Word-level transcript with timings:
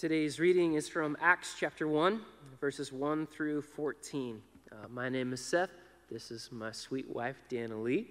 Today's 0.00 0.40
reading 0.40 0.76
is 0.76 0.88
from 0.88 1.14
Acts 1.20 1.56
chapter 1.60 1.86
1, 1.86 2.22
verses 2.58 2.90
1 2.90 3.26
through 3.26 3.60
14. 3.60 4.40
Uh, 4.72 4.76
my 4.88 5.10
name 5.10 5.34
is 5.34 5.44
Seth. 5.44 5.68
This 6.10 6.30
is 6.30 6.48
my 6.50 6.72
sweet 6.72 7.14
wife, 7.14 7.36
Dana 7.50 7.78
Lee, 7.78 8.08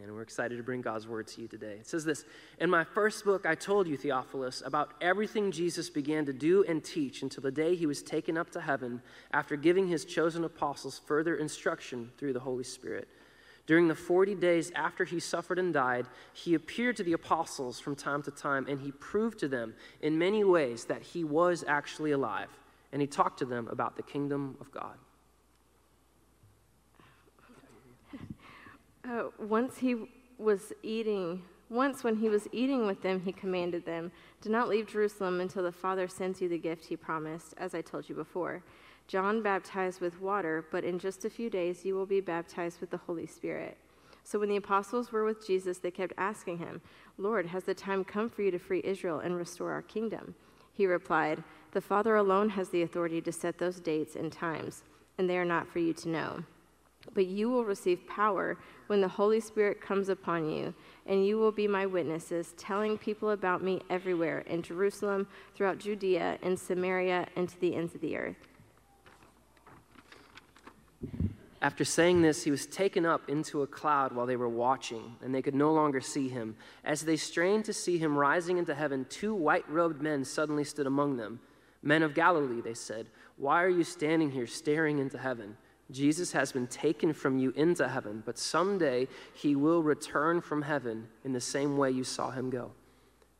and 0.00 0.14
we're 0.14 0.22
excited 0.22 0.56
to 0.56 0.62
bring 0.62 0.82
God's 0.82 1.08
word 1.08 1.26
to 1.26 1.42
you 1.42 1.48
today. 1.48 1.78
It 1.80 1.88
says 1.88 2.04
this 2.04 2.24
In 2.60 2.70
my 2.70 2.84
first 2.84 3.24
book, 3.24 3.44
I 3.44 3.56
told 3.56 3.88
you, 3.88 3.96
Theophilus, 3.96 4.62
about 4.64 4.94
everything 5.00 5.50
Jesus 5.50 5.90
began 5.90 6.24
to 6.26 6.32
do 6.32 6.62
and 6.62 6.84
teach 6.84 7.22
until 7.22 7.42
the 7.42 7.50
day 7.50 7.74
he 7.74 7.86
was 7.86 8.04
taken 8.04 8.38
up 8.38 8.50
to 8.50 8.60
heaven 8.60 9.02
after 9.32 9.56
giving 9.56 9.88
his 9.88 10.04
chosen 10.04 10.44
apostles 10.44 11.00
further 11.06 11.34
instruction 11.34 12.12
through 12.18 12.34
the 12.34 12.38
Holy 12.38 12.62
Spirit. 12.62 13.08
During 13.66 13.88
the 13.88 13.94
40 13.94 14.36
days 14.36 14.70
after 14.76 15.04
he 15.04 15.18
suffered 15.18 15.58
and 15.58 15.74
died, 15.74 16.06
he 16.32 16.54
appeared 16.54 16.96
to 16.96 17.02
the 17.02 17.14
apostles 17.14 17.80
from 17.80 17.96
time 17.96 18.22
to 18.22 18.30
time, 18.30 18.66
and 18.68 18.80
he 18.80 18.92
proved 18.92 19.40
to 19.40 19.48
them 19.48 19.74
in 20.00 20.18
many 20.18 20.44
ways 20.44 20.84
that 20.84 21.02
he 21.02 21.24
was 21.24 21.64
actually 21.66 22.12
alive. 22.12 22.48
And 22.92 23.02
he 23.02 23.08
talked 23.08 23.40
to 23.40 23.44
them 23.44 23.66
about 23.68 23.96
the 23.96 24.02
kingdom 24.02 24.56
of 24.60 24.70
God. 24.70 24.96
Uh, 29.08 29.28
once 29.38 29.78
he 29.78 29.94
was 30.36 30.72
eating, 30.82 31.40
once 31.70 32.02
when 32.02 32.16
he 32.16 32.28
was 32.28 32.48
eating 32.50 32.86
with 32.86 33.02
them, 33.02 33.20
he 33.20 33.30
commanded 33.32 33.84
them, 33.84 34.10
Do 34.40 34.50
not 34.50 34.68
leave 34.68 34.88
Jerusalem 34.88 35.40
until 35.40 35.62
the 35.62 35.70
Father 35.70 36.08
sends 36.08 36.40
you 36.40 36.48
the 36.48 36.58
gift 36.58 36.86
he 36.86 36.96
promised, 36.96 37.54
as 37.56 37.74
I 37.74 37.82
told 37.82 38.08
you 38.08 38.16
before. 38.16 38.62
John 39.06 39.42
baptized 39.42 40.00
with 40.00 40.20
water, 40.20 40.66
but 40.72 40.84
in 40.84 40.98
just 40.98 41.24
a 41.24 41.30
few 41.30 41.48
days 41.48 41.84
you 41.84 41.94
will 41.94 42.06
be 42.06 42.20
baptized 42.20 42.80
with 42.80 42.90
the 42.90 42.96
Holy 42.96 43.26
Spirit. 43.26 43.76
So 44.24 44.40
when 44.40 44.48
the 44.48 44.56
apostles 44.56 45.12
were 45.12 45.24
with 45.24 45.46
Jesus, 45.46 45.78
they 45.78 45.92
kept 45.92 46.12
asking 46.18 46.58
him, 46.58 46.80
Lord, 47.16 47.46
has 47.46 47.62
the 47.62 47.74
time 47.74 48.02
come 48.02 48.28
for 48.28 48.42
you 48.42 48.50
to 48.50 48.58
free 48.58 48.82
Israel 48.84 49.20
and 49.20 49.36
restore 49.36 49.70
our 49.70 49.82
kingdom? 49.82 50.34
He 50.72 50.86
replied, 50.86 51.44
The 51.70 51.80
Father 51.80 52.16
alone 52.16 52.48
has 52.50 52.68
the 52.68 52.82
authority 52.82 53.20
to 53.20 53.30
set 53.30 53.58
those 53.58 53.78
dates 53.78 54.16
and 54.16 54.32
times, 54.32 54.82
and 55.16 55.30
they 55.30 55.38
are 55.38 55.44
not 55.44 55.68
for 55.68 55.78
you 55.78 55.92
to 55.94 56.08
know. 56.08 56.42
But 57.14 57.26
you 57.26 57.48
will 57.48 57.64
receive 57.64 58.08
power 58.08 58.58
when 58.88 59.00
the 59.00 59.06
Holy 59.06 59.38
Spirit 59.38 59.80
comes 59.80 60.08
upon 60.08 60.50
you, 60.50 60.74
and 61.06 61.24
you 61.24 61.38
will 61.38 61.52
be 61.52 61.68
my 61.68 61.86
witnesses, 61.86 62.52
telling 62.58 62.98
people 62.98 63.30
about 63.30 63.62
me 63.62 63.80
everywhere 63.88 64.40
in 64.40 64.60
Jerusalem, 64.60 65.28
throughout 65.54 65.78
Judea, 65.78 66.38
and 66.42 66.58
Samaria, 66.58 67.28
and 67.36 67.48
to 67.48 67.60
the 67.60 67.76
ends 67.76 67.94
of 67.94 68.00
the 68.00 68.16
earth. 68.16 68.55
After 71.66 71.84
saying 71.84 72.22
this, 72.22 72.44
he 72.44 72.52
was 72.52 72.64
taken 72.64 73.04
up 73.04 73.28
into 73.28 73.62
a 73.62 73.66
cloud 73.66 74.12
while 74.12 74.24
they 74.24 74.36
were 74.36 74.48
watching, 74.48 75.16
and 75.20 75.34
they 75.34 75.42
could 75.42 75.52
no 75.52 75.72
longer 75.72 76.00
see 76.00 76.28
him. 76.28 76.54
As 76.84 77.02
they 77.02 77.16
strained 77.16 77.64
to 77.64 77.72
see 77.72 77.98
him 77.98 78.16
rising 78.16 78.58
into 78.58 78.72
heaven, 78.72 79.04
two 79.10 79.34
white 79.34 79.68
robed 79.68 80.00
men 80.00 80.24
suddenly 80.24 80.62
stood 80.62 80.86
among 80.86 81.16
them. 81.16 81.40
Men 81.82 82.04
of 82.04 82.14
Galilee, 82.14 82.60
they 82.60 82.74
said, 82.74 83.08
why 83.36 83.64
are 83.64 83.68
you 83.68 83.82
standing 83.82 84.30
here 84.30 84.46
staring 84.46 85.00
into 85.00 85.18
heaven? 85.18 85.56
Jesus 85.90 86.30
has 86.30 86.52
been 86.52 86.68
taken 86.68 87.12
from 87.12 87.36
you 87.36 87.50
into 87.56 87.88
heaven, 87.88 88.22
but 88.24 88.38
someday 88.38 89.08
he 89.34 89.56
will 89.56 89.82
return 89.82 90.40
from 90.40 90.62
heaven 90.62 91.08
in 91.24 91.32
the 91.32 91.40
same 91.40 91.76
way 91.76 91.90
you 91.90 92.04
saw 92.04 92.30
him 92.30 92.48
go. 92.48 92.70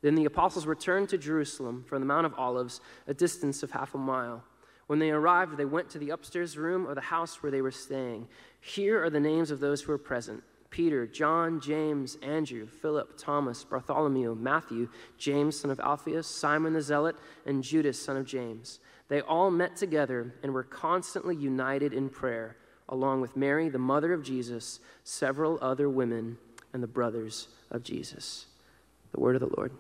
Then 0.03 0.17
the 0.17 0.25
apostles 0.25 0.67
returned 0.67 1.11
to 1.11 1.19
Jerusalem 1.19 1.85
from 1.87 2.01
the 2.01 2.07
Mount 2.07 2.27
of 2.27 2.35
Olives, 2.35 2.81
a 3.07 3.15
distance 3.15 3.63
of 3.63 3.71
half 3.71 3.95
a 3.95 3.99
mile. 3.99 4.43
When 4.87 4.99
they 4.99 5.11
arrived, 5.11 5.57
they 5.57 5.65
went 5.65 5.91
to 5.91 5.99
the 5.99 6.11
upstairs 6.11 6.57
room 6.57 6.87
of 6.87 6.95
the 6.95 7.01
house 7.01 7.43
where 7.43 7.51
they 7.51 7.63
were 7.63 7.73
staying. 7.73 8.29
Here 8.61 9.03
are 9.03 9.11
the 9.11 9.21
names 9.21 9.51
of 9.51 9.61
those 9.61 9.83
who 9.83 9.93
were 9.93 9.99
present 9.99 10.43
Peter, 10.71 11.07
John, 11.07 11.61
James, 11.61 12.19
Andrew, 12.23 12.67
Philip, 12.67 13.17
Thomas, 13.17 13.65
Bartholomew, 13.65 14.35
Matthew, 14.35 14.89
James, 15.17 15.59
son 15.59 15.71
of 15.71 15.81
Alphaeus, 15.81 16.27
Simon 16.27 16.73
the 16.73 16.83
Zealot, 16.83 17.17
and 17.47 17.63
Judas, 17.63 18.01
son 18.01 18.17
of 18.17 18.27
James. 18.27 18.79
They 19.09 19.21
all 19.21 19.51
met 19.51 19.77
together 19.77 20.35
and 20.43 20.53
were 20.53 20.65
constantly 20.65 21.37
united 21.37 21.93
in 21.93 22.09
prayer, 22.09 22.57
along 22.89 23.21
with 23.21 23.37
Mary, 23.37 23.69
the 23.69 23.79
mother 23.79 24.13
of 24.13 24.23
Jesus, 24.23 24.81
several 25.05 25.59
other 25.63 25.89
women, 25.89 26.37
and 26.73 26.83
the 26.83 26.89
brothers 26.89 27.49
of 27.71 27.83
Jesus. 27.83 28.47
The 29.13 29.21
word 29.21 29.37
of 29.37 29.41
the 29.41 29.55
Lord. 29.57 29.73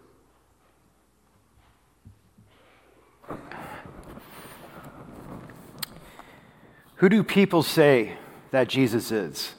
Who 6.96 7.10
do 7.10 7.22
people 7.22 7.62
say 7.62 8.16
that 8.52 8.68
Jesus 8.68 9.12
is? 9.12 9.54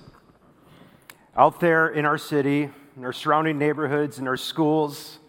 Out 1.36 1.59
there 1.59 1.88
in 1.88 2.03
our 2.03 2.18
city, 2.18 2.72
in 2.96 3.06
our 3.06 3.14
surrounding 3.14 3.59
neighborhoods, 3.59 4.18
in 4.18 4.28
our 4.28 4.38
schools, 4.38 5.20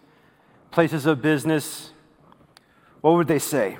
places 0.71 1.05
of 1.05 1.21
business, 1.21 1.91
what 3.01 3.13
would 3.13 3.27
they 3.27 3.37
say? 3.37 3.77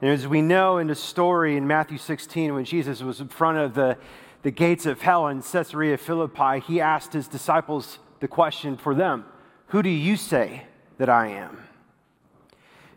And 0.00 0.10
as 0.10 0.26
we 0.26 0.40
know 0.40 0.78
in 0.78 0.86
the 0.86 0.94
story 0.94 1.54
in 1.54 1.66
Matthew 1.66 1.98
16, 1.98 2.54
when 2.54 2.64
Jesus 2.64 3.02
was 3.02 3.20
in 3.20 3.28
front 3.28 3.58
of 3.58 3.74
the, 3.74 3.98
the 4.42 4.50
gates 4.50 4.86
of 4.86 5.02
hell 5.02 5.28
in 5.28 5.42
Caesarea 5.42 5.98
Philippi, 5.98 6.60
he 6.60 6.80
asked 6.80 7.12
his 7.12 7.28
disciples 7.28 7.98
the 8.20 8.28
question 8.28 8.78
for 8.78 8.94
them 8.94 9.26
Who 9.66 9.82
do 9.82 9.90
you 9.90 10.16
say 10.16 10.64
that 10.96 11.10
I 11.10 11.28
am? 11.28 11.58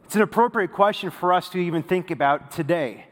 It's 0.06 0.16
an 0.16 0.22
appropriate 0.22 0.72
question 0.72 1.12
for 1.12 1.34
us 1.34 1.50
to 1.50 1.58
even 1.58 1.84
think 1.84 2.12
about 2.12 2.52
today. 2.52 3.08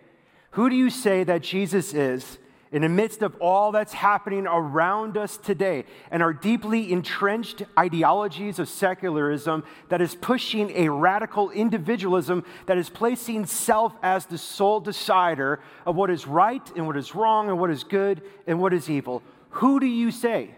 Who 0.51 0.69
do 0.69 0.75
you 0.75 0.89
say 0.89 1.23
that 1.23 1.41
Jesus 1.41 1.93
is 1.93 2.37
in 2.71 2.83
the 2.83 2.89
midst 2.89 3.21
of 3.21 3.35
all 3.41 3.71
that's 3.71 3.93
happening 3.93 4.45
around 4.45 5.17
us 5.17 5.37
today 5.37 5.85
and 6.11 6.21
our 6.21 6.33
deeply 6.33 6.91
entrenched 6.91 7.63
ideologies 7.77 8.59
of 8.59 8.69
secularism 8.69 9.63
that 9.89 10.01
is 10.01 10.15
pushing 10.15 10.69
a 10.71 10.89
radical 10.89 11.49
individualism 11.49 12.43
that 12.67 12.77
is 12.77 12.89
placing 12.89 13.45
self 13.45 13.93
as 14.03 14.25
the 14.27 14.37
sole 14.37 14.79
decider 14.79 15.59
of 15.85 15.95
what 15.95 16.09
is 16.09 16.27
right 16.27 16.71
and 16.75 16.85
what 16.85 16.97
is 16.97 17.15
wrong 17.15 17.49
and 17.49 17.59
what 17.59 17.71
is 17.71 17.83
good 17.83 18.21
and 18.45 18.59
what 18.59 18.73
is 18.73 18.89
evil? 18.89 19.23
Who 19.51 19.79
do 19.79 19.87
you 19.87 20.11
say 20.11 20.51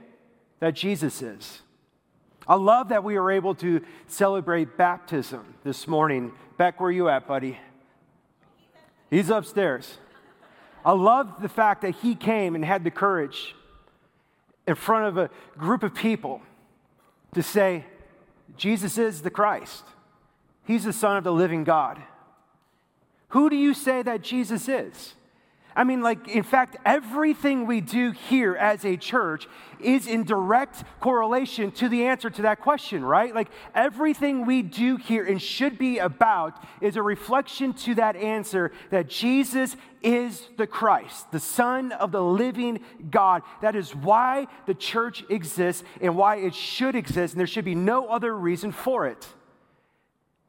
that 0.60 0.74
Jesus 0.74 1.22
is? 1.22 1.62
I 2.48 2.56
love 2.56 2.90
that 2.90 3.04
we 3.04 3.16
are 3.16 3.32
able 3.32 3.56
to 3.56 3.82
celebrate 4.08 4.76
baptism 4.76 5.54
this 5.64 5.88
morning. 5.88 6.34
Beck, 6.58 6.82
where 6.82 6.92
you 6.92 7.08
at, 7.08 7.28
buddy? 7.28 7.58
He's 9.12 9.30
upstairs. 9.30 10.00
I 10.84 10.94
love 10.94 11.42
the 11.42 11.50
fact 11.50 11.84
that 11.84 11.96
he 11.98 12.16
came 12.16 12.56
and 12.56 12.66
had 12.66 12.84
the 12.84 12.90
courage 12.90 13.54
in 14.66 14.74
front 14.74 15.06
of 15.06 15.18
a 15.18 15.30
group 15.58 15.84
of 15.84 15.94
people 15.94 16.42
to 17.36 17.44
say, 17.44 17.86
Jesus 18.58 18.98
is 18.98 19.22
the 19.22 19.30
Christ. 19.30 19.84
He's 20.66 20.86
the 20.86 20.94
Son 20.94 21.18
of 21.18 21.24
the 21.24 21.32
living 21.32 21.64
God. 21.64 22.02
Who 23.30 23.50
do 23.50 23.56
you 23.56 23.74
say 23.74 24.02
that 24.02 24.22
Jesus 24.22 24.68
is? 24.68 25.14
I 25.76 25.84
mean, 25.84 26.02
like, 26.02 26.28
in 26.28 26.44
fact, 26.44 26.78
everything 26.86 27.66
we 27.66 27.80
do 27.80 28.12
here 28.12 28.56
as 28.56 28.84
a 28.84 28.98
church 28.98 29.48
is 29.80 30.06
in 30.06 30.24
direct 30.24 30.84
correlation 31.00 31.72
to 31.72 31.88
the 31.88 32.06
answer 32.06 32.30
to 32.30 32.42
that 32.44 32.60
question, 32.60 33.04
right? 33.06 33.34
Like, 33.34 33.50
everything 33.74 34.46
we 34.46 34.62
do 34.62 34.98
here 34.98 35.26
and 35.26 35.42
should 35.42 35.78
be 35.78 36.00
about 36.00 36.62
is 36.82 36.98
a 36.98 37.02
reflection 37.02 37.74
to 37.74 37.96
that 37.96 38.16
answer 38.16 38.72
that 38.90 39.08
Jesus 39.08 39.78
is 40.02 40.50
the 40.58 40.68
Christ, 40.68 41.32
the 41.32 41.40
Son 41.40 41.92
of 41.94 42.12
the 42.12 42.24
living 42.24 42.82
God. 43.10 43.44
That 43.62 43.76
is 43.76 43.96
why 43.96 44.48
the 44.66 44.74
church 44.74 45.24
exists 45.30 45.84
and 46.02 46.16
why 46.16 46.38
it 46.38 46.54
should 46.54 46.96
exist, 46.96 47.34
and 47.34 47.40
there 47.40 47.48
should 47.48 47.66
be 47.66 47.76
no 47.76 48.08
other 48.08 48.36
reason 48.36 48.72
for 48.72 49.08
it. 49.08 49.28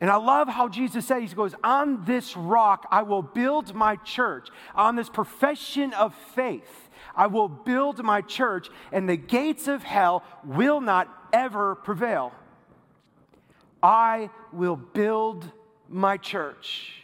And 0.03 0.11
I 0.11 0.17
love 0.17 0.49
how 0.49 0.69
Jesus 0.69 1.07
said, 1.07 1.23
He 1.23 1.29
goes, 1.29 1.55
On 1.63 2.05
this 2.05 2.37
rock 2.37 2.89
I 2.91 3.03
will 3.03 3.23
build 3.23 3.73
my 3.73 3.95
church. 3.95 4.49
On 4.75 4.97
this 4.97 5.09
profession 5.09 5.95
of 5.95 6.13
faith, 6.35 6.91
I 7.15 7.29
will 7.29 7.49
build 7.49 8.03
my 8.03 8.21
church, 8.21 8.69
and 8.91 9.09
the 9.09 9.17
gates 9.17 9.69
of 9.69 9.85
hell 9.85 10.25
will 10.45 10.81
not 10.81 11.09
ever 11.33 11.77
prevail. 11.77 12.33
I 13.81 14.31
will 14.53 14.75
build 14.75 15.49
my 15.89 16.17
church 16.17 16.95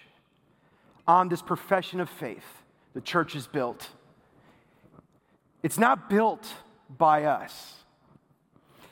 on 1.06 1.28
this 1.28 1.40
profession 1.40 2.00
of 2.00 2.10
faith. 2.10 2.64
The 2.94 3.00
church 3.00 3.36
is 3.36 3.46
built. 3.46 3.90
It's 5.62 5.78
not 5.78 6.10
built 6.10 6.52
by 6.98 7.26
us. 7.26 7.77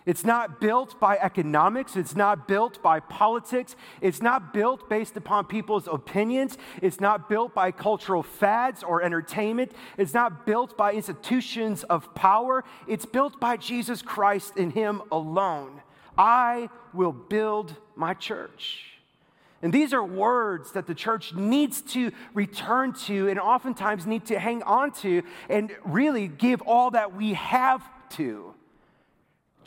It's 0.06 0.24
not 0.24 0.60
built 0.60 1.00
by 1.00 1.18
economics. 1.18 1.96
It's 1.96 2.14
not 2.14 2.46
built 2.46 2.80
by 2.80 3.00
politics. 3.00 3.74
It's 4.00 4.22
not 4.22 4.54
built 4.54 4.88
based 4.88 5.16
upon 5.16 5.46
people's 5.46 5.88
opinions. 5.88 6.56
It's 6.80 7.00
not 7.00 7.28
built 7.28 7.54
by 7.54 7.72
cultural 7.72 8.22
fads 8.22 8.84
or 8.84 9.02
entertainment. 9.02 9.72
It's 9.98 10.14
not 10.14 10.46
built 10.46 10.76
by 10.76 10.92
institutions 10.92 11.82
of 11.84 12.14
power. 12.14 12.62
It's 12.86 13.04
built 13.04 13.40
by 13.40 13.56
Jesus 13.56 14.00
Christ 14.00 14.56
in 14.56 14.70
Him 14.70 15.02
alone. 15.10 15.82
I 16.16 16.70
will 16.94 17.12
build 17.12 17.74
my 17.96 18.14
church. 18.14 18.92
And 19.60 19.72
these 19.72 19.92
are 19.92 20.04
words 20.04 20.72
that 20.72 20.86
the 20.86 20.94
church 20.94 21.34
needs 21.34 21.80
to 21.80 22.12
return 22.32 22.92
to 23.06 23.28
and 23.28 23.40
oftentimes 23.40 24.06
need 24.06 24.26
to 24.26 24.38
hang 24.38 24.62
on 24.62 24.92
to 25.00 25.22
and 25.48 25.74
really 25.84 26.28
give 26.28 26.62
all 26.62 26.92
that 26.92 27.16
we 27.16 27.34
have 27.34 27.82
to. 28.10 28.55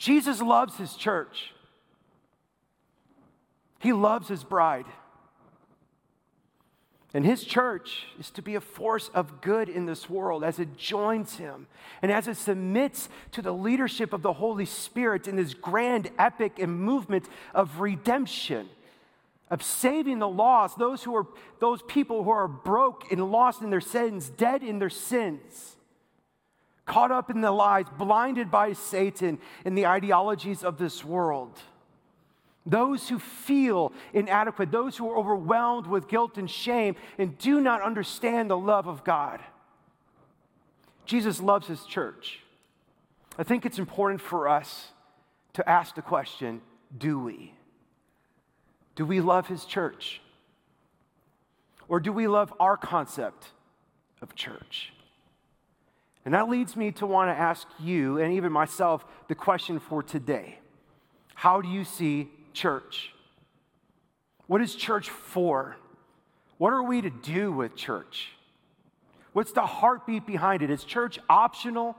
Jesus 0.00 0.40
loves 0.40 0.78
his 0.78 0.94
church. 0.94 1.52
He 3.80 3.92
loves 3.92 4.28
his 4.28 4.42
bride. 4.42 4.86
And 7.12 7.22
his 7.22 7.44
church 7.44 8.06
is 8.18 8.30
to 8.30 8.40
be 8.40 8.54
a 8.54 8.62
force 8.62 9.10
of 9.12 9.42
good 9.42 9.68
in 9.68 9.84
this 9.84 10.08
world 10.08 10.42
as 10.42 10.58
it 10.58 10.78
joins 10.78 11.36
him 11.36 11.66
and 12.00 12.10
as 12.10 12.28
it 12.28 12.38
submits 12.38 13.10
to 13.32 13.42
the 13.42 13.52
leadership 13.52 14.14
of 14.14 14.22
the 14.22 14.32
Holy 14.32 14.64
Spirit 14.64 15.28
in 15.28 15.36
this 15.36 15.52
grand, 15.52 16.10
epic, 16.18 16.58
and 16.58 16.80
movement 16.80 17.28
of 17.54 17.80
redemption, 17.80 18.70
of 19.50 19.62
saving 19.62 20.18
the 20.18 20.28
lost, 20.28 20.78
those 20.78 21.02
who 21.02 21.14
are 21.14 21.26
those 21.58 21.82
people 21.82 22.24
who 22.24 22.30
are 22.30 22.48
broke 22.48 23.12
and 23.12 23.30
lost 23.30 23.60
in 23.60 23.68
their 23.68 23.82
sins, 23.82 24.30
dead 24.30 24.62
in 24.62 24.78
their 24.78 24.88
sins, 24.88 25.76
caught 26.90 27.12
up 27.12 27.30
in 27.30 27.40
the 27.40 27.52
lies, 27.52 27.86
blinded 27.96 28.50
by 28.50 28.72
Satan 28.72 29.38
and 29.64 29.78
the 29.78 29.86
ideologies 29.86 30.64
of 30.64 30.76
this 30.76 31.04
world. 31.04 31.56
Those 32.66 33.08
who 33.08 33.20
feel 33.20 33.92
inadequate, 34.12 34.72
those 34.72 34.96
who 34.96 35.08
are 35.08 35.16
overwhelmed 35.16 35.86
with 35.86 36.08
guilt 36.08 36.36
and 36.36 36.50
shame 36.50 36.96
and 37.16 37.38
do 37.38 37.60
not 37.60 37.80
understand 37.80 38.50
the 38.50 38.58
love 38.58 38.88
of 38.88 39.04
God. 39.04 39.40
Jesus 41.06 41.40
loves 41.40 41.68
his 41.68 41.84
church. 41.84 42.40
I 43.38 43.44
think 43.44 43.64
it's 43.64 43.78
important 43.78 44.20
for 44.20 44.48
us 44.48 44.88
to 45.52 45.68
ask 45.68 45.94
the 45.94 46.02
question 46.02 46.60
do 46.98 47.20
we? 47.20 47.54
Do 48.96 49.06
we 49.06 49.20
love 49.20 49.46
his 49.46 49.64
church? 49.64 50.20
Or 51.88 52.00
do 52.00 52.12
we 52.12 52.26
love 52.26 52.52
our 52.58 52.76
concept 52.76 53.52
of 54.20 54.34
church? 54.34 54.92
And 56.24 56.34
that 56.34 56.48
leads 56.48 56.76
me 56.76 56.92
to 56.92 57.06
want 57.06 57.30
to 57.30 57.40
ask 57.40 57.66
you 57.78 58.18
and 58.18 58.34
even 58.34 58.52
myself 58.52 59.04
the 59.28 59.34
question 59.34 59.78
for 59.78 60.02
today 60.02 60.58
How 61.34 61.60
do 61.60 61.68
you 61.68 61.84
see 61.84 62.30
church? 62.52 63.12
What 64.46 64.60
is 64.60 64.74
church 64.74 65.08
for? 65.08 65.76
What 66.58 66.72
are 66.72 66.82
we 66.82 67.00
to 67.00 67.10
do 67.10 67.52
with 67.52 67.74
church? 67.74 68.32
What's 69.32 69.52
the 69.52 69.64
heartbeat 69.64 70.26
behind 70.26 70.62
it? 70.62 70.70
Is 70.70 70.84
church 70.84 71.18
optional? 71.28 71.96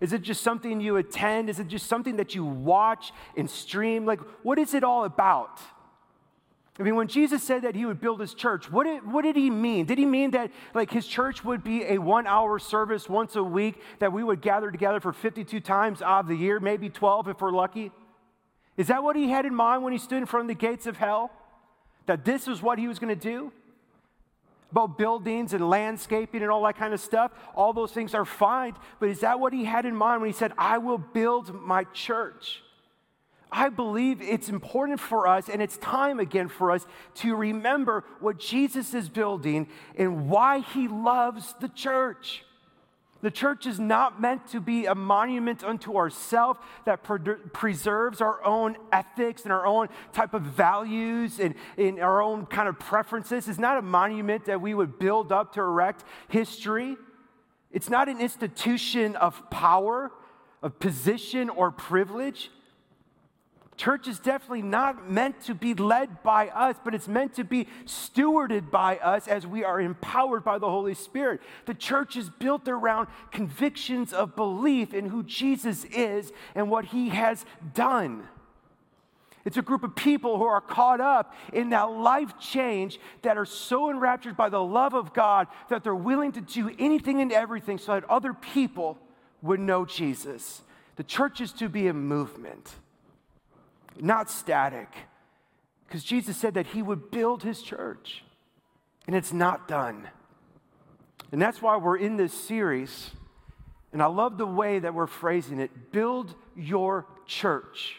Is 0.00 0.12
it 0.12 0.22
just 0.22 0.42
something 0.42 0.80
you 0.80 0.96
attend? 0.96 1.50
Is 1.50 1.60
it 1.60 1.68
just 1.68 1.86
something 1.86 2.16
that 2.16 2.34
you 2.34 2.44
watch 2.44 3.12
and 3.36 3.48
stream? 3.50 4.06
Like, 4.06 4.20
what 4.42 4.58
is 4.58 4.74
it 4.74 4.82
all 4.82 5.04
about? 5.04 5.60
I 6.78 6.84
mean, 6.84 6.96
when 6.96 7.08
Jesus 7.08 7.42
said 7.42 7.62
that 7.62 7.74
he 7.74 7.84
would 7.84 8.00
build 8.00 8.20
his 8.20 8.32
church, 8.32 8.70
what 8.70 8.84
did, 8.84 9.10
what 9.10 9.22
did 9.22 9.36
he 9.36 9.50
mean? 9.50 9.84
Did 9.84 9.98
he 9.98 10.06
mean 10.06 10.30
that 10.30 10.50
like 10.72 10.90
his 10.90 11.06
church 11.06 11.44
would 11.44 11.62
be 11.62 11.84
a 11.84 11.98
one 11.98 12.26
hour 12.26 12.58
service 12.58 13.10
once 13.10 13.36
a 13.36 13.42
week 13.42 13.80
that 13.98 14.12
we 14.12 14.24
would 14.24 14.40
gather 14.40 14.70
together 14.70 14.98
for 14.98 15.12
52 15.12 15.60
times 15.60 16.00
of 16.00 16.28
the 16.28 16.34
year, 16.34 16.60
maybe 16.60 16.88
12 16.88 17.28
if 17.28 17.40
we're 17.42 17.50
lucky? 17.50 17.92
Is 18.78 18.86
that 18.86 19.02
what 19.02 19.16
he 19.16 19.28
had 19.28 19.44
in 19.44 19.54
mind 19.54 19.82
when 19.82 19.92
he 19.92 19.98
stood 19.98 20.18
in 20.18 20.26
front 20.26 20.44
of 20.44 20.48
the 20.48 20.66
gates 20.66 20.86
of 20.86 20.96
hell? 20.96 21.30
That 22.06 22.24
this 22.24 22.46
was 22.46 22.62
what 22.62 22.78
he 22.78 22.88
was 22.88 22.98
going 22.98 23.14
to 23.14 23.20
do? 23.20 23.52
About 24.70 24.96
buildings 24.96 25.52
and 25.52 25.68
landscaping 25.68 26.40
and 26.40 26.50
all 26.50 26.62
that 26.62 26.78
kind 26.78 26.94
of 26.94 27.00
stuff? 27.00 27.32
All 27.54 27.74
those 27.74 27.92
things 27.92 28.14
are 28.14 28.24
fine, 28.24 28.74
but 28.98 29.10
is 29.10 29.20
that 29.20 29.38
what 29.38 29.52
he 29.52 29.64
had 29.64 29.84
in 29.84 29.94
mind 29.94 30.22
when 30.22 30.30
he 30.30 30.36
said, 30.36 30.54
I 30.56 30.78
will 30.78 30.96
build 30.96 31.54
my 31.54 31.84
church? 31.92 32.62
I 33.52 33.68
believe 33.68 34.22
it's 34.22 34.48
important 34.48 34.98
for 34.98 35.26
us, 35.26 35.50
and 35.50 35.60
it's 35.60 35.76
time 35.76 36.18
again 36.18 36.48
for 36.48 36.70
us 36.70 36.86
to 37.16 37.36
remember 37.36 38.02
what 38.18 38.38
Jesus 38.38 38.94
is 38.94 39.10
building 39.10 39.68
and 39.96 40.30
why 40.30 40.60
he 40.60 40.88
loves 40.88 41.54
the 41.60 41.68
church. 41.68 42.44
The 43.20 43.30
church 43.30 43.66
is 43.66 43.78
not 43.78 44.20
meant 44.20 44.48
to 44.48 44.60
be 44.60 44.86
a 44.86 44.94
monument 44.96 45.62
unto 45.62 45.96
ourselves 45.96 46.58
that 46.86 47.04
pre- 47.04 47.36
preserves 47.52 48.20
our 48.20 48.44
own 48.44 48.76
ethics 48.90 49.44
and 49.44 49.52
our 49.52 49.64
own 49.64 49.88
type 50.12 50.34
of 50.34 50.42
values 50.42 51.38
and, 51.38 51.54
and 51.76 52.00
our 52.00 52.20
own 52.20 52.46
kind 52.46 52.68
of 52.68 52.80
preferences. 52.80 53.48
It's 53.48 53.60
not 53.60 53.78
a 53.78 53.82
monument 53.82 54.46
that 54.46 54.60
we 54.60 54.74
would 54.74 54.98
build 54.98 55.30
up 55.30 55.52
to 55.54 55.60
erect 55.60 56.04
history. 56.28 56.96
It's 57.70 57.88
not 57.88 58.08
an 58.08 58.20
institution 58.20 59.14
of 59.14 59.50
power, 59.50 60.10
of 60.60 60.80
position, 60.80 61.48
or 61.48 61.70
privilege. 61.70 62.50
Church 63.82 64.06
is 64.06 64.20
definitely 64.20 64.62
not 64.62 65.10
meant 65.10 65.40
to 65.46 65.56
be 65.56 65.74
led 65.74 66.22
by 66.22 66.50
us, 66.50 66.76
but 66.84 66.94
it's 66.94 67.08
meant 67.08 67.34
to 67.34 67.42
be 67.42 67.66
stewarded 67.84 68.70
by 68.70 68.98
us 68.98 69.26
as 69.26 69.44
we 69.44 69.64
are 69.64 69.80
empowered 69.80 70.44
by 70.44 70.56
the 70.58 70.70
Holy 70.70 70.94
Spirit. 70.94 71.40
The 71.66 71.74
church 71.74 72.16
is 72.16 72.30
built 72.30 72.68
around 72.68 73.08
convictions 73.32 74.12
of 74.12 74.36
belief 74.36 74.94
in 74.94 75.06
who 75.06 75.24
Jesus 75.24 75.84
is 75.86 76.32
and 76.54 76.70
what 76.70 76.84
he 76.84 77.08
has 77.08 77.44
done. 77.74 78.28
It's 79.44 79.56
a 79.56 79.62
group 79.62 79.82
of 79.82 79.96
people 79.96 80.38
who 80.38 80.44
are 80.44 80.60
caught 80.60 81.00
up 81.00 81.34
in 81.52 81.70
that 81.70 81.90
life 81.90 82.38
change 82.38 83.00
that 83.22 83.36
are 83.36 83.44
so 83.44 83.90
enraptured 83.90 84.36
by 84.36 84.48
the 84.48 84.62
love 84.62 84.94
of 84.94 85.12
God 85.12 85.48
that 85.70 85.82
they're 85.82 85.92
willing 85.92 86.30
to 86.30 86.40
do 86.40 86.70
anything 86.78 87.20
and 87.20 87.32
everything 87.32 87.78
so 87.78 87.94
that 87.94 88.08
other 88.08 88.32
people 88.32 88.96
would 89.42 89.58
know 89.58 89.84
Jesus. 89.84 90.62
The 90.94 91.02
church 91.02 91.40
is 91.40 91.50
to 91.54 91.68
be 91.68 91.88
a 91.88 91.92
movement 91.92 92.76
not 94.00 94.30
static. 94.30 94.88
Because 95.86 96.04
Jesus 96.04 96.36
said 96.36 96.54
that 96.54 96.68
he 96.68 96.82
would 96.82 97.10
build 97.10 97.42
his 97.42 97.60
church, 97.62 98.24
and 99.06 99.14
it's 99.14 99.32
not 99.32 99.68
done. 99.68 100.08
And 101.30 101.40
that's 101.40 101.60
why 101.60 101.76
we're 101.76 101.98
in 101.98 102.16
this 102.16 102.32
series. 102.32 103.10
And 103.92 104.02
I 104.02 104.06
love 104.06 104.38
the 104.38 104.46
way 104.46 104.78
that 104.78 104.94
we're 104.94 105.06
phrasing 105.06 105.60
it 105.60 105.92
build 105.92 106.34
your 106.56 107.06
church. 107.26 107.96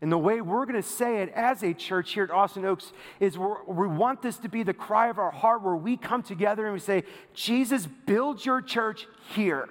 And 0.00 0.12
the 0.12 0.18
way 0.18 0.42
we're 0.42 0.66
going 0.66 0.80
to 0.80 0.86
say 0.86 1.22
it 1.22 1.30
as 1.30 1.62
a 1.62 1.72
church 1.72 2.12
here 2.12 2.24
at 2.24 2.30
Austin 2.30 2.66
Oaks 2.66 2.92
is 3.20 3.38
we 3.38 3.86
want 3.86 4.20
this 4.20 4.36
to 4.38 4.50
be 4.50 4.62
the 4.62 4.74
cry 4.74 5.08
of 5.08 5.18
our 5.18 5.30
heart 5.30 5.62
where 5.62 5.76
we 5.76 5.96
come 5.96 6.22
together 6.22 6.64
and 6.64 6.74
we 6.74 6.80
say, 6.80 7.04
Jesus, 7.32 7.86
build 7.86 8.44
your 8.44 8.60
church 8.60 9.06
here. 9.34 9.66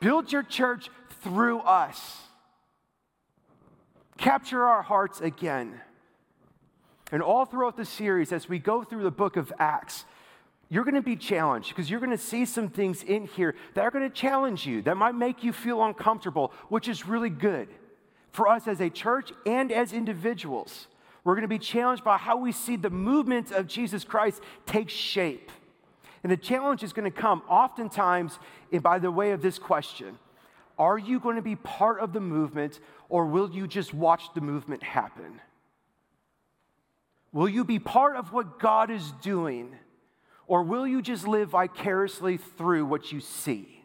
Build 0.00 0.32
your 0.32 0.42
church 0.42 0.90
through 1.22 1.60
us. 1.60 2.23
Capture 4.16 4.64
our 4.64 4.82
hearts 4.82 5.20
again. 5.20 5.80
And 7.12 7.22
all 7.22 7.44
throughout 7.44 7.76
the 7.76 7.84
series, 7.84 8.32
as 8.32 8.48
we 8.48 8.58
go 8.58 8.82
through 8.82 9.02
the 9.02 9.10
book 9.10 9.36
of 9.36 9.52
Acts, 9.58 10.04
you're 10.68 10.84
going 10.84 10.94
to 10.94 11.02
be 11.02 11.16
challenged 11.16 11.68
because 11.68 11.90
you're 11.90 12.00
going 12.00 12.10
to 12.10 12.18
see 12.18 12.44
some 12.44 12.68
things 12.68 13.02
in 13.02 13.26
here 13.26 13.54
that 13.74 13.82
are 13.82 13.90
going 13.90 14.08
to 14.08 14.14
challenge 14.14 14.66
you, 14.66 14.82
that 14.82 14.96
might 14.96 15.14
make 15.14 15.44
you 15.44 15.52
feel 15.52 15.84
uncomfortable, 15.84 16.52
which 16.68 16.88
is 16.88 17.06
really 17.06 17.30
good 17.30 17.68
for 18.32 18.48
us 18.48 18.66
as 18.66 18.80
a 18.80 18.90
church 18.90 19.32
and 19.46 19.70
as 19.70 19.92
individuals. 19.92 20.88
We're 21.22 21.34
going 21.34 21.42
to 21.42 21.48
be 21.48 21.58
challenged 21.58 22.04
by 22.04 22.18
how 22.18 22.36
we 22.36 22.52
see 22.52 22.76
the 22.76 22.90
movement 22.90 23.50
of 23.50 23.66
Jesus 23.66 24.04
Christ 24.04 24.42
take 24.66 24.90
shape. 24.90 25.50
And 26.22 26.32
the 26.32 26.36
challenge 26.36 26.82
is 26.82 26.92
going 26.92 27.10
to 27.10 27.16
come 27.16 27.42
oftentimes 27.48 28.38
by 28.82 28.98
the 28.98 29.10
way 29.10 29.30
of 29.32 29.42
this 29.42 29.58
question 29.58 30.18
Are 30.78 30.98
you 30.98 31.20
going 31.20 31.36
to 31.36 31.42
be 31.42 31.56
part 31.56 32.00
of 32.00 32.12
the 32.12 32.20
movement 32.20 32.80
or 33.14 33.26
will 33.26 33.48
you 33.48 33.68
just 33.68 33.94
watch 33.94 34.34
the 34.34 34.40
movement 34.40 34.82
happen? 34.82 35.40
Will 37.30 37.48
you 37.48 37.64
be 37.64 37.78
part 37.78 38.16
of 38.16 38.32
what 38.32 38.58
God 38.58 38.90
is 38.90 39.12
doing, 39.22 39.76
or 40.48 40.64
will 40.64 40.84
you 40.84 41.00
just 41.00 41.24
live 41.24 41.50
vicariously 41.50 42.38
through 42.38 42.86
what 42.86 43.12
you 43.12 43.20
see? 43.20 43.84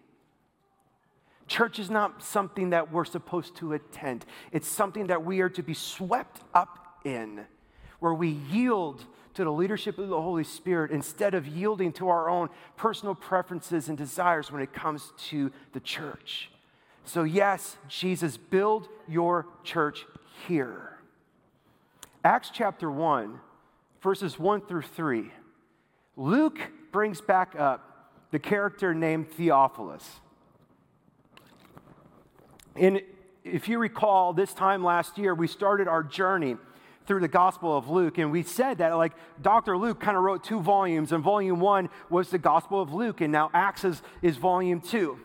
Church 1.46 1.78
is 1.78 1.92
not 1.92 2.24
something 2.24 2.72
that 2.72 2.92
we're 2.92 3.06
supposed 3.06 3.56
to 3.58 3.74
attend, 3.74 4.26
it's 4.52 4.68
something 4.68 5.06
that 5.06 5.24
we 5.24 5.42
are 5.42 5.50
to 5.50 5.62
be 5.62 5.76
swept 5.76 6.42
up 6.56 6.98
in, 7.06 7.46
where 8.00 8.16
we 8.16 8.30
yield 8.30 9.06
to 9.36 9.44
the 9.44 9.52
leadership 9.52 10.00
of 10.00 10.10
the 10.10 10.20
Holy 10.20 10.44
Spirit 10.44 10.90
instead 10.90 11.36
of 11.36 11.46
yielding 11.46 11.94
to 11.94 12.10
our 12.10 12.32
own 12.32 12.50
personal 12.78 13.14
preferences 13.14 13.90
and 13.90 13.96
desires 13.96 14.52
when 14.52 14.64
it 14.64 14.74
comes 14.74 15.14
to 15.30 15.52
the 15.74 15.80
church. 15.80 16.50
So, 17.10 17.24
yes, 17.24 17.76
Jesus, 17.88 18.38
build 18.38 18.88
your 19.08 19.48
church 19.64 20.06
here. 20.48 21.00
Acts 22.24 22.52
chapter 22.54 22.92
1, 22.92 23.40
verses 24.04 24.38
1 24.38 24.62
through 24.68 24.84
3. 24.84 25.32
Luke 26.16 26.60
brings 26.92 27.20
back 27.20 27.56
up 27.58 28.14
the 28.30 28.38
character 28.38 28.94
named 28.94 29.32
Theophilus. 29.32 30.08
And 32.76 33.02
if 33.44 33.68
you 33.68 33.80
recall, 33.80 34.34
this 34.34 34.54
time 34.54 34.84
last 34.84 35.18
year, 35.18 35.34
we 35.34 35.48
started 35.48 35.88
our 35.88 36.04
journey 36.04 36.58
through 37.08 37.22
the 37.22 37.28
Gospel 37.28 37.76
of 37.76 37.90
Luke, 37.90 38.20
and 38.20 38.32
we 38.32 38.44
said 38.44 38.78
that 38.78 38.94
like 38.98 39.14
Dr. 39.42 39.76
Luke 39.80 40.00
kind 40.00 40.16
of 40.16 40.22
wrote 40.22 40.44
two 40.44 40.60
volumes, 40.60 41.12
and 41.12 41.24
volume 41.24 41.60
one 41.60 41.90
was 42.12 42.30
the 42.30 42.38
Gospel 42.38 42.80
of 42.80 42.94
Luke, 42.94 43.20
and 43.20 43.32
now 43.32 43.50
Acts 43.52 43.84
is, 43.84 44.04
is 44.22 44.38
volume 44.38 44.80
two. 44.80 45.20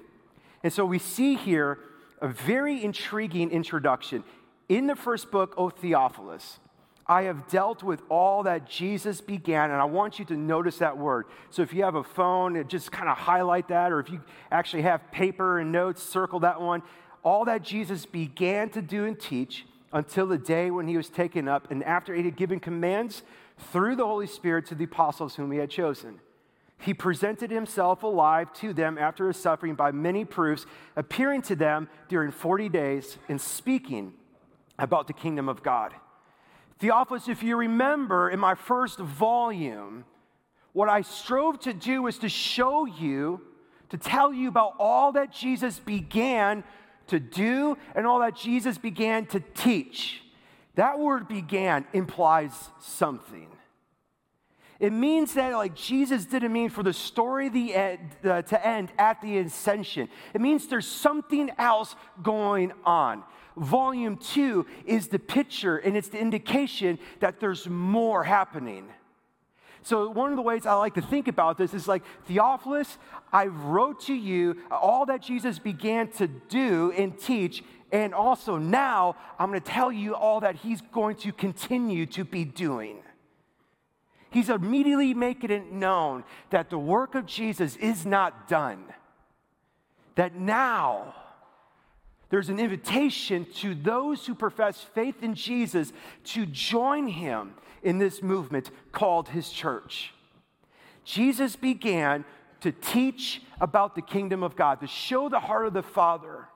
And 0.65 0.73
so 0.73 0.85
we 0.85 0.99
see 0.99 1.37
here 1.37 1.79
a 2.21 2.27
very 2.27 2.83
intriguing 2.83 3.51
introduction. 3.51 4.25
In 4.69 4.87
the 4.87 4.97
first 4.97 5.31
book, 5.31 5.55
O 5.59 5.69
Theophilus, 5.69 6.59
I 7.07 7.25
have 7.25 7.49
dealt 7.49 7.83
with 7.83 8.01
all 8.09 8.45
that 8.45 8.67
Jesus 8.67 9.21
began, 9.21 9.71
and 9.71 9.79
I 9.79 9.85
want 9.85 10.19
you 10.19 10.25
to 10.25 10.37
notice 10.37 10.79
that 10.79 10.97
word. 10.97 11.27
So 11.51 11.61
if 11.61 11.75
you 11.75 11.85
have 11.85 11.97
a 11.97 12.03
phone, 12.03 12.67
just 12.67 12.91
kind 12.91 13.11
of 13.11 13.19
highlight 13.19 13.69
that, 13.69 13.93
or 13.93 14.01
if 14.01 14.09
you 14.09 14.23
actually 14.51 14.83
have 14.83 15.13
paper 15.13 15.59
and 15.59 15.71
notes, 15.71 16.03
circle 16.03 16.41
that 16.41 16.63
one. 16.63 16.83
All 17.23 17.45
that 17.45 17.63
Jesus 17.63 18.07
began 18.07 18.71
to 18.71 18.81
do 18.81 19.05
and 19.05 19.21
teach 19.21 19.67
until 19.93 20.27
the 20.27 20.39
day 20.39 20.71
when 20.71 20.89
he 20.89 20.97
was 20.97 21.11
taken 21.11 21.47
up, 21.47 21.71
and 21.71 21.85
after 21.85 22.15
he 22.15 22.23
had 22.23 22.37
given 22.37 22.59
commands 22.59 23.23
through 23.71 23.97
the 23.97 24.07
Holy 24.07 24.27
Spirit 24.27 24.65
to 24.67 24.75
the 24.75 24.85
apostles 24.85 25.37
whom 25.37 25.53
he 25.53 25.59
had 25.59 25.69
chosen. 25.69 26.21
He 26.79 26.93
presented 26.93 27.51
himself 27.51 28.03
alive 28.03 28.53
to 28.55 28.73
them 28.73 28.99
after 28.99 29.29
his 29.29 29.37
suffering 29.37 29.75
by 29.75 29.93
many 29.93 30.25
proofs, 30.25 30.67
appearing 30.97 31.43
to 31.43 31.57
them 31.57 31.89
during 32.09 32.31
40 32.31 32.69
days 32.69 33.19
and 33.29 33.41
speaking 33.41 34.13
about 34.79 35.07
the 35.07 35.13
kingdom 35.13 35.49
of 35.49 35.63
God. 35.63 35.95
Theophilus, 36.79 37.29
if 37.29 37.43
you 37.43 37.57
remember 37.57 38.29
in 38.29 38.39
my 38.39 38.55
first 38.55 38.99
volume, 38.99 40.05
what 40.73 40.89
I 40.89 41.03
strove 41.03 41.61
to 41.61 41.73
do 41.73 42.03
was 42.03 42.19
to 42.19 42.29
show 42.29 42.85
you, 42.85 43.41
to 43.91 43.97
tell 43.97 44.33
you 44.33 44.49
about 44.49 44.75
all 44.79 45.13
that 45.13 45.33
Jesus 45.33 45.79
began 45.79 46.65
to 47.07 47.21
do 47.21 47.79
and 47.95 48.07
all 48.07 48.19
that 48.21 48.35
Jesus 48.35 48.77
began 48.77 49.27
to 49.27 49.41
teach. 49.41 50.23
That 50.75 50.99
word 50.99 51.29
began 51.29 51.87
implies 51.93 52.71
something. 52.81 53.47
It 54.81 54.93
means 54.93 55.35
that, 55.35 55.53
like, 55.53 55.75
Jesus 55.75 56.25
didn't 56.25 56.53
mean 56.53 56.69
for 56.69 56.83
the 56.83 56.93
story 56.93 57.49
the 57.49 57.75
uh, 57.75 58.43
to 58.43 58.67
end 58.67 58.93
at 58.99 59.21
the 59.21 59.39
ascension. 59.39 60.09
It 60.35 60.41
means 60.41 60.67
there's 60.67 60.87
something 60.87 61.51
else 61.59 61.95
going 62.23 62.73
on. 62.85 63.23
Volume 63.57 64.17
two 64.17 64.67
is 64.85 65.09
the 65.09 65.19
picture 65.19 65.77
and 65.77 65.97
it's 65.97 66.09
the 66.09 66.19
indication 66.19 66.99
that 67.21 67.39
there's 67.39 67.69
more 67.69 68.25
happening. 68.25 68.89
So, 69.85 70.09
one 70.09 70.31
of 70.31 70.37
the 70.37 70.43
ways 70.43 70.65
I 70.65 70.73
like 70.75 70.95
to 70.95 71.03
think 71.03 71.29
about 71.29 71.59
this 71.59 71.75
is 71.75 71.87
like, 71.87 72.03
Theophilus, 72.27 72.97
I 73.33 73.47
wrote 73.47 74.01
to 74.07 74.15
you 74.15 74.57
all 74.71 75.05
that 75.07 75.21
Jesus 75.21 75.59
began 75.59 76.09
to 76.13 76.27
do 76.27 76.91
and 76.97 77.19
teach, 77.19 77.63
and 77.93 78.15
also 78.15 78.57
now 78.57 79.17
I'm 79.39 79.51
going 79.51 79.61
to 79.61 79.71
tell 79.71 79.93
you 79.93 80.15
all 80.15 80.41
that 80.41 80.57
he's 80.57 80.81
going 80.81 81.17
to 81.17 81.33
continue 81.33 82.07
to 82.07 82.25
be 82.25 82.47
doing. 82.47 83.03
He's 84.35 84.51
immediately 84.51 85.15
making 85.15 85.53
it 85.53 85.71
known 85.71 86.25
that 86.51 86.69
the 86.69 86.77
work 86.77 87.15
of 87.15 87.25
Jesus 87.25 87.77
is 87.77 88.05
not 88.05 88.49
done, 88.49 88.83
that 90.17 90.35
now, 90.35 91.15
there's 92.31 92.49
an 92.49 92.59
invitation 92.59 93.47
to 93.59 93.77
those 93.77 94.27
who 94.27 94.35
profess 94.35 94.81
faith 94.93 95.23
in 95.23 95.35
Jesus 95.35 95.93
to 96.25 96.47
join 96.47 97.07
him 97.07 97.55
in 97.85 97.99
this 97.99 98.25
movement 98.25 98.73
called 98.91 99.29
his 99.29 99.51
church. 99.51 100.13
Jesus 101.05 101.55
began 101.55 102.25
to 102.63 102.73
teach 102.73 103.41
about 103.61 103.95
the 103.95 104.03
kingdom 104.03 104.43
of 104.43 104.57
God, 104.57 104.81
to 104.81 104.89
show 104.89 105.29
the 105.29 105.39
heart 105.39 105.69
of 105.69 105.75
the 105.75 105.83
Father, 105.85 106.49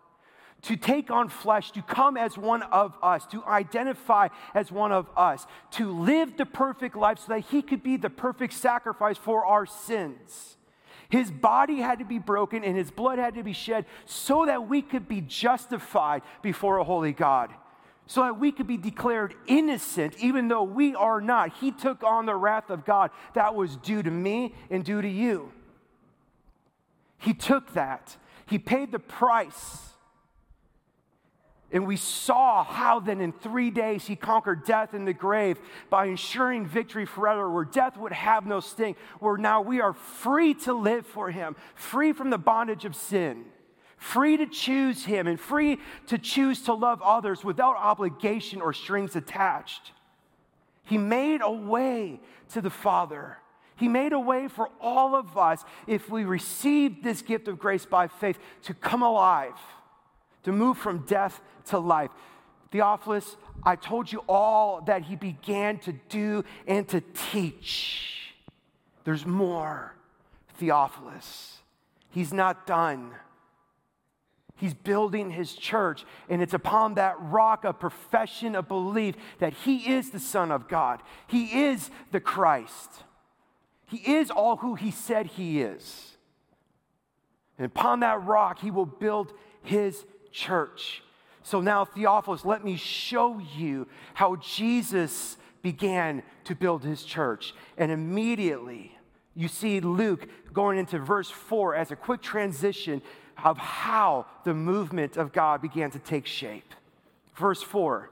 to 0.62 0.76
take 0.76 1.10
on 1.10 1.28
flesh, 1.28 1.70
to 1.72 1.82
come 1.82 2.16
as 2.16 2.36
one 2.36 2.62
of 2.62 2.94
us, 3.02 3.26
to 3.26 3.44
identify 3.44 4.28
as 4.54 4.72
one 4.72 4.92
of 4.92 5.08
us, 5.16 5.46
to 5.72 5.92
live 5.92 6.36
the 6.36 6.46
perfect 6.46 6.96
life 6.96 7.20
so 7.20 7.34
that 7.34 7.40
he 7.40 7.62
could 7.62 7.82
be 7.82 7.96
the 7.96 8.10
perfect 8.10 8.52
sacrifice 8.54 9.16
for 9.16 9.44
our 9.44 9.66
sins. 9.66 10.56
His 11.08 11.30
body 11.30 11.76
had 11.76 12.00
to 12.00 12.04
be 12.04 12.18
broken 12.18 12.64
and 12.64 12.76
his 12.76 12.90
blood 12.90 13.18
had 13.18 13.34
to 13.34 13.42
be 13.42 13.52
shed 13.52 13.86
so 14.04 14.46
that 14.46 14.68
we 14.68 14.82
could 14.82 15.08
be 15.08 15.20
justified 15.22 16.22
before 16.42 16.78
a 16.78 16.84
holy 16.84 17.12
God 17.12 17.50
so 18.08 18.22
that 18.22 18.40
we 18.40 18.50
could 18.50 18.66
be 18.66 18.78
declared 18.78 19.34
innocent 19.46 20.16
even 20.18 20.48
though 20.48 20.64
we 20.64 20.94
are 20.94 21.20
not. 21.20 21.52
He 21.58 21.70
took 21.70 22.02
on 22.02 22.26
the 22.26 22.34
wrath 22.34 22.70
of 22.70 22.84
God 22.84 23.10
that 23.34 23.54
was 23.54 23.76
due 23.76 24.02
to 24.02 24.10
me 24.10 24.54
and 24.70 24.82
due 24.82 25.00
to 25.00 25.08
you. 25.08 25.52
He 27.18 27.34
took 27.34 27.74
that, 27.74 28.16
He 28.46 28.58
paid 28.58 28.90
the 28.92 28.98
price. 28.98 29.84
And 31.70 31.86
we 31.86 31.96
saw 31.96 32.64
how 32.64 32.98
then 32.98 33.20
in 33.20 33.32
three 33.32 33.70
days 33.70 34.06
he 34.06 34.16
conquered 34.16 34.64
death 34.64 34.94
in 34.94 35.04
the 35.04 35.12
grave 35.12 35.58
by 35.90 36.06
ensuring 36.06 36.66
victory 36.66 37.04
forever, 37.04 37.50
where 37.50 37.64
death 37.64 37.96
would 37.98 38.12
have 38.12 38.46
no 38.46 38.60
sting, 38.60 38.96
where 39.20 39.36
now 39.36 39.60
we 39.60 39.80
are 39.80 39.92
free 39.92 40.54
to 40.54 40.72
live 40.72 41.06
for 41.06 41.30
him, 41.30 41.56
free 41.74 42.12
from 42.12 42.30
the 42.30 42.38
bondage 42.38 42.84
of 42.84 42.96
sin 42.96 43.44
free 43.98 44.36
to 44.36 44.46
choose 44.46 45.04
Him 45.04 45.26
and 45.26 45.38
free 45.38 45.78
to 46.06 46.18
choose 46.18 46.62
to 46.62 46.72
love 46.72 47.02
others 47.02 47.44
without 47.44 47.76
obligation 47.76 48.60
or 48.60 48.72
strings 48.72 49.16
attached. 49.16 49.92
He 50.84 50.96
made 50.96 51.40
a 51.42 51.50
way 51.50 52.20
to 52.50 52.60
the 52.60 52.70
Father. 52.70 53.38
He 53.76 53.88
made 53.88 54.12
a 54.12 54.20
way 54.20 54.48
for 54.48 54.70
all 54.80 55.14
of 55.14 55.36
us, 55.36 55.64
if 55.86 56.08
we 56.08 56.24
receive 56.24 57.02
this 57.02 57.22
gift 57.22 57.46
of 57.46 57.58
grace 57.58 57.84
by 57.84 58.08
faith, 58.08 58.38
to 58.62 58.74
come 58.74 59.02
alive, 59.02 59.58
to 60.48 60.52
move 60.52 60.78
from 60.78 61.00
death 61.00 61.40
to 61.66 61.78
life. 61.78 62.10
Theophilus, 62.70 63.36
I 63.62 63.76
told 63.76 64.10
you 64.10 64.24
all 64.28 64.80
that 64.86 65.02
he 65.02 65.14
began 65.14 65.78
to 65.80 65.92
do 66.08 66.42
and 66.66 66.88
to 66.88 67.02
teach. 67.30 68.34
There's 69.04 69.26
more, 69.26 69.94
Theophilus. 70.56 71.58
He's 72.10 72.32
not 72.32 72.66
done. 72.66 73.12
He's 74.56 74.74
building 74.74 75.30
his 75.30 75.52
church, 75.52 76.04
and 76.28 76.42
it's 76.42 76.54
upon 76.54 76.94
that 76.94 77.16
rock 77.20 77.64
of 77.64 77.78
profession 77.78 78.56
of 78.56 78.68
belief 78.68 79.14
that 79.38 79.52
he 79.52 79.92
is 79.92 80.10
the 80.10 80.18
Son 80.18 80.50
of 80.50 80.66
God. 80.66 81.02
He 81.26 81.64
is 81.64 81.90
the 82.10 82.20
Christ. 82.20 82.90
He 83.86 83.98
is 83.98 84.30
all 84.30 84.56
who 84.56 84.74
he 84.74 84.90
said 84.90 85.26
he 85.26 85.60
is. 85.60 86.16
And 87.58 87.66
upon 87.66 88.00
that 88.00 88.24
rock, 88.24 88.60
he 88.60 88.70
will 88.70 88.86
build 88.86 89.32
his 89.62 90.04
church. 90.38 91.02
So 91.42 91.60
now, 91.60 91.84
Theophilus, 91.84 92.44
let 92.44 92.64
me 92.64 92.76
show 92.76 93.40
you 93.56 93.86
how 94.14 94.36
Jesus 94.36 95.36
began 95.62 96.22
to 96.44 96.54
build 96.54 96.84
his 96.84 97.02
church. 97.02 97.54
And 97.76 97.90
immediately, 97.90 98.96
you 99.34 99.48
see 99.48 99.80
Luke 99.80 100.28
going 100.52 100.78
into 100.78 100.98
verse 100.98 101.30
4 101.30 101.74
as 101.74 101.90
a 101.90 101.96
quick 101.96 102.22
transition 102.22 103.02
of 103.42 103.58
how 103.58 104.26
the 104.44 104.54
movement 104.54 105.16
of 105.16 105.32
God 105.32 105.60
began 105.60 105.90
to 105.90 105.98
take 105.98 106.26
shape. 106.26 106.74
Verse 107.34 107.62
4 107.62 108.10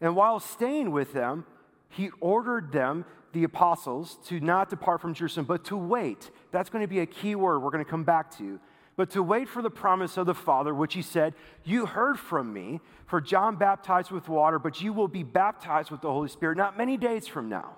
And 0.00 0.14
while 0.14 0.40
staying 0.40 0.92
with 0.92 1.12
them, 1.12 1.46
he 1.88 2.10
ordered 2.20 2.72
them, 2.72 3.04
the 3.32 3.44
apostles, 3.44 4.18
to 4.26 4.40
not 4.40 4.68
depart 4.70 5.00
from 5.00 5.14
Jerusalem, 5.14 5.46
but 5.46 5.64
to 5.64 5.76
wait. 5.76 6.30
That's 6.50 6.70
going 6.70 6.82
to 6.82 6.88
be 6.88 7.00
a 7.00 7.06
key 7.06 7.34
word 7.34 7.60
we're 7.60 7.70
going 7.70 7.84
to 7.84 7.90
come 7.90 8.04
back 8.04 8.36
to. 8.38 8.60
But 8.96 9.10
to 9.10 9.22
wait 9.22 9.48
for 9.48 9.62
the 9.62 9.70
promise 9.70 10.16
of 10.16 10.26
the 10.26 10.34
Father, 10.34 10.74
which 10.74 10.94
he 10.94 11.02
said, 11.02 11.34
You 11.64 11.86
heard 11.86 12.18
from 12.18 12.52
me, 12.52 12.80
for 13.06 13.20
John 13.20 13.56
baptized 13.56 14.10
with 14.10 14.28
water, 14.28 14.58
but 14.58 14.80
you 14.80 14.92
will 14.92 15.08
be 15.08 15.22
baptized 15.22 15.90
with 15.90 16.02
the 16.02 16.10
Holy 16.10 16.28
Spirit 16.28 16.58
not 16.58 16.76
many 16.76 16.96
days 16.96 17.26
from 17.26 17.48
now. 17.48 17.76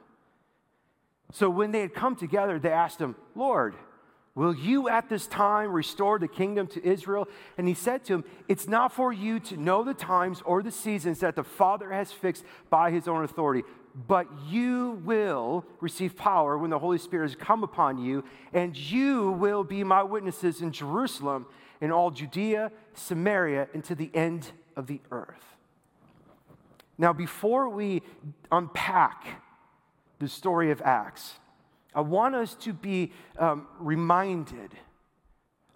So 1.33 1.49
when 1.49 1.71
they 1.71 1.81
had 1.81 1.95
come 1.95 2.17
together, 2.17 2.59
they 2.59 2.73
asked 2.73 3.01
him, 3.01 3.15
Lord, 3.35 3.75
Will 4.37 4.55
you 4.55 4.89
at 4.89 5.09
this 5.09 5.29
time 5.29 5.71
restore 5.71 6.19
the 6.19 6.27
kingdom 6.27 6.67
to 6.69 6.85
Israel? 6.85 7.29
And 7.57 7.69
he 7.69 7.75
said 7.75 8.05
to 8.07 8.15
him, 8.15 8.25
It's 8.49 8.67
not 8.67 8.93
for 8.93 9.13
you 9.13 9.39
to 9.41 9.57
know 9.57 9.85
the 9.85 9.95
times 9.95 10.43
or 10.45 10.61
the 10.61 10.73
seasons 10.73 11.21
that 11.21 11.37
the 11.37 11.45
Father 11.45 11.93
has 11.93 12.11
fixed 12.11 12.45
by 12.69 12.91
his 12.91 13.07
own 13.07 13.23
authority, 13.23 13.63
but 13.95 14.27
you 14.49 15.01
will 15.05 15.65
receive 15.81 16.17
power 16.17 16.59
when 16.59 16.71
the 16.71 16.79
Holy 16.79 16.99
Spirit 16.99 17.31
has 17.31 17.37
come 17.37 17.63
upon 17.63 17.99
you, 17.99 18.25
and 18.53 18.77
you 18.77 19.31
will 19.33 19.63
be 19.63 19.85
my 19.85 20.03
witnesses 20.03 20.61
in 20.61 20.73
Jerusalem, 20.73 21.47
in 21.81 21.93
all 21.93 22.11
Judea, 22.11 22.73
Samaria, 22.95 23.69
and 23.73 23.85
to 23.85 23.95
the 23.95 24.11
end 24.13 24.51
of 24.77 24.89
the 24.89 25.01
earth. 25.13 25.57
Now, 26.99 27.13
before 27.13 27.69
we 27.69 28.03
unpack 28.51 29.43
the 30.19 30.29
story 30.29 30.71
of 30.71 30.83
Acts, 30.83 31.35
I 31.95 32.01
want 32.01 32.35
us 32.35 32.55
to 32.57 32.73
be 32.73 33.13
um, 33.39 33.69
reminded 33.79 34.73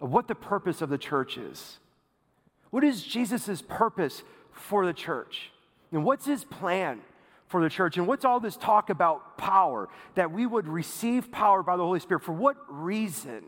of 0.01 0.11
what 0.11 0.27
the 0.27 0.35
purpose 0.35 0.81
of 0.81 0.89
the 0.89 0.97
church 0.97 1.37
is. 1.37 1.79
What 2.69 2.83
is 2.83 3.03
Jesus' 3.03 3.61
purpose 3.61 4.23
for 4.51 4.85
the 4.85 4.93
church? 4.93 5.51
And 5.91 6.03
what's 6.03 6.25
his 6.25 6.43
plan 6.43 7.01
for 7.49 7.61
the 7.61 7.69
church? 7.69 7.97
And 7.97 8.07
what's 8.07 8.23
all 8.23 8.39
this 8.39 8.55
talk 8.55 8.89
about 8.89 9.37
power, 9.37 9.89
that 10.15 10.31
we 10.31 10.45
would 10.45 10.67
receive 10.67 11.31
power 11.31 11.61
by 11.61 11.75
the 11.75 11.83
Holy 11.83 11.99
Spirit? 11.99 12.23
For 12.23 12.31
what 12.31 12.55
reason? 12.69 13.43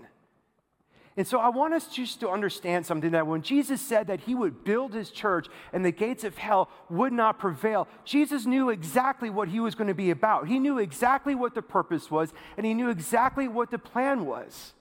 And 1.18 1.28
so 1.28 1.40
I 1.40 1.50
want 1.50 1.74
us 1.74 1.88
just 1.88 2.22
to 2.22 2.30
understand 2.30 2.86
something 2.86 3.12
that 3.12 3.28
when 3.28 3.42
Jesus 3.42 3.82
said 3.82 4.08
that 4.08 4.22
he 4.22 4.34
would 4.34 4.64
build 4.64 4.94
his 4.94 5.12
church 5.12 5.48
and 5.74 5.84
the 5.84 5.92
gates 5.92 6.24
of 6.24 6.38
hell 6.38 6.70
would 6.90 7.12
not 7.14 7.38
prevail, 7.38 7.88
Jesus 8.06 8.46
knew 8.46 8.70
exactly 8.70 9.30
what 9.30 9.50
he 9.50 9.60
was 9.60 9.76
going 9.76 9.90
to 9.90 9.94
be 9.94 10.10
about. 10.10 10.48
He 10.48 10.58
knew 10.58 10.80
exactly 10.80 11.36
what 11.36 11.54
the 11.54 11.62
purpose 11.62 12.10
was, 12.10 12.34
and 12.58 12.66
he 12.66 12.74
knew 12.74 12.90
exactly 12.90 13.48
what 13.48 13.72
the 13.72 13.78
plan 13.78 14.26
was. 14.26 14.74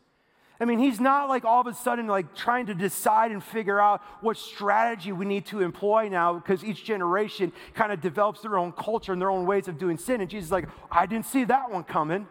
I 0.61 0.67
mean, 0.67 0.79
he's 0.79 1.01
not 1.01 1.31
like 1.31 1.47
all 1.47 1.63
of 1.63 1.67
a 1.67 1.75
sudden 1.75 2.07
like 2.07 2.35
trying 2.35 2.67
to 2.67 2.75
decide 2.75 3.31
and 3.31 3.43
figure 3.43 3.81
out 3.81 4.03
what 4.21 4.37
strategy 4.37 5.11
we 5.11 5.25
need 5.25 5.47
to 5.47 5.63
employ 5.63 6.09
now 6.09 6.35
because 6.35 6.63
each 6.63 6.85
generation 6.85 7.51
kind 7.75 7.93
of 7.93 8.03
develops 8.03 8.43
their 8.43 8.59
own 8.59 8.73
culture 8.73 9.13
and 9.13 9.23
their 9.23 9.31
own 9.31 9.47
ways 9.47 9.69
of 9.69 9.79
doing 9.79 9.97
sin. 9.97 10.21
And 10.21 10.29
Jesus 10.29 10.49
is 10.49 10.53
like, 10.53 10.69
I 10.91 11.07
didn't 11.07 11.27
see 11.27 11.45
that 11.45 11.71
one 11.71 11.85
coming 11.85 12.27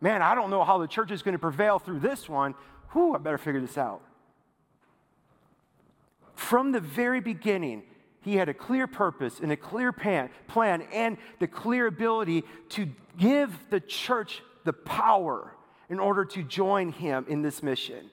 man, 0.00 0.22
I 0.22 0.34
don't 0.34 0.50
know 0.50 0.64
how 0.64 0.78
the 0.78 0.86
church 0.86 1.10
is 1.10 1.22
going 1.22 1.32
to 1.32 1.38
prevail 1.38 1.78
through 1.78 2.00
this 2.00 2.28
one. 2.28 2.54
Whew, 2.92 3.14
I 3.14 3.18
better 3.18 3.38
figure 3.38 3.60
this 3.60 3.78
out. 3.78 4.02
From 6.34 6.72
the 6.72 6.80
very 6.80 7.20
beginning, 7.20 7.82
he 8.20 8.36
had 8.36 8.48
a 8.48 8.54
clear 8.54 8.86
purpose 8.86 9.40
and 9.40 9.50
a 9.50 9.56
clear 9.56 9.92
plan, 9.92 10.30
plan 10.48 10.82
and 10.92 11.16
the 11.38 11.46
clear 11.46 11.86
ability 11.86 12.44
to 12.70 12.88
give 13.16 13.58
the 13.70 13.80
church 13.80 14.42
the 14.64 14.72
power 14.72 15.52
in 15.88 15.98
order 15.98 16.24
to 16.24 16.42
join 16.42 16.92
him 16.92 17.24
in 17.28 17.42
this 17.42 17.62
mission. 17.62 18.10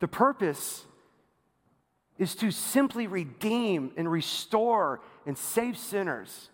The 0.00 0.08
purpose 0.08 0.84
is 2.18 2.34
to 2.36 2.50
simply 2.50 3.06
redeem 3.06 3.92
and 3.96 4.10
restore 4.10 5.00
and 5.26 5.36
save 5.36 5.76
sinners, 5.78 6.50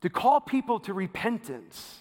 to 0.00 0.08
call 0.08 0.40
people 0.40 0.78
to 0.80 0.94
repentance, 0.94 2.00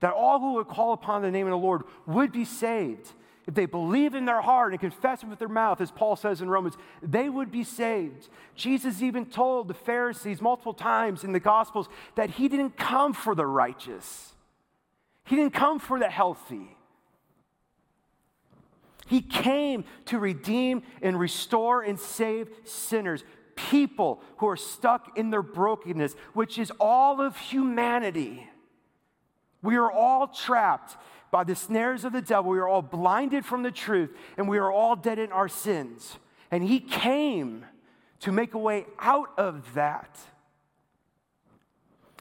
that 0.00 0.12
all 0.12 0.40
who 0.40 0.54
would 0.54 0.68
call 0.68 0.92
upon 0.92 1.22
the 1.22 1.30
name 1.30 1.46
of 1.46 1.52
the 1.52 1.56
Lord 1.56 1.82
would 2.06 2.32
be 2.32 2.44
saved 2.44 3.12
if 3.46 3.54
they 3.54 3.66
believe 3.66 4.14
in 4.14 4.24
their 4.24 4.40
heart 4.40 4.72
and 4.72 4.80
confess 4.80 5.24
with 5.24 5.38
their 5.38 5.48
mouth, 5.48 5.80
as 5.80 5.90
Paul 5.90 6.16
says 6.16 6.40
in 6.40 6.48
Romans, 6.48 6.76
they 7.02 7.28
would 7.28 7.50
be 7.50 7.64
saved. 7.64 8.28
Jesus 8.54 9.02
even 9.02 9.26
told 9.26 9.66
the 9.68 9.74
Pharisees 9.74 10.40
multiple 10.40 10.74
times 10.74 11.24
in 11.24 11.32
the 11.32 11.40
Gospels 11.40 11.88
that 12.14 12.30
he 12.30 12.48
didn't 12.48 12.76
come 12.76 13.12
for 13.12 13.34
the 13.34 13.46
righteous, 13.46 14.34
he 15.24 15.36
didn't 15.36 15.54
come 15.54 15.78
for 15.78 15.98
the 15.98 16.08
healthy. 16.08 16.76
He 19.06 19.20
came 19.20 19.84
to 20.06 20.18
redeem 20.18 20.82
and 21.02 21.18
restore 21.18 21.82
and 21.82 21.98
save 21.98 22.48
sinners, 22.64 23.24
people 23.56 24.22
who 24.38 24.48
are 24.48 24.56
stuck 24.56 25.18
in 25.18 25.30
their 25.30 25.42
brokenness, 25.42 26.14
which 26.32 26.58
is 26.58 26.72
all 26.80 27.20
of 27.20 27.36
humanity. 27.36 28.48
We 29.60 29.76
are 29.76 29.90
all 29.90 30.28
trapped 30.28 30.96
by 31.30 31.44
the 31.44 31.54
snares 31.54 32.04
of 32.04 32.12
the 32.12 32.22
devil. 32.22 32.50
We 32.50 32.58
are 32.58 32.68
all 32.68 32.82
blinded 32.82 33.44
from 33.44 33.62
the 33.62 33.70
truth, 33.70 34.10
and 34.36 34.48
we 34.48 34.58
are 34.58 34.70
all 34.70 34.96
dead 34.96 35.18
in 35.18 35.32
our 35.32 35.48
sins. 35.48 36.16
And 36.50 36.62
he 36.62 36.80
came 36.80 37.64
to 38.20 38.32
make 38.32 38.54
a 38.54 38.58
way 38.58 38.86
out 38.98 39.30
of 39.36 39.74
that. 39.74 40.18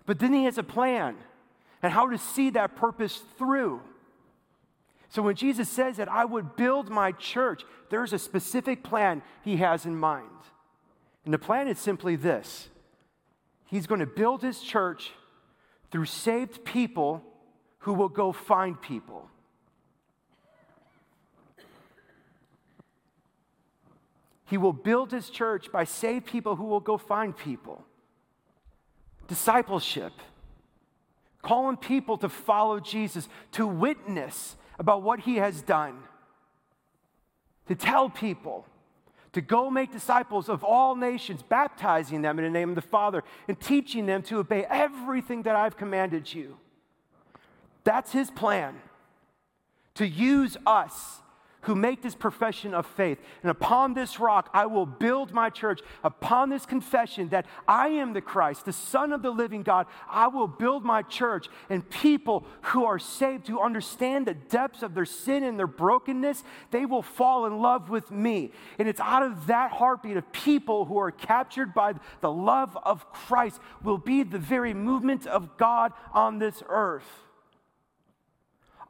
But 0.05 0.19
then 0.19 0.33
he 0.33 0.45
has 0.45 0.57
a 0.57 0.63
plan 0.63 1.15
and 1.81 1.91
how 1.91 2.09
to 2.09 2.17
see 2.17 2.49
that 2.51 2.75
purpose 2.75 3.21
through. 3.37 3.81
So 5.09 5.21
when 5.21 5.35
Jesus 5.35 5.67
says 5.67 5.97
that 5.97 6.09
I 6.09 6.25
would 6.25 6.55
build 6.55 6.89
my 6.89 7.11
church, 7.11 7.63
there's 7.89 8.13
a 8.13 8.19
specific 8.19 8.83
plan 8.83 9.21
he 9.43 9.57
has 9.57 9.85
in 9.85 9.95
mind. 9.95 10.29
And 11.25 11.33
the 11.33 11.39
plan 11.39 11.67
is 11.67 11.79
simply 11.79 12.15
this 12.15 12.69
He's 13.65 13.87
going 13.87 13.99
to 13.99 14.05
build 14.05 14.41
his 14.41 14.61
church 14.61 15.11
through 15.91 16.05
saved 16.05 16.65
people 16.65 17.23
who 17.79 17.93
will 17.93 18.09
go 18.09 18.31
find 18.31 18.81
people. 18.81 19.29
He 24.45 24.57
will 24.57 24.73
build 24.73 25.11
his 25.11 25.29
church 25.29 25.71
by 25.71 25.85
saved 25.85 26.25
people 26.25 26.57
who 26.57 26.65
will 26.65 26.81
go 26.81 26.97
find 26.97 27.35
people. 27.35 27.85
Discipleship, 29.29 30.11
calling 31.41 31.77
people 31.77 32.17
to 32.17 32.29
follow 32.29 32.79
Jesus, 32.79 33.27
to 33.53 33.65
witness 33.65 34.55
about 34.79 35.01
what 35.01 35.21
he 35.21 35.37
has 35.37 35.61
done, 35.61 35.99
to 37.67 37.75
tell 37.75 38.09
people 38.09 38.65
to 39.33 39.41
go 39.41 39.69
make 39.69 39.91
disciples 39.91 40.49
of 40.49 40.63
all 40.63 40.95
nations, 40.95 41.41
baptizing 41.41 42.21
them 42.21 42.37
in 42.37 42.43
the 42.43 42.51
name 42.51 42.69
of 42.69 42.75
the 42.75 42.81
Father 42.81 43.23
and 43.47 43.59
teaching 43.59 44.05
them 44.05 44.21
to 44.23 44.39
obey 44.39 44.65
everything 44.65 45.43
that 45.43 45.55
I've 45.55 45.77
commanded 45.77 46.33
you. 46.33 46.57
That's 47.83 48.11
his 48.11 48.29
plan 48.29 48.81
to 49.95 50.07
use 50.07 50.57
us 50.65 51.20
who 51.61 51.75
make 51.75 52.01
this 52.01 52.15
profession 52.15 52.73
of 52.73 52.85
faith. 52.85 53.19
And 53.43 53.51
upon 53.51 53.93
this 53.93 54.19
rock, 54.19 54.49
I 54.53 54.65
will 54.65 54.85
build 54.85 55.31
my 55.31 55.49
church. 55.49 55.81
Upon 56.03 56.49
this 56.49 56.65
confession 56.65 57.29
that 57.29 57.45
I 57.67 57.89
am 57.89 58.13
the 58.13 58.21
Christ, 58.21 58.65
the 58.65 58.73
Son 58.73 59.13
of 59.13 59.21
the 59.21 59.31
living 59.31 59.63
God, 59.63 59.87
I 60.09 60.27
will 60.27 60.47
build 60.47 60.83
my 60.83 61.01
church. 61.03 61.47
And 61.69 61.87
people 61.89 62.45
who 62.63 62.85
are 62.85 62.99
saved, 62.99 63.47
who 63.47 63.61
understand 63.61 64.25
the 64.25 64.33
depths 64.33 64.83
of 64.83 64.95
their 64.95 65.05
sin 65.05 65.43
and 65.43 65.57
their 65.57 65.67
brokenness, 65.67 66.43
they 66.71 66.85
will 66.85 67.03
fall 67.03 67.45
in 67.45 67.59
love 67.59 67.89
with 67.89 68.11
me. 68.11 68.51
And 68.79 68.87
it's 68.87 68.99
out 68.99 69.23
of 69.23 69.47
that 69.47 69.71
heartbeat 69.71 70.17
of 70.17 70.31
people 70.31 70.85
who 70.85 70.97
are 70.97 71.11
captured 71.11 71.73
by 71.73 71.93
the 72.21 72.31
love 72.31 72.77
of 72.83 73.11
Christ, 73.11 73.59
will 73.83 73.97
be 73.97 74.23
the 74.23 74.39
very 74.39 74.73
movement 74.73 75.27
of 75.27 75.57
God 75.57 75.93
on 76.13 76.39
this 76.39 76.63
earth. 76.67 77.30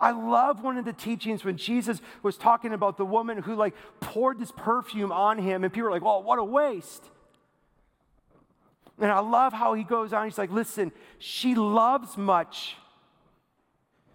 I 0.02 0.12
love 0.12 0.64
one 0.64 0.78
of 0.78 0.84
the 0.84 0.94
teachings 0.94 1.46
when 1.46 1.56
Jesus 1.56 2.02
was 2.24 2.36
talking 2.36 2.74
about 2.74 2.98
the 2.98 3.06
woman 3.06 3.38
who 3.38 3.56
like 3.56 3.76
poured 4.00 4.40
this 4.40 4.52
perfume 4.52 5.12
on 5.12 5.38
him, 5.38 5.64
and 5.64 5.72
people 5.72 5.90
were 5.90 5.92
like, 5.92 6.04
"Oh, 6.04 6.20
what 6.20 6.40
a 6.40 6.44
waste." 6.44 7.06
And 9.00 9.12
I 9.12 9.20
love 9.20 9.54
how 9.54 9.74
he 9.74 9.84
goes 9.84 10.12
on. 10.12 10.26
He's 10.26 10.38
like, 10.38 10.52
"Listen, 10.52 10.92
she 11.20 11.56
loves 11.56 12.18
much." 12.18 12.76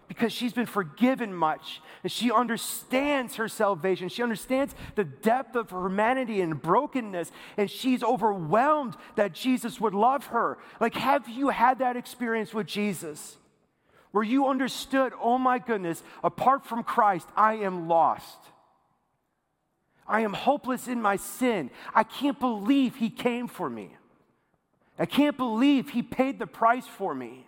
Because 0.07 0.31
she's 0.31 0.53
been 0.53 0.65
forgiven 0.65 1.33
much 1.33 1.81
and 2.01 2.09
she 2.09 2.31
understands 2.31 3.35
her 3.35 3.49
salvation. 3.49 4.07
She 4.07 4.23
understands 4.23 4.73
the 4.95 5.03
depth 5.03 5.55
of 5.57 5.71
her 5.71 5.89
humanity 5.89 6.39
and 6.39 6.61
brokenness, 6.61 7.29
and 7.57 7.69
she's 7.69 8.03
overwhelmed 8.03 8.95
that 9.15 9.33
Jesus 9.33 9.81
would 9.81 9.93
love 9.93 10.27
her. 10.27 10.57
Like, 10.79 10.95
have 10.95 11.27
you 11.27 11.49
had 11.49 11.79
that 11.79 11.97
experience 11.97 12.53
with 12.53 12.67
Jesus? 12.67 13.37
Where 14.11 14.23
you 14.23 14.47
understood, 14.47 15.13
oh 15.21 15.37
my 15.37 15.59
goodness, 15.59 16.03
apart 16.23 16.65
from 16.65 16.83
Christ, 16.83 17.27
I 17.35 17.55
am 17.55 17.87
lost. 17.87 18.37
I 20.07 20.21
am 20.21 20.33
hopeless 20.33 20.87
in 20.87 21.01
my 21.01 21.17
sin. 21.17 21.69
I 21.93 22.03
can't 22.03 22.39
believe 22.39 22.95
He 22.95 23.09
came 23.09 23.47
for 23.47 23.69
me. 23.69 23.95
I 24.97 25.05
can't 25.05 25.37
believe 25.37 25.89
He 25.89 26.01
paid 26.01 26.39
the 26.39 26.47
price 26.47 26.87
for 26.87 27.13
me 27.13 27.46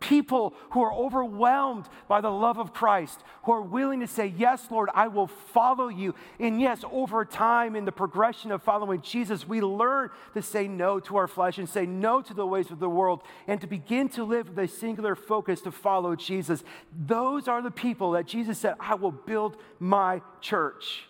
people 0.00 0.54
who 0.70 0.82
are 0.82 0.92
overwhelmed 0.92 1.88
by 2.06 2.20
the 2.20 2.30
love 2.30 2.58
of 2.58 2.72
Christ, 2.72 3.22
who 3.42 3.52
are 3.52 3.62
willing 3.62 4.00
to 4.00 4.06
say, 4.06 4.32
Yes, 4.36 4.70
Lord, 4.70 4.90
I 4.94 5.08
will 5.08 5.26
follow 5.26 5.88
you. 5.88 6.14
And 6.38 6.60
yes, 6.60 6.84
over 6.90 7.24
time 7.24 7.74
in 7.74 7.84
the 7.84 7.92
progression 7.92 8.52
of 8.52 8.62
following 8.62 9.00
Jesus, 9.00 9.46
we 9.46 9.60
learn 9.60 10.10
to 10.34 10.42
say 10.42 10.68
no 10.68 11.00
to 11.00 11.16
our 11.16 11.28
flesh 11.28 11.58
and 11.58 11.68
say 11.68 11.86
no 11.86 12.22
to 12.22 12.34
the 12.34 12.46
ways 12.46 12.70
of 12.70 12.78
the 12.78 12.88
world 12.88 13.22
and 13.46 13.60
to 13.60 13.66
begin 13.66 14.08
to 14.10 14.24
live 14.24 14.50
with 14.50 14.58
a 14.58 14.68
singular 14.68 15.16
focus 15.16 15.60
to 15.62 15.72
follow 15.72 16.14
Jesus. 16.14 16.62
Those 16.96 17.48
are 17.48 17.62
the 17.62 17.70
people 17.70 18.12
that 18.12 18.26
Jesus 18.26 18.58
said, 18.58 18.74
I 18.78 18.94
will 18.94 19.12
build 19.12 19.56
my 19.80 20.22
church. 20.40 21.04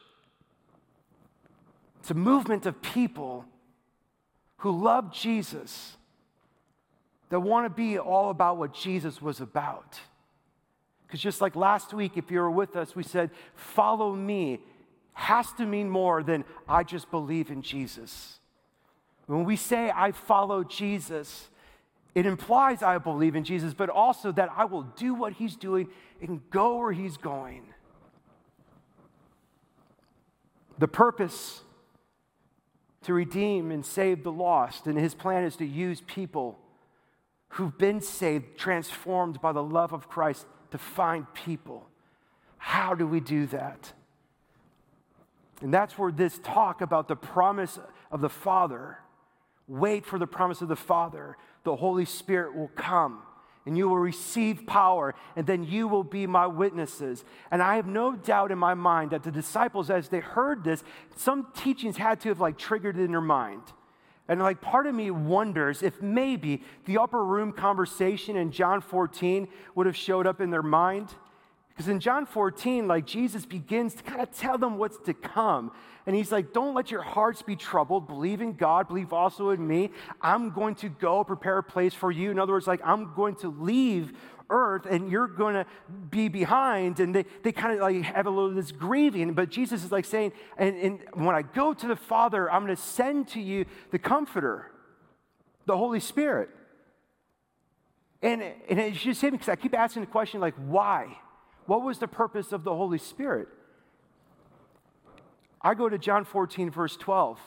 It's 2.01 2.11
a 2.11 2.15
movement 2.15 2.65
of 2.65 2.81
people 2.81 3.45
who 4.59 4.73
love 4.73 5.13
Jesus 5.13 5.98
that 7.31 7.41
want 7.41 7.67
to 7.67 7.71
be 7.71 7.99
all 7.99 8.31
about 8.31 8.57
what 8.57 8.73
Jesus 8.73 9.21
was 9.21 9.41
about. 9.41 10.01
Because 11.07 11.21
just 11.21 11.41
like 11.41 11.57
last 11.57 11.95
week, 11.95 12.13
if 12.17 12.31
you 12.31 12.39
were 12.41 12.51
with 12.51 12.77
us, 12.77 12.95
we 12.95 13.03
said, 13.03 13.31
follow 13.55 14.15
me 14.15 14.61
has 15.19 15.53
to 15.55 15.67
mean 15.67 15.91
more 15.91 16.23
than 16.23 16.45
I 16.69 16.85
just 16.85 17.11
believe 17.11 17.51
in 17.51 17.61
Jesus. 17.61 18.39
When 19.27 19.45
we 19.45 19.57
say 19.57 19.91
I 19.91 20.13
follow 20.13 20.63
Jesus, 20.63 21.49
it 22.15 22.25
implies 22.25 22.85
I 22.85 22.99
believe 22.99 23.35
in 23.35 23.43
Jesus, 23.43 23.75
but 23.75 23.91
also 23.91 24.31
that 24.33 24.49
I 24.57 24.65
will 24.65 24.85
do 24.85 25.15
what 25.15 25.33
he's 25.33 25.57
doing 25.57 25.89
and 26.23 26.41
go 26.51 26.79
where 26.79 26.93
he's 26.93 27.17
going. 27.17 27.63
The 30.79 30.89
purpose 30.89 31.63
to 33.03 33.13
redeem 33.13 33.73
and 33.73 33.85
save 33.85 34.23
the 34.23 34.33
lost, 34.33 34.87
and 34.87 34.97
his 34.97 35.15
plan 35.15 35.43
is 35.43 35.57
to 35.57 35.67
use 35.67 36.01
people 36.07 36.61
who've 37.51 37.77
been 37.77 38.01
saved, 38.01 38.59
transformed 38.59 39.41
by 39.41 39.53
the 39.53 39.63
love 39.63 39.93
of 39.93 40.09
Christ 40.09 40.47
to 40.71 40.79
find 40.79 41.33
people. 41.35 41.89
How 42.59 42.95
do 42.95 43.07
we 43.07 43.21
do 43.21 43.47
that? 43.47 43.93
And 45.61 45.73
that's 45.73 45.99
where 45.99 46.13
this 46.13 46.39
talk 46.39 46.81
about 46.81 47.09
the 47.09 47.17
promise 47.17 47.79
of 48.11 48.21
the 48.21 48.29
Father, 48.29 48.99
wait 49.67 50.07
for 50.07 50.19
the 50.19 50.27
promise 50.27 50.63
of 50.63 50.69
the 50.69 50.77
Father, 50.77 51.37
the 51.65 51.77
Holy 51.77 52.05
Spirit 52.05 52.55
will 52.55 52.71
come 52.75 53.23
and 53.69 53.77
you 53.77 53.87
will 53.87 53.99
receive 53.99 54.67
power, 54.67 55.15
and 55.37 55.47
then 55.47 55.63
you 55.63 55.87
will 55.87 56.03
be 56.03 56.27
my 56.27 56.47
witnesses. 56.47 57.23
And 57.51 57.63
I 57.63 57.77
have 57.77 57.87
no 57.87 58.17
doubt 58.17 58.51
in 58.51 58.57
my 58.57 58.73
mind 58.73 59.11
that 59.11 59.25
the 59.25 59.31
disciples, 59.31 59.91
as 59.91 60.09
they 60.09 60.21
heard 60.21 60.65
this, 60.65 60.83
some 61.17 61.49
teachings 61.55 61.99
had 61.99 62.19
to 62.21 62.31
have 62.31 62.41
like 62.41 62.57
triggered 62.57 62.97
in 62.97 63.11
their 63.11 63.21
mind. 63.21 63.61
And 64.29 64.41
like 64.41 64.61
part 64.61 64.87
of 64.87 64.95
me 64.95 65.11
wonders 65.11 65.83
if 65.83 66.03
maybe 66.03 66.63
the 66.85 66.99
upper 66.99 67.25
room 67.25 67.53
conversation 67.53 68.37
in 68.37 68.51
John 68.51 68.81
14 68.81 69.49
would 69.75 69.87
have 69.87 69.97
showed 69.97 70.27
up 70.27 70.41
in 70.41 70.51
their 70.51 70.63
mind. 70.63 71.15
Because 71.71 71.89
in 71.89 72.01
John 72.01 72.27
14, 72.27 72.89
like 72.89 73.07
Jesus 73.07 73.47
begins 73.47 73.95
to 73.95 74.03
kind 74.03 74.21
of 74.21 74.31
tell 74.37 74.59
them 74.59 74.79
what's 74.79 74.99
to 75.07 75.15
come. 75.15 75.71
And 76.07 76.17
he's 76.17 76.33
like, 76.33 76.53
Don't 76.53 76.75
let 76.75 76.91
your 76.91 77.03
hearts 77.03 77.41
be 77.41 77.55
troubled. 77.55 78.09
Believe 78.09 78.41
in 78.41 78.55
God, 78.55 78.89
believe 78.89 79.13
also 79.13 79.51
in 79.51 79.65
me. 79.67 79.91
I'm 80.21 80.51
going 80.51 80.75
to 80.77 80.89
go 80.89 81.23
prepare 81.23 81.59
a 81.59 81.63
place 81.63 81.95
for 81.95 82.11
you. 82.11 82.31
In 82.31 82.39
other 82.39 82.53
words, 82.53 82.67
like, 82.67 82.81
I'm 82.85 83.15
going 83.15 83.37
to 83.37 83.49
leave 83.49 84.13
earth 84.51 84.87
and 84.87 85.11
you're 85.11 85.27
going 85.27 85.55
to 85.55 85.67
be 86.11 86.29
behind. 86.29 87.01
And 87.01 87.15
they, 87.15 87.25
they 87.43 87.53
kind 87.53 87.75
of 87.75 87.81
like 87.81 88.03
have 88.03 88.27
a 88.27 88.31
little 88.31 88.53
this 88.53 88.73
grieving. 88.73 89.33
But 89.35 89.51
Jesus 89.51 89.85
is 89.85 89.93
like 89.93 90.05
saying, 90.05 90.33
and, 90.57 90.77
and 90.77 91.01
when 91.15 91.35
I 91.35 91.43
go 91.43 91.75
to 91.75 91.87
the 91.87 91.97
Father, 91.97 92.51
I'm 92.51 92.65
going 92.65 92.75
to 92.75 92.83
send 92.83 93.29
to 93.29 93.41
you 93.41 93.65
the 93.91 93.99
Comforter, 93.99 94.71
the 95.67 95.77
Holy 95.77 96.01
Spirit. 96.01 96.51
And, 98.23 98.43
and 98.43 98.81
it's 98.81 99.01
just 99.01 99.23
him 99.23 99.33
because 99.33 99.49
I 99.49 99.57
keep 99.57 99.75
asking 99.75 100.03
the 100.03 100.07
question, 100.07 100.41
like, 100.41 100.55
why? 100.67 101.19
What 101.67 101.83
was 101.83 101.99
the 101.99 102.09
purpose 102.09 102.53
of 102.53 102.65
the 102.65 102.75
Holy 102.75 102.99
Spirit? 102.99 103.49
I 105.61 105.75
go 105.75 105.89
to 105.89 105.99
John 105.99 106.25
14, 106.25 106.71
verse 106.71 106.97
12, 106.97 107.39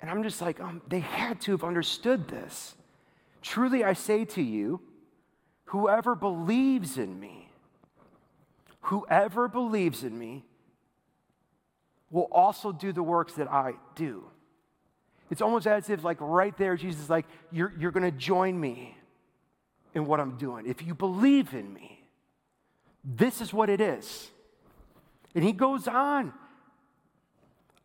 and 0.00 0.10
I'm 0.10 0.22
just 0.22 0.40
like, 0.40 0.60
um, 0.60 0.82
they 0.88 1.00
had 1.00 1.40
to 1.42 1.52
have 1.52 1.64
understood 1.64 2.28
this. 2.28 2.74
Truly, 3.40 3.84
I 3.84 3.92
say 3.92 4.24
to 4.26 4.42
you, 4.42 4.80
whoever 5.72 6.14
believes 6.14 6.98
in 6.98 7.18
me, 7.18 7.48
whoever 8.82 9.48
believes 9.48 10.04
in 10.04 10.18
me, 10.18 10.44
will 12.10 12.28
also 12.30 12.72
do 12.72 12.92
the 12.92 13.02
works 13.02 13.32
that 13.34 13.50
I 13.50 13.76
do. 13.94 14.22
It's 15.30 15.40
almost 15.40 15.66
as 15.66 15.88
if, 15.88 16.04
like, 16.04 16.18
right 16.20 16.54
there, 16.58 16.76
Jesus 16.76 17.04
is 17.04 17.08
like, 17.08 17.24
You're, 17.50 17.72
you're 17.78 17.90
going 17.90 18.04
to 18.04 18.16
join 18.16 18.60
me 18.60 18.98
in 19.94 20.04
what 20.04 20.20
I'm 20.20 20.36
doing. 20.36 20.66
If 20.66 20.82
you 20.82 20.94
believe 20.94 21.54
in 21.54 21.72
me, 21.72 22.04
this 23.02 23.40
is 23.40 23.50
what 23.54 23.70
it 23.70 23.80
is. 23.80 24.30
And 25.34 25.42
he 25.42 25.52
goes 25.52 25.88
on 25.88 26.34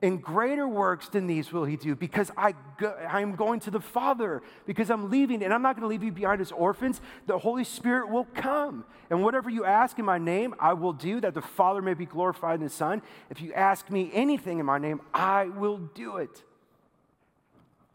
and 0.01 0.21
greater 0.21 0.67
works 0.67 1.09
than 1.09 1.25
these 1.25 1.51
will 1.51 1.65
he 1.65 1.75
do 1.75 1.95
because 1.95 2.29
I 2.37 2.53
go, 2.77 2.95
I'm 3.09 3.35
going 3.35 3.59
to 3.61 3.71
the 3.71 3.79
Father, 3.79 4.43
because 4.67 4.91
I'm 4.91 5.09
leaving, 5.09 5.43
and 5.43 5.51
I'm 5.51 5.63
not 5.63 5.75
going 5.75 5.81
to 5.81 5.87
leave 5.87 6.03
you 6.03 6.11
behind 6.11 6.39
as 6.39 6.51
orphans. 6.51 7.01
The 7.25 7.39
Holy 7.39 7.63
Spirit 7.63 8.09
will 8.09 8.25
come. 8.35 8.85
And 9.09 9.23
whatever 9.23 9.49
you 9.49 9.65
ask 9.65 9.97
in 9.97 10.05
my 10.05 10.19
name, 10.19 10.53
I 10.59 10.73
will 10.73 10.93
do, 10.93 11.19
that 11.21 11.33
the 11.33 11.41
Father 11.41 11.81
may 11.81 11.95
be 11.95 12.05
glorified 12.05 12.59
in 12.59 12.63
the 12.63 12.69
Son. 12.69 13.01
If 13.31 13.41
you 13.41 13.53
ask 13.53 13.89
me 13.89 14.11
anything 14.13 14.59
in 14.59 14.67
my 14.67 14.77
name, 14.77 15.01
I 15.13 15.45
will 15.45 15.77
do 15.77 16.17
it. 16.17 16.43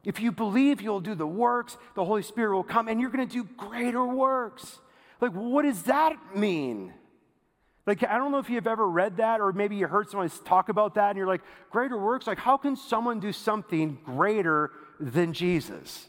If 0.05 0.21
you 0.21 0.33
believe 0.33 0.81
you'll 0.81 1.01
do 1.01 1.15
the 1.15 1.27
works, 1.27 1.79
the 1.95 2.05
Holy 2.05 2.23
Spirit 2.23 2.57
will 2.57 2.65
come, 2.65 2.89
and 2.89 3.01
you're 3.01 3.11
going 3.11 3.29
to 3.29 3.33
do 3.33 3.49
greater 3.57 4.05
works. 4.05 4.81
Like, 5.21 5.31
what 5.33 5.63
does 5.63 5.85
that 5.85 6.17
mean? 6.35 6.95
Like, 7.87 8.05
I 8.05 8.17
don't 8.17 8.31
know 8.31 8.39
if 8.39 8.49
you've 8.49 8.67
ever 8.67 8.89
read 8.89 9.17
that 9.17 9.41
or 9.41 9.53
maybe 9.53 9.75
you 9.77 9.89
heard 9.89 10.09
someone 10.09 10.31
talk 10.45 10.69
about 10.69 10.95
that 10.95 11.11
and 11.11 11.19
you're 11.19 11.27
like, 11.27 11.43
greater 11.71 11.99
works? 11.99 12.27
Like, 12.27 12.39
how 12.39 12.57
can 12.57 12.77
someone 12.77 13.19
do 13.19 13.33
something 13.33 13.99
greater 14.05 14.71
than 15.01 15.33
Jesus? 15.33 16.09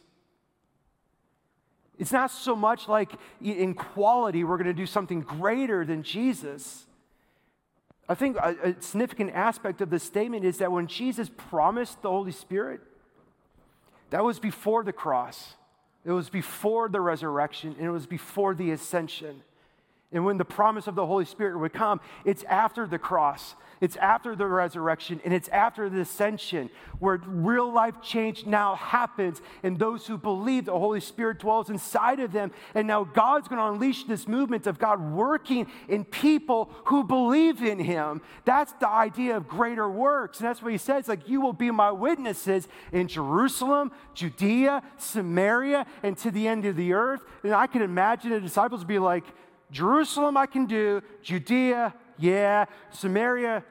It's 1.97 2.11
not 2.11 2.31
so 2.31 2.55
much 2.55 2.87
like 2.87 3.11
in 3.41 3.73
quality 3.73 4.43
we're 4.43 4.57
going 4.57 4.67
to 4.67 4.73
do 4.73 4.85
something 4.85 5.21
greater 5.21 5.85
than 5.85 6.03
Jesus. 6.03 6.85
I 8.07 8.15
think 8.15 8.37
a, 8.37 8.75
significant 8.79 9.31
aspect 9.33 9.81
of 9.81 9.89
this 9.89 10.03
statement 10.03 10.45
is 10.45 10.57
that 10.57 10.71
when 10.71 10.87
Jesus 10.87 11.29
promised 11.35 12.01
the 12.01 12.09
Holy 12.09 12.31
Spirit, 12.31 12.81
that 14.09 14.23
was 14.23 14.39
before 14.39 14.83
the 14.83 14.93
cross, 14.93 15.55
it 16.05 16.11
was 16.11 16.29
before 16.29 16.89
the 16.89 16.99
resurrection, 16.99 17.75
and 17.77 17.87
it 17.87 17.91
was 17.91 18.05
before 18.05 18.53
the 18.53 18.71
ascension. 18.71 19.41
And 20.13 20.23
when 20.25 20.37
the 20.37 20.45
promise 20.45 20.87
of 20.87 20.95
the 20.95 21.05
Holy 21.05 21.25
Spirit 21.25 21.57
would 21.57 21.73
come, 21.73 21.99
it's 22.23 22.43
after 22.43 22.85
the 22.85 22.99
cross, 22.99 23.55
it's 23.81 23.97
after 23.97 24.35
the 24.35 24.45
resurrection, 24.45 25.19
and 25.25 25.33
it's 25.33 25.49
after 25.49 25.89
the 25.89 26.01
ascension 26.01 26.69
where 26.99 27.17
real 27.25 27.73
life 27.73 27.95
change 28.01 28.45
now 28.45 28.75
happens. 28.75 29.41
And 29.63 29.77
those 29.77 30.07
who 30.07 30.17
believe 30.17 30.65
the 30.65 30.79
Holy 30.79 31.01
Spirit 31.01 31.39
dwells 31.39 31.69
inside 31.69 32.19
of 32.19 32.31
them. 32.31 32.51
And 32.75 32.87
now 32.87 33.03
God's 33.03 33.47
going 33.47 33.59
to 33.59 33.67
unleash 33.73 34.03
this 34.05 34.27
movement 34.27 34.67
of 34.67 34.79
God 34.79 35.01
working 35.01 35.67
in 35.89 36.05
people 36.05 36.69
who 36.85 37.03
believe 37.03 37.61
in 37.61 37.79
Him. 37.79 38.21
That's 38.45 38.71
the 38.73 38.87
idea 38.87 39.35
of 39.35 39.47
greater 39.47 39.89
works. 39.89 40.39
And 40.39 40.47
that's 40.47 40.61
what 40.61 40.71
He 40.71 40.77
says 40.77 41.07
like, 41.07 41.27
you 41.27 41.41
will 41.41 41.53
be 41.53 41.71
my 41.71 41.91
witnesses 41.91 42.67
in 42.91 43.07
Jerusalem, 43.07 43.91
Judea, 44.13 44.83
Samaria, 44.97 45.87
and 46.03 46.17
to 46.19 46.31
the 46.31 46.47
end 46.47 46.65
of 46.65 46.75
the 46.75 46.93
earth. 46.93 47.21
And 47.43 47.53
I 47.53 47.67
can 47.67 47.81
imagine 47.81 48.29
the 48.29 48.39
disciples 48.39 48.83
be 48.83 48.99
like, 48.99 49.25
Jerusalem, 49.73 50.37
I 50.37 50.45
can 50.45 50.67
do. 50.67 51.01
Judea, 51.23 51.93
yeah. 52.17 52.65
Samaria, 52.91 53.63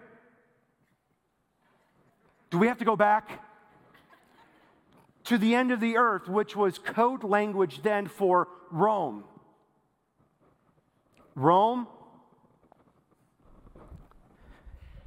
do 2.50 2.58
we 2.58 2.66
have 2.66 2.78
to 2.78 2.84
go 2.84 2.96
back? 2.96 3.40
To 5.24 5.38
the 5.38 5.54
end 5.54 5.70
of 5.70 5.78
the 5.80 5.96
earth, 5.96 6.28
which 6.28 6.56
was 6.56 6.78
code 6.78 7.22
language 7.22 7.82
then 7.82 8.08
for 8.08 8.48
Rome. 8.70 9.24
Rome, 11.36 11.86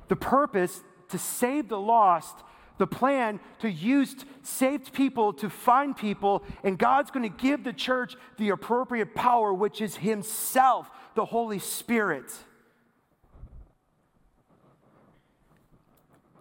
the 0.08 0.15
purpose 0.15 0.81
to 1.10 1.17
save 1.17 1.67
the 1.67 1.79
lost 1.79 2.38
the 2.77 2.88
plan 2.88 3.39
to 3.59 3.69
use 3.69 4.15
saved 4.43 4.93
people 4.93 5.33
to 5.33 5.49
find 5.49 5.95
people, 5.95 6.43
and 6.63 6.77
God's 6.77 7.11
going 7.11 7.29
to 7.29 7.38
give 7.38 7.63
the 7.63 7.73
church 7.73 8.15
the 8.38 8.49
appropriate 8.49 9.15
power, 9.15 9.53
which 9.53 9.81
is 9.81 9.97
Himself, 9.97 10.89
the 11.15 11.25
Holy 11.25 11.59
Spirit. 11.59 12.33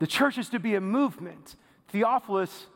The 0.00 0.06
church 0.06 0.38
is 0.38 0.48
to 0.50 0.58
be 0.58 0.74
a 0.74 0.80
movement. 0.80 1.56
Theophilus, 1.88 2.66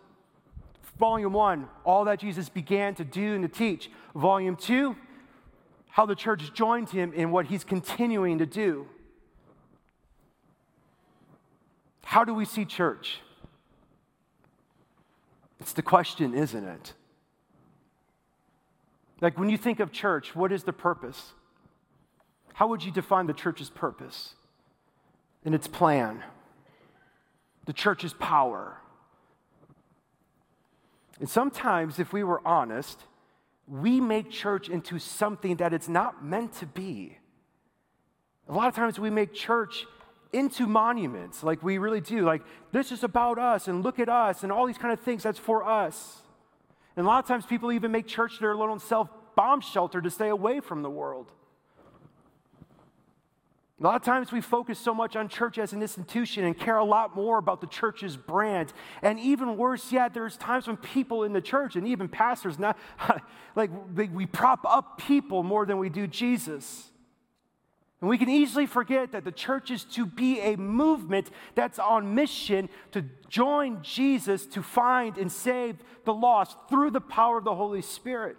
volume 0.98 1.32
one, 1.32 1.68
all 1.84 2.04
that 2.04 2.20
Jesus 2.20 2.48
began 2.48 2.94
to 2.94 3.04
do 3.04 3.34
and 3.34 3.42
to 3.42 3.48
teach. 3.48 3.90
Volume 4.14 4.56
two, 4.56 4.96
how 5.88 6.06
the 6.06 6.14
church 6.14 6.52
joined 6.54 6.90
him 6.90 7.12
in 7.12 7.30
what 7.32 7.46
he's 7.46 7.64
continuing 7.64 8.38
to 8.38 8.46
do. 8.46 8.86
How 12.04 12.24
do 12.24 12.32
we 12.32 12.44
see 12.44 12.64
church? 12.64 13.20
It's 15.68 15.74
the 15.74 15.82
question, 15.82 16.32
isn't 16.32 16.64
it? 16.64 16.94
Like 19.20 19.38
when 19.38 19.50
you 19.50 19.58
think 19.58 19.80
of 19.80 19.92
church, 19.92 20.34
what 20.34 20.50
is 20.50 20.64
the 20.64 20.72
purpose? 20.72 21.34
How 22.54 22.68
would 22.68 22.82
you 22.82 22.90
define 22.90 23.26
the 23.26 23.34
church's 23.34 23.68
purpose 23.68 24.34
and 25.44 25.54
its 25.54 25.68
plan? 25.68 26.24
The 27.66 27.74
church's 27.74 28.14
power. 28.14 28.78
And 31.20 31.28
sometimes, 31.28 31.98
if 31.98 32.14
we 32.14 32.24
were 32.24 32.40
honest, 32.48 33.02
we 33.66 34.00
make 34.00 34.30
church 34.30 34.70
into 34.70 34.98
something 34.98 35.56
that 35.56 35.74
it's 35.74 35.86
not 35.86 36.24
meant 36.24 36.54
to 36.60 36.66
be. 36.66 37.18
A 38.48 38.54
lot 38.54 38.68
of 38.68 38.74
times 38.74 38.98
we 38.98 39.10
make 39.10 39.34
church 39.34 39.84
into 40.32 40.66
monuments 40.66 41.42
like 41.42 41.62
we 41.62 41.78
really 41.78 42.00
do. 42.00 42.24
Like, 42.24 42.42
this 42.72 42.92
is 42.92 43.02
about 43.02 43.38
us 43.38 43.68
and 43.68 43.82
look 43.82 43.98
at 43.98 44.08
us 44.08 44.42
and 44.42 44.52
all 44.52 44.66
these 44.66 44.78
kind 44.78 44.92
of 44.92 45.00
things. 45.00 45.22
That's 45.22 45.38
for 45.38 45.64
us. 45.64 46.22
And 46.96 47.06
a 47.06 47.08
lot 47.08 47.22
of 47.22 47.28
times 47.28 47.46
people 47.46 47.72
even 47.72 47.92
make 47.92 48.06
church 48.06 48.38
their 48.40 48.56
little 48.56 48.78
self 48.78 49.08
bomb 49.34 49.60
shelter 49.60 50.00
to 50.00 50.10
stay 50.10 50.28
away 50.28 50.60
from 50.60 50.82
the 50.82 50.90
world. 50.90 51.32
A 53.80 53.84
lot 53.84 53.94
of 53.94 54.02
times 54.02 54.32
we 54.32 54.40
focus 54.40 54.76
so 54.76 54.92
much 54.92 55.14
on 55.14 55.28
church 55.28 55.56
as 55.56 55.72
an 55.72 55.82
institution 55.82 56.44
and 56.44 56.58
care 56.58 56.78
a 56.78 56.84
lot 56.84 57.14
more 57.14 57.38
about 57.38 57.60
the 57.60 57.68
church's 57.68 58.16
brand. 58.16 58.72
And 59.02 59.20
even 59.20 59.56
worse 59.56 59.92
yet, 59.92 60.14
there's 60.14 60.36
times 60.36 60.66
when 60.66 60.76
people 60.76 61.22
in 61.22 61.32
the 61.32 61.40
church 61.40 61.76
and 61.76 61.86
even 61.86 62.08
pastors, 62.08 62.58
not 62.58 62.76
like 63.54 63.70
we 63.94 64.26
prop 64.26 64.66
up 64.66 64.98
people 64.98 65.44
more 65.44 65.64
than 65.64 65.78
we 65.78 65.88
do 65.88 66.08
Jesus. 66.08 66.90
And 68.00 68.08
we 68.08 68.18
can 68.18 68.28
easily 68.28 68.66
forget 68.66 69.12
that 69.12 69.24
the 69.24 69.32
church 69.32 69.70
is 69.70 69.82
to 69.84 70.06
be 70.06 70.40
a 70.40 70.56
movement 70.56 71.30
that's 71.54 71.80
on 71.80 72.14
mission 72.14 72.68
to 72.92 73.04
join 73.28 73.82
Jesus 73.82 74.46
to 74.46 74.62
find 74.62 75.18
and 75.18 75.30
save 75.32 75.76
the 76.04 76.14
lost 76.14 76.56
through 76.68 76.92
the 76.92 77.00
power 77.00 77.38
of 77.38 77.44
the 77.44 77.54
Holy 77.54 77.82
Spirit. 77.82 78.36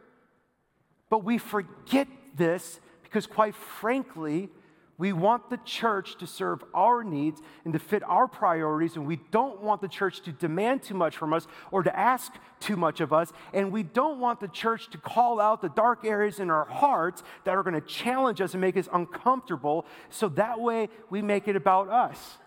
But 1.09 1.25
we 1.25 1.37
forget 1.37 2.07
this 2.37 2.79
because, 3.03 3.27
quite 3.27 3.55
frankly, 3.55 4.49
we 4.99 5.13
want 5.13 5.49
the 5.49 5.57
church 5.63 6.17
to 6.17 6.27
serve 6.27 6.61
our 6.73 7.05
needs 7.05 7.41
and 7.63 7.71
to 7.71 7.79
fit 7.79 8.03
our 8.03 8.27
priorities, 8.27 8.97
and 8.97 9.07
we 9.07 9.15
don't 9.31 9.61
want 9.61 9.79
the 9.79 9.87
church 9.87 10.19
to 10.23 10.33
demand 10.33 10.83
too 10.83 10.93
much 10.93 11.15
from 11.15 11.31
us 11.31 11.47
or 11.71 11.83
to 11.83 11.97
ask 11.97 12.33
too 12.59 12.75
much 12.75 12.99
of 12.99 13.13
us. 13.13 13.31
And 13.53 13.71
we 13.71 13.81
don't 13.81 14.19
want 14.19 14.41
the 14.41 14.49
church 14.49 14.89
to 14.89 14.97
call 14.97 15.39
out 15.39 15.61
the 15.61 15.69
dark 15.69 16.03
areas 16.03 16.41
in 16.41 16.49
our 16.49 16.65
hearts 16.65 17.23
that 17.45 17.55
are 17.55 17.63
going 17.63 17.79
to 17.79 17.87
challenge 17.87 18.41
us 18.41 18.53
and 18.53 18.59
make 18.59 18.75
us 18.75 18.89
uncomfortable, 18.91 19.85
so 20.09 20.27
that 20.29 20.59
way 20.59 20.89
we 21.09 21.21
make 21.21 21.47
it 21.47 21.55
about 21.55 21.87
us. 21.87 22.37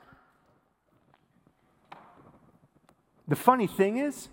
The 3.27 3.37
funny 3.37 3.67
thing 3.67 3.97
is, 3.97 4.29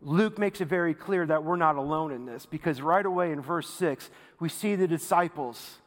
Luke 0.00 0.38
makes 0.38 0.62
it 0.62 0.68
very 0.68 0.94
clear 0.94 1.26
that 1.26 1.44
we're 1.44 1.56
not 1.56 1.76
alone 1.76 2.12
in 2.12 2.24
this 2.24 2.46
because 2.46 2.80
right 2.80 3.04
away 3.04 3.30
in 3.30 3.42
verse 3.42 3.68
6, 3.68 4.08
we 4.38 4.48
see 4.48 4.74
the 4.74 4.88
disciples 4.88 5.79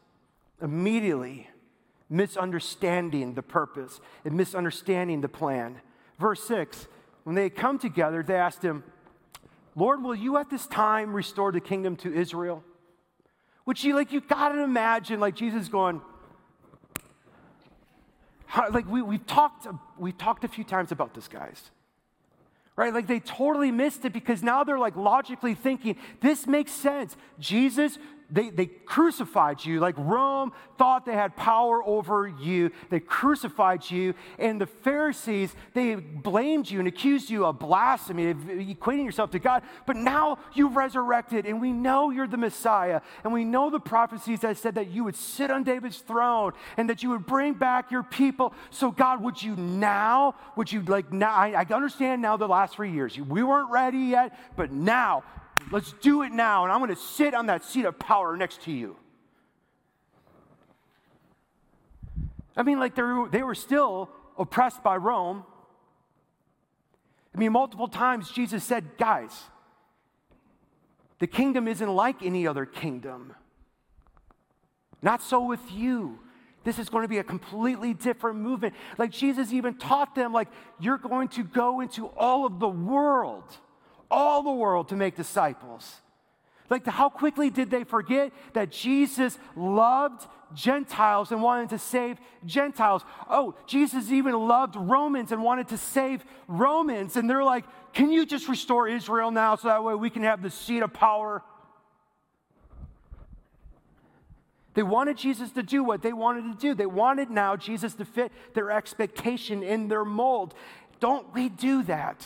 immediately 0.64 1.50
misunderstanding 2.10 3.34
the 3.34 3.44
purpose 3.44 4.00
and 4.24 4.36
misunderstanding 4.36 5.22
the 5.22 5.30
plan. 5.30 5.82
Verse 6.20 6.44
6 6.44 6.88
when 7.24 7.36
they 7.36 7.50
come 7.50 7.80
together, 7.80 8.22
they 8.22 8.36
asked 8.36 8.62
him, 8.62 8.84
Lord, 9.76 10.04
will 10.04 10.16
you 10.16 10.38
at 10.38 10.50
this 10.50 10.68
time 10.68 11.14
restore 11.14 11.54
the 11.54 11.62
kingdom 11.62 11.96
to 11.98 12.14
Israel? 12.14 12.64
Which 13.64 13.86
you 13.86 13.96
like, 13.96 14.12
you 14.12 14.20
gotta 14.20 14.62
imagine 14.62 15.22
like 15.22 15.36
Jesus 15.36 15.70
going, 15.70 16.02
how, 18.46 18.70
like 18.72 18.90
we, 18.90 19.02
we've 19.02 19.26
talked, 19.26 19.68
we've 19.98 20.18
talked 20.18 20.44
a 20.44 20.50
few 20.50 20.66
times 20.66 20.92
about 20.92 21.14
this, 21.14 21.30
guys 21.30 21.72
right? 22.76 22.94
Like 22.94 23.08
they 23.08 23.20
totally 23.20 23.72
missed 23.72 24.06
it 24.06 24.14
because 24.14 24.42
now 24.42 24.64
they're 24.64 24.80
like 24.80 24.96
logically 24.96 25.54
thinking, 25.54 25.96
this 26.22 26.48
makes 26.48 26.72
sense. 26.72 27.16
Jesus, 27.40 28.00
they, 28.34 28.50
they 28.50 28.66
crucified 28.66 29.64
you. 29.64 29.80
Like 29.80 29.96
Rome 29.98 30.54
thought 30.80 31.06
they 31.06 31.14
had 31.14 31.38
power 31.38 31.84
over 31.84 32.28
you. 32.28 32.72
They 32.90 33.00
crucified 33.00 33.90
you. 33.90 34.16
And 34.40 34.60
the 34.60 34.66
Pharisees, 34.66 35.56
they 35.76 35.96
blamed 35.96 36.70
you 36.70 36.80
and 36.80 36.88
accused 36.88 37.30
you 37.30 37.46
of 37.46 37.60
blasphemy, 37.60 38.32
of 38.32 38.38
equating 38.38 39.06
yourself 39.06 39.30
to 39.32 39.40
God. 39.40 39.62
But 39.86 39.98
now 39.98 40.40
you've 40.54 40.76
resurrected, 40.76 41.46
and 41.46 41.62
we 41.62 41.72
know 41.72 42.10
you're 42.10 42.28
the 42.28 42.38
Messiah. 42.38 43.02
And 43.24 43.32
we 43.32 43.46
know 43.46 43.70
the 43.70 43.80
prophecies 43.80 44.40
that 44.40 44.58
said 44.58 44.76
that 44.76 44.90
you 44.90 45.04
would 45.04 45.16
sit 45.16 45.52
on 45.52 45.64
David's 45.64 46.00
throne 46.00 46.54
and 46.76 46.90
that 46.90 47.04
you 47.04 47.12
would 47.12 47.28
bring 47.28 47.54
back 47.54 47.92
your 47.92 48.04
people. 48.04 48.54
So, 48.72 48.90
God, 48.90 49.22
would 49.22 49.44
you 49.44 49.56
now, 49.56 50.34
would 50.56 50.72
you 50.72 50.82
like 50.82 51.14
now? 51.14 51.36
I, 51.36 51.50
I 51.70 51.74
understand 51.74 52.24
now 52.24 52.36
the 52.38 52.48
last 52.48 52.74
three 52.74 52.92
years. 52.92 53.20
We 53.20 53.44
weren't 53.44 53.70
ready 53.70 54.00
yet, 54.00 54.36
but 54.56 54.72
now 54.72 55.24
Let's 55.72 55.94
do 56.02 56.22
it 56.22 56.32
now, 56.32 56.64
and 56.64 56.72
I'm 56.72 56.80
going 56.80 56.94
to 56.94 57.02
sit 57.02 57.34
on 57.34 57.48
that 57.48 57.64
seat 57.64 57.86
of 57.86 57.98
power 57.98 58.38
next 58.38 58.62
to 58.64 58.72
you. 58.72 58.96
I 62.56 62.64
mean, 62.64 62.80
like 62.80 62.96
they 62.96 63.02
were, 63.02 63.30
they 63.30 63.44
were 63.44 63.56
still 63.56 64.10
oppressed 64.38 64.84
by 64.84 64.98
Rome. 64.98 65.44
I 67.36 67.40
mean, 67.40 67.52
multiple 67.52 67.88
times 67.88 68.30
Jesus 68.30 68.64
said, 68.64 68.98
guys, 68.98 69.32
the 71.20 71.28
kingdom 71.28 71.68
isn't 71.68 71.90
like 71.90 72.22
any 72.22 72.46
other 72.46 72.66
kingdom. 72.66 73.34
Not 75.02 75.22
so 75.22 75.44
with 75.46 75.72
you. 75.72 76.20
This 76.64 76.80
is 76.80 76.90
going 76.90 77.04
to 77.04 77.08
be 77.08 77.18
a 77.18 77.24
completely 77.24 77.94
different 77.94 78.40
movement. 78.40 78.76
Like 78.98 79.12
Jesus 79.12 79.52
even 79.52 79.76
taught 79.76 80.16
them, 80.16 80.32
like, 80.32 80.48
you're 80.80 80.98
going 80.98 81.28
to 81.30 81.44
go 81.44 81.82
into 81.82 82.08
all 82.08 82.46
of 82.46 82.60
the 82.60 82.70
world 82.70 83.44
all 84.10 84.44
the 84.44 84.52
world 84.52 84.90
to 84.90 84.96
make 84.96 85.16
disciples. 85.16 86.02
Like, 86.70 86.86
how 86.88 87.10
quickly 87.10 87.50
did 87.50 87.70
they 87.70 87.84
forget 87.84 88.32
that 88.54 88.72
Jesus 88.72 89.38
loved 89.56 90.26
Gentiles 90.54 91.32
and 91.32 91.42
wanted 91.42 91.70
to 91.70 91.78
save 91.78 92.18
Gentiles? 92.46 93.04
Oh, 93.30 93.56
Jesus 93.68 94.12
even 94.12 94.34
loved 94.34 94.76
Romans 94.76 95.32
and 95.32 95.44
wanted 95.44 95.68
to 95.70 95.78
save 95.78 96.24
Romans. 96.48 97.16
And 97.16 97.30
they're 97.30 97.44
like, 97.44 97.66
can 97.94 98.12
you 98.12 98.26
just 98.26 98.48
restore 98.48 98.88
Israel 98.88 99.30
now 99.30 99.56
so 99.56 99.68
that 99.68 99.84
way 99.84 99.94
we 99.94 100.10
can 100.10 100.24
have 100.24 100.42
the 100.42 100.50
seat 100.50 100.82
of 100.82 100.94
power? 100.94 101.44
They 104.74 104.84
wanted 104.84 105.18
Jesus 105.18 105.52
to 105.52 105.64
do 105.64 105.84
what 105.84 106.02
they 106.02 106.14
wanted 106.14 106.52
to 106.52 106.58
do. 106.58 106.74
They 106.74 106.88
wanted 106.88 107.30
now 107.30 107.56
Jesus 107.56 107.94
to 107.96 108.06
fit 108.06 108.32
their 108.56 108.72
expectation 108.72 109.62
in 109.62 109.88
their 109.88 110.06
mold. 110.06 110.56
Don't 111.00 111.32
we 111.34 111.50
do 111.50 111.84
that? 111.84 112.26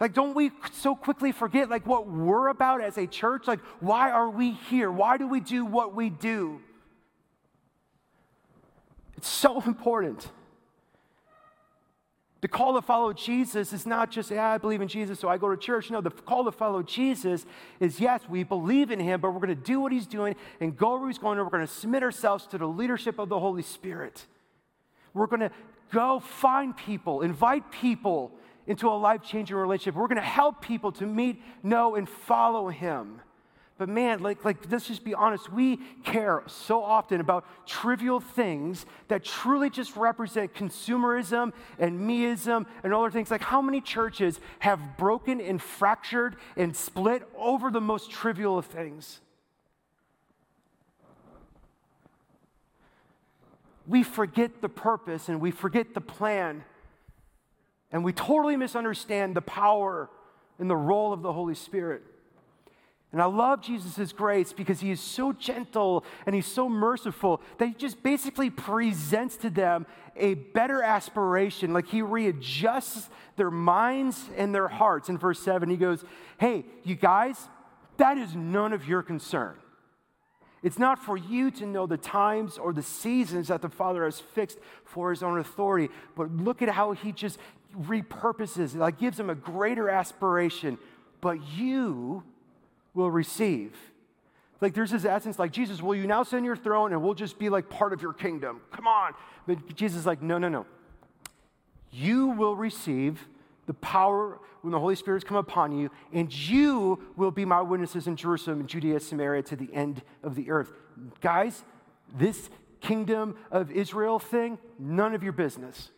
Like, 0.00 0.14
don't 0.14 0.34
we 0.34 0.52
so 0.72 0.94
quickly 0.94 1.32
forget, 1.32 1.68
like, 1.68 1.86
what 1.86 2.08
we're 2.08 2.48
about 2.48 2.80
as 2.80 2.96
a 2.98 3.06
church? 3.06 3.48
Like, 3.48 3.60
why 3.80 4.10
are 4.10 4.30
we 4.30 4.52
here? 4.52 4.90
Why 4.92 5.16
do 5.16 5.26
we 5.26 5.40
do 5.40 5.64
what 5.64 5.94
we 5.94 6.08
do? 6.08 6.60
It's 9.16 9.28
so 9.28 9.60
important. 9.62 10.30
The 12.40 12.46
call 12.46 12.74
to 12.74 12.82
follow 12.82 13.12
Jesus 13.12 13.72
is 13.72 13.84
not 13.84 14.12
just, 14.12 14.30
yeah, 14.30 14.52
I 14.52 14.58
believe 14.58 14.80
in 14.80 14.86
Jesus, 14.86 15.18
so 15.18 15.28
I 15.28 15.38
go 15.38 15.50
to 15.50 15.56
church. 15.56 15.90
No, 15.90 16.00
the 16.00 16.10
call 16.10 16.44
to 16.44 16.52
follow 16.52 16.84
Jesus 16.84 17.44
is, 17.80 17.98
yes, 17.98 18.20
we 18.28 18.44
believe 18.44 18.92
in 18.92 19.00
him, 19.00 19.20
but 19.20 19.32
we're 19.32 19.40
going 19.40 19.48
to 19.48 19.56
do 19.56 19.80
what 19.80 19.90
he's 19.90 20.06
doing 20.06 20.36
and 20.60 20.76
go 20.76 20.96
where 20.98 21.08
he's 21.08 21.18
going, 21.18 21.38
and 21.38 21.46
we're 21.46 21.50
going 21.50 21.66
to 21.66 21.72
submit 21.72 22.04
ourselves 22.04 22.46
to 22.46 22.58
the 22.58 22.68
leadership 22.68 23.18
of 23.18 23.28
the 23.28 23.40
Holy 23.40 23.62
Spirit. 23.62 24.24
We're 25.14 25.26
going 25.26 25.40
to 25.40 25.50
go 25.90 26.20
find 26.20 26.76
people, 26.76 27.22
invite 27.22 27.72
people 27.72 28.30
into 28.68 28.86
a 28.88 28.94
life 28.94 29.22
changing 29.22 29.56
relationship. 29.56 29.96
We're 29.96 30.06
going 30.06 30.16
to 30.16 30.22
help 30.22 30.60
people 30.60 30.92
to 30.92 31.06
meet, 31.06 31.42
know, 31.64 31.96
and 31.96 32.08
follow 32.08 32.68
Him. 32.68 33.20
But 33.78 33.88
man, 33.88 34.20
like, 34.20 34.44
like, 34.44 34.70
let's 34.70 34.88
just 34.88 35.04
be 35.04 35.14
honest. 35.14 35.52
We 35.52 35.78
care 36.04 36.42
so 36.46 36.82
often 36.82 37.20
about 37.20 37.46
trivial 37.66 38.20
things 38.20 38.84
that 39.06 39.24
truly 39.24 39.70
just 39.70 39.96
represent 39.96 40.52
consumerism 40.52 41.52
and 41.78 42.00
meism 42.00 42.66
and 42.82 42.92
other 42.92 43.10
things. 43.10 43.30
Like, 43.30 43.40
how 43.40 43.62
many 43.62 43.80
churches 43.80 44.40
have 44.58 44.98
broken 44.98 45.40
and 45.40 45.62
fractured 45.62 46.36
and 46.56 46.76
split 46.76 47.22
over 47.36 47.70
the 47.70 47.80
most 47.80 48.10
trivial 48.10 48.58
of 48.58 48.66
things? 48.66 49.20
We 53.86 54.02
forget 54.02 54.60
the 54.60 54.68
purpose 54.68 55.28
and 55.28 55.40
we 55.40 55.52
forget 55.52 55.94
the 55.94 56.00
plan 56.02 56.64
and 57.92 58.04
we 58.04 58.12
totally 58.12 58.56
misunderstand 58.56 59.34
the 59.34 59.42
power 59.42 60.10
and 60.58 60.68
the 60.68 60.76
role 60.76 61.12
of 61.12 61.22
the 61.22 61.32
Holy 61.32 61.54
Spirit. 61.54 62.02
And 63.10 63.22
I 63.22 63.24
love 63.24 63.62
Jesus' 63.62 64.12
grace 64.12 64.52
because 64.52 64.80
he 64.80 64.90
is 64.90 65.00
so 65.00 65.32
gentle 65.32 66.04
and 66.26 66.34
he's 66.34 66.46
so 66.46 66.68
merciful 66.68 67.40
that 67.56 67.68
he 67.68 67.74
just 67.74 68.02
basically 68.02 68.50
presents 68.50 69.36
to 69.38 69.50
them 69.50 69.86
a 70.14 70.34
better 70.34 70.82
aspiration. 70.82 71.72
Like 71.72 71.86
he 71.86 72.02
readjusts 72.02 73.08
their 73.36 73.50
minds 73.50 74.28
and 74.36 74.54
their 74.54 74.68
hearts. 74.68 75.08
In 75.08 75.16
verse 75.16 75.40
7, 75.40 75.70
he 75.70 75.78
goes, 75.78 76.04
Hey, 76.38 76.66
you 76.84 76.96
guys, 76.96 77.48
that 77.96 78.18
is 78.18 78.34
none 78.34 78.74
of 78.74 78.86
your 78.86 79.02
concern. 79.02 79.54
It's 80.62 80.78
not 80.78 80.98
for 80.98 81.16
you 81.16 81.50
to 81.52 81.66
know 81.66 81.86
the 81.86 81.96
times 81.96 82.58
or 82.58 82.72
the 82.72 82.82
seasons 82.82 83.48
that 83.48 83.62
the 83.62 83.68
Father 83.68 84.04
has 84.04 84.18
fixed 84.18 84.58
for 84.84 85.10
his 85.10 85.22
own 85.22 85.38
authority, 85.38 85.88
but 86.16 86.32
look 86.32 86.62
at 86.62 86.68
how 86.68 86.92
he 86.92 87.12
just 87.12 87.38
repurposes, 87.80 88.74
like 88.74 88.98
gives 88.98 89.16
them 89.16 89.30
a 89.30 89.34
greater 89.34 89.88
aspiration, 89.88 90.78
but 91.20 91.38
you 91.56 92.22
will 92.94 93.10
receive. 93.10 93.76
Like 94.60 94.74
there's 94.74 94.90
this 94.90 95.04
essence, 95.04 95.38
like 95.38 95.52
Jesus, 95.52 95.80
will 95.80 95.94
you 95.94 96.06
now 96.06 96.22
send 96.22 96.44
your 96.44 96.56
throne 96.56 96.92
and 96.92 97.02
we'll 97.02 97.14
just 97.14 97.38
be 97.38 97.48
like 97.48 97.68
part 97.68 97.92
of 97.92 98.02
your 98.02 98.12
kingdom? 98.12 98.60
Come 98.72 98.86
on. 98.86 99.14
But 99.46 99.74
Jesus 99.74 100.00
is 100.00 100.06
like, 100.06 100.20
no, 100.20 100.38
no, 100.38 100.48
no. 100.48 100.66
You 101.90 102.28
will 102.28 102.56
receive 102.56 103.28
the 103.66 103.74
power 103.74 104.40
when 104.62 104.72
the 104.72 104.80
Holy 104.80 104.96
Spirit 104.96 105.18
has 105.18 105.28
come 105.28 105.36
upon 105.36 105.72
you, 105.78 105.90
and 106.12 106.32
you 106.32 107.00
will 107.16 107.30
be 107.30 107.44
my 107.44 107.60
witnesses 107.60 108.06
in 108.06 108.16
Jerusalem, 108.16 108.66
Judea, 108.66 108.98
Samaria, 108.98 109.42
to 109.44 109.56
the 109.56 109.72
end 109.72 110.02
of 110.22 110.34
the 110.34 110.50
earth. 110.50 110.72
Guys, 111.20 111.62
this 112.16 112.50
kingdom 112.80 113.36
of 113.50 113.70
Israel 113.70 114.18
thing, 114.18 114.58
none 114.78 115.14
of 115.14 115.22
your 115.22 115.32
business. 115.32 115.90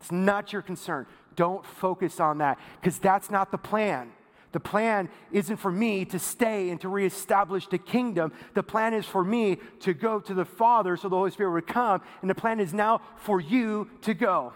It's 0.00 0.12
not 0.12 0.52
your 0.52 0.62
concern. 0.62 1.06
Don't 1.36 1.64
focus 1.64 2.20
on 2.20 2.38
that 2.38 2.58
because 2.80 2.98
that's 2.98 3.30
not 3.30 3.50
the 3.50 3.58
plan. 3.58 4.12
The 4.52 4.60
plan 4.60 5.10
isn't 5.30 5.58
for 5.58 5.70
me 5.70 6.04
to 6.06 6.18
stay 6.18 6.70
and 6.70 6.80
to 6.80 6.88
reestablish 6.88 7.66
the 7.66 7.78
kingdom. 7.78 8.32
The 8.54 8.62
plan 8.62 8.94
is 8.94 9.04
for 9.04 9.22
me 9.22 9.58
to 9.80 9.92
go 9.92 10.20
to 10.20 10.34
the 10.34 10.44
Father 10.44 10.96
so 10.96 11.08
the 11.08 11.16
Holy 11.16 11.30
Spirit 11.30 11.52
would 11.52 11.66
come. 11.66 12.00
And 12.22 12.30
the 12.30 12.34
plan 12.34 12.60
is 12.60 12.72
now 12.72 13.02
for 13.16 13.40
you 13.40 13.90
to 14.02 14.14
go. 14.14 14.54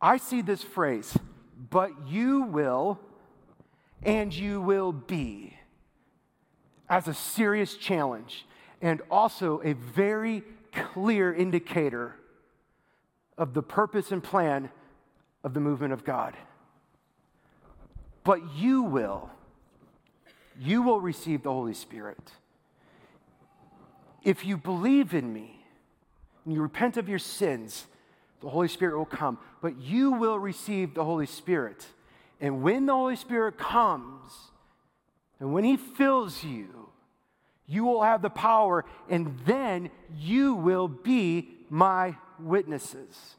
I 0.00 0.16
see 0.16 0.42
this 0.42 0.62
phrase, 0.62 1.16
but 1.70 1.90
you 2.08 2.42
will 2.42 2.98
and 4.02 4.34
you 4.34 4.60
will 4.60 4.92
be, 4.92 5.56
as 6.90 7.08
a 7.08 7.14
serious 7.14 7.74
challenge 7.74 8.46
and 8.82 9.00
also 9.10 9.62
a 9.64 9.72
very 9.72 10.42
clear 10.74 11.32
indicator 11.32 12.14
of 13.36 13.54
the 13.54 13.62
purpose 13.62 14.12
and 14.12 14.22
plan 14.22 14.70
of 15.42 15.54
the 15.54 15.60
movement 15.60 15.92
of 15.92 16.04
God. 16.04 16.36
But 18.22 18.40
you 18.56 18.82
will, 18.82 19.30
you 20.58 20.82
will 20.82 21.00
receive 21.00 21.42
the 21.42 21.52
Holy 21.52 21.74
Spirit. 21.74 22.32
If 24.22 24.44
you 24.44 24.56
believe 24.56 25.12
in 25.12 25.32
me 25.32 25.64
and 26.44 26.54
you 26.54 26.62
repent 26.62 26.96
of 26.96 27.08
your 27.08 27.18
sins, 27.18 27.86
the 28.40 28.48
Holy 28.48 28.68
Spirit 28.68 28.96
will 28.96 29.04
come. 29.04 29.38
But 29.60 29.80
you 29.80 30.12
will 30.12 30.38
receive 30.38 30.94
the 30.94 31.04
Holy 31.04 31.26
Spirit. 31.26 31.86
And 32.40 32.62
when 32.62 32.86
the 32.86 32.94
Holy 32.94 33.16
Spirit 33.16 33.58
comes, 33.58 34.32
and 35.40 35.52
when 35.52 35.64
He 35.64 35.76
fills 35.76 36.44
you, 36.44 36.83
you 37.66 37.84
will 37.84 38.02
have 38.02 38.22
the 38.22 38.30
power, 38.30 38.84
and 39.08 39.38
then 39.46 39.90
you 40.16 40.54
will 40.54 40.88
be 40.88 41.50
my 41.70 42.16
witnesses. 42.38 43.36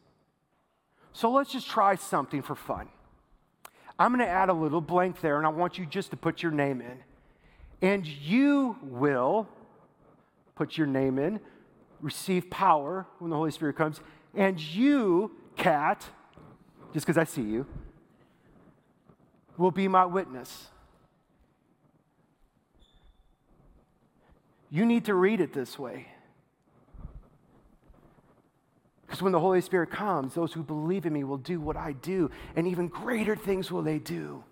So 1.13 1.31
let's 1.31 1.51
just 1.51 1.69
try 1.69 1.95
something 1.95 2.41
for 2.41 2.55
fun. 2.55 2.89
I'm 3.97 4.09
going 4.09 4.25
to 4.25 4.31
add 4.31 4.49
a 4.49 4.53
little 4.53 4.81
blank 4.81 5.21
there, 5.21 5.37
and 5.37 5.45
I 5.45 5.49
want 5.49 5.77
you 5.77 5.85
just 5.85 6.11
to 6.11 6.17
put 6.17 6.43
your 6.43 6.51
name 6.51 6.81
in. 6.81 6.97
And 7.81 8.05
you 8.05 8.77
will 8.81 9.47
put 10.55 10.77
your 10.77 10.87
name 10.87 11.19
in, 11.19 11.39
receive 12.01 12.49
power 12.49 13.05
when 13.19 13.29
the 13.29 13.35
Holy 13.35 13.51
Spirit 13.51 13.75
comes. 13.75 14.01
And 14.33 14.59
you, 14.59 15.31
cat, 15.55 16.05
just 16.93 17.05
because 17.05 17.17
I 17.17 17.23
see 17.25 17.43
you, 17.43 17.65
will 19.57 19.71
be 19.71 19.87
my 19.87 20.05
witness. 20.05 20.67
You 24.69 24.85
need 24.85 25.05
to 25.05 25.13
read 25.13 25.41
it 25.41 25.53
this 25.53 25.77
way. 25.79 26.07
Because 29.05 29.21
when 29.21 29.31
the 29.31 29.39
Holy 29.39 29.61
Spirit 29.61 29.91
comes, 29.91 30.33
those 30.33 30.53
who 30.53 30.63
believe 30.63 31.05
in 31.05 31.13
me 31.13 31.23
will 31.23 31.37
do 31.37 31.61
what 31.61 31.77
I 31.77 31.93
do, 31.93 32.31
and 32.55 32.67
even 32.67 32.87
greater 32.87 33.35
things 33.35 33.71
will 33.71 33.83
they 33.83 33.99
do. 33.99 34.43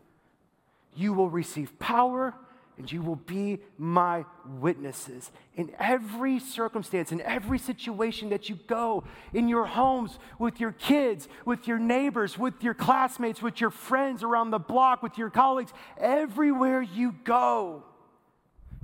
You 0.96 1.14
will 1.14 1.30
receive 1.30 1.78
power 1.80 2.36
and 2.78 2.92
you 2.92 3.02
will 3.02 3.16
be 3.18 3.60
my 3.78 4.26
witnesses 4.60 5.32
in 5.56 5.72
every 5.78 6.40
circumstance, 6.40 7.12
in 7.12 7.22
every 7.22 7.60
situation 7.60 8.30
that 8.30 8.50
you 8.50 8.58
go, 8.68 9.04
in 9.32 9.48
your 9.48 9.66
homes, 9.66 10.18
with 10.40 10.60
your 10.60 10.72
kids, 10.72 11.28
with 11.46 11.68
your 11.68 11.78
neighbors, 11.78 12.38
with 12.38 12.64
your 12.64 12.74
classmates, 12.74 13.44
with 13.44 13.62
your 13.62 13.70
friends 13.70 14.24
around 14.24 14.50
the 14.50 14.60
block, 14.60 15.04
with 15.04 15.18
your 15.20 15.30
colleagues, 15.30 15.72
everywhere 16.00 16.82
you 16.82 17.14
go. 17.24 17.84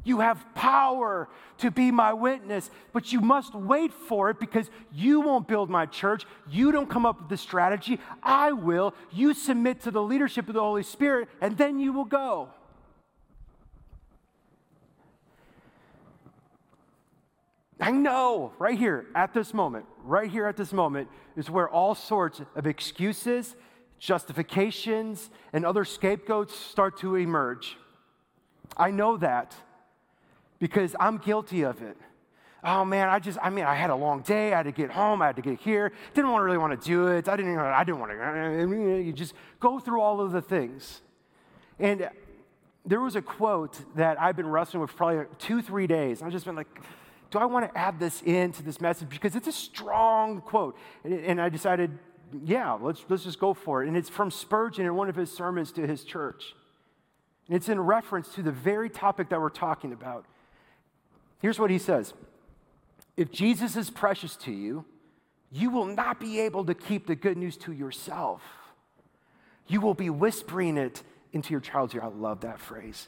You 0.09 0.21
have 0.21 0.43
power 0.55 1.29
to 1.59 1.69
be 1.69 1.91
my 1.91 2.13
witness, 2.13 2.71
but 2.93 3.13
you 3.13 3.21
must 3.21 3.53
wait 3.53 3.93
for 3.93 4.31
it 4.31 4.39
because 4.39 4.67
you 4.91 5.21
won't 5.21 5.47
build 5.47 5.69
my 5.69 5.85
church. 5.85 6.25
You 6.49 6.71
don't 6.71 6.89
come 6.89 7.05
up 7.05 7.19
with 7.19 7.29
the 7.29 7.37
strategy. 7.37 7.99
I 8.23 8.51
will. 8.51 8.95
You 9.11 9.35
submit 9.35 9.81
to 9.81 9.91
the 9.91 10.01
leadership 10.01 10.47
of 10.47 10.55
the 10.55 10.61
Holy 10.61 10.81
Spirit, 10.81 11.29
and 11.41 11.55
then 11.59 11.77
you 11.77 11.93
will 11.93 12.05
go. 12.05 12.49
I 17.79 17.91
know 17.91 18.53
right 18.57 18.79
here 18.79 19.05
at 19.13 19.35
this 19.35 19.53
moment, 19.53 19.85
right 20.03 20.31
here 20.31 20.47
at 20.47 20.57
this 20.57 20.73
moment, 20.73 21.07
is 21.37 21.51
where 21.51 21.69
all 21.69 21.93
sorts 21.93 22.41
of 22.55 22.65
excuses, 22.65 23.55
justifications, 23.99 25.29
and 25.53 25.67
other 25.67 25.85
scapegoats 25.85 26.55
start 26.55 26.97
to 27.01 27.13
emerge. 27.15 27.77
I 28.75 28.89
know 28.89 29.15
that 29.17 29.55
because 30.59 30.95
I'm 30.99 31.17
guilty 31.17 31.63
of 31.63 31.81
it. 31.81 31.97
Oh 32.63 32.83
man, 32.83 33.07
I 33.07 33.19
just, 33.19 33.39
I 33.41 33.49
mean, 33.49 33.63
I 33.63 33.75
had 33.75 33.89
a 33.89 33.95
long 33.95 34.21
day. 34.21 34.53
I 34.53 34.57
had 34.57 34.63
to 34.63 34.71
get 34.71 34.91
home. 34.91 35.21
I 35.21 35.27
had 35.27 35.37
to 35.37 35.41
get 35.41 35.59
here. 35.59 35.93
Didn't 36.13 36.29
want 36.31 36.43
really 36.43 36.57
want 36.57 36.79
to 36.79 36.87
do 36.87 37.07
it. 37.07 37.29
I 37.29 37.37
didn't, 37.37 37.57
I 37.57 37.83
didn't 37.83 37.99
want 37.99 38.11
to. 38.11 39.01
You 39.01 39.13
just 39.13 39.33
go 39.59 39.79
through 39.79 40.01
all 40.01 40.19
of 40.19 40.31
the 40.33 40.41
things. 40.41 41.01
And 41.79 42.09
there 42.85 42.99
was 42.99 43.15
a 43.15 43.21
quote 43.21 43.79
that 43.95 44.19
I've 44.19 44.35
been 44.35 44.49
wrestling 44.49 44.81
with 44.81 44.95
probably 44.95 45.25
two, 45.37 45.61
three 45.61 45.87
days. 45.87 46.21
I've 46.21 46.31
just 46.31 46.45
been 46.45 46.55
like, 46.55 46.67
do 47.31 47.37
I 47.37 47.45
want 47.45 47.71
to 47.71 47.77
add 47.77 47.99
this 47.99 48.21
into 48.23 48.63
this 48.63 48.81
message? 48.81 49.09
Because 49.09 49.35
it's 49.35 49.47
a 49.47 49.53
strong 49.53 50.41
quote. 50.41 50.77
And, 51.03 51.13
and 51.13 51.41
I 51.41 51.47
decided, 51.47 51.97
yeah, 52.43 52.73
let's, 52.73 53.05
let's 53.07 53.23
just 53.23 53.39
go 53.39 53.53
for 53.53 53.83
it. 53.83 53.87
And 53.87 53.95
it's 53.95 54.09
from 54.09 54.31
Spurgeon 54.31 54.85
in 54.85 54.95
one 54.95 55.07
of 55.07 55.15
his 55.15 55.31
sermons 55.31 55.71
to 55.73 55.87
his 55.87 56.03
church. 56.03 56.55
And 57.47 57.55
it's 57.55 57.69
in 57.69 57.79
reference 57.79 58.33
to 58.35 58.41
the 58.41 58.51
very 58.51 58.89
topic 58.89 59.29
that 59.29 59.39
we're 59.39 59.49
talking 59.49 59.93
about. 59.93 60.25
Here's 61.39 61.59
what 61.59 61.71
he 61.71 61.77
says 61.77 62.13
If 63.17 63.31
Jesus 63.31 63.75
is 63.75 63.89
precious 63.89 64.35
to 64.37 64.51
you, 64.51 64.85
you 65.51 65.69
will 65.69 65.85
not 65.85 66.19
be 66.19 66.39
able 66.41 66.65
to 66.65 66.73
keep 66.73 67.07
the 67.07 67.15
good 67.15 67.37
news 67.37 67.57
to 67.57 67.71
yourself. 67.71 68.41
You 69.67 69.81
will 69.81 69.93
be 69.93 70.09
whispering 70.09 70.77
it 70.77 71.03
into 71.31 71.51
your 71.51 71.59
child's 71.59 71.93
ear. 71.95 72.01
I 72.03 72.07
love 72.07 72.41
that 72.41 72.59
phrase. 72.59 73.07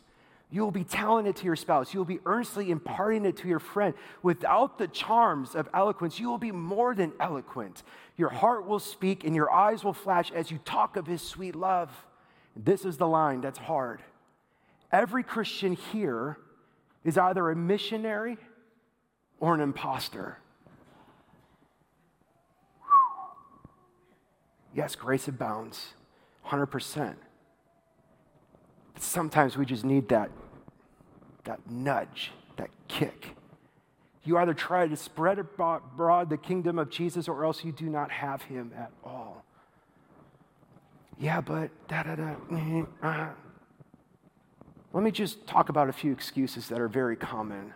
You 0.54 0.64
will 0.64 0.72
be 0.72 0.84
telling 0.84 1.28
it 1.28 1.38
to 1.38 1.46
your 1.46 1.56
spouse. 1.56 1.94
You 1.94 2.02
will 2.02 2.06
be 2.06 2.20
earnestly 2.26 2.72
imparting 2.72 3.26
it 3.26 3.38
to 3.38 3.48
your 3.48 3.60
friend. 3.60 3.94
Without 4.22 4.78
the 4.78 4.88
charms 4.88 5.56
of 5.56 5.70
eloquence, 5.74 6.20
you 6.20 6.30
will 6.30 6.38
be 6.38 6.52
more 6.52 6.94
than 6.94 7.14
eloquent. 7.22 7.84
Your 8.18 8.30
heart 8.30 8.68
will 8.68 8.80
speak 8.80 9.24
and 9.24 9.34
your 9.34 9.52
eyes 9.52 9.84
will 9.84 9.94
flash 9.94 10.30
as 10.32 10.52
you 10.52 10.60
talk 10.66 10.98
of 10.98 11.08
his 11.08 11.22
sweet 11.22 11.56
love. 11.56 11.90
This 12.56 12.84
is 12.84 12.98
the 12.98 13.08
line 13.08 13.40
that's 13.40 13.60
hard. 13.60 14.02
Every 14.92 15.24
Christian 15.24 15.74
here 15.74 16.38
is 17.04 17.18
either 17.18 17.50
a 17.50 17.56
missionary 17.56 18.38
or 19.40 19.54
an 19.54 19.62
impostor. 19.62 20.38
Yes, 24.74 24.96
grace 24.96 25.28
abounds, 25.28 25.94
100%. 26.48 27.16
But 28.94 29.04
sometimes 29.04 29.58
we 29.58 29.66
just 29.66 29.84
need 29.84 30.08
that, 30.10 30.32
that 31.44 31.60
nudge, 31.70 32.32
that 32.58 32.70
kick. 32.88 33.36
You 34.24 34.38
either 34.38 34.54
try 34.54 34.88
to 34.88 34.96
spread 34.96 35.40
abroad 35.40 36.30
the 36.30 36.38
kingdom 36.38 36.78
of 36.78 36.90
Jesus 36.90 37.28
or 37.28 37.44
else 37.44 37.66
you 37.66 37.72
do 37.72 37.90
not 37.90 38.12
have 38.12 38.44
him 38.44 38.72
at 38.78 38.92
all. 39.04 39.44
Yeah, 41.20 41.42
but 41.42 41.70
da 41.88 42.04
da 42.04 42.16
da. 42.16 42.36
Mm-hmm, 42.50 42.84
uh-huh. 43.02 43.30
Let 44.94 45.04
me 45.04 45.12
just 45.12 45.48
talk 45.48 45.70
about 45.70 45.90
a 45.90 45.94
few 45.94 46.12
excuses 46.12 46.68
that 46.68 46.80
are 46.80 46.88
very 46.88 47.16
common. 47.16 47.74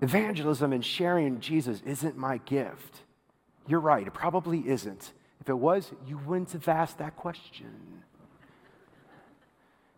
Evangelism 0.00 0.72
and 0.72 0.84
sharing 0.84 1.40
Jesus 1.40 1.82
isn't 1.86 2.16
my 2.16 2.38
gift. 2.38 3.02
You're 3.66 3.80
right, 3.80 4.06
it 4.06 4.14
probably 4.14 4.68
isn't. 4.68 5.12
If 5.40 5.48
it 5.48 5.58
was, 5.58 5.92
you 6.06 6.18
wouldn't 6.18 6.52
have 6.52 6.66
asked 6.68 6.98
that 6.98 7.16
question. 7.16 8.02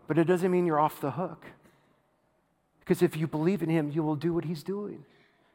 But 0.07 0.19
it 0.19 0.25
doesn't 0.25 0.51
mean 0.51 0.67
you're 0.67 0.81
off 0.81 1.01
the 1.01 1.13
hook. 1.13 1.47
Because 2.81 3.03
if 3.03 3.17
you 3.17 3.27
believe 3.27 3.63
in 3.63 3.69
him, 3.69 3.91
you 3.91 4.03
will 4.03 4.17
do 4.17 4.33
what 4.35 4.45
he's 4.45 4.63
doing. 4.63 5.05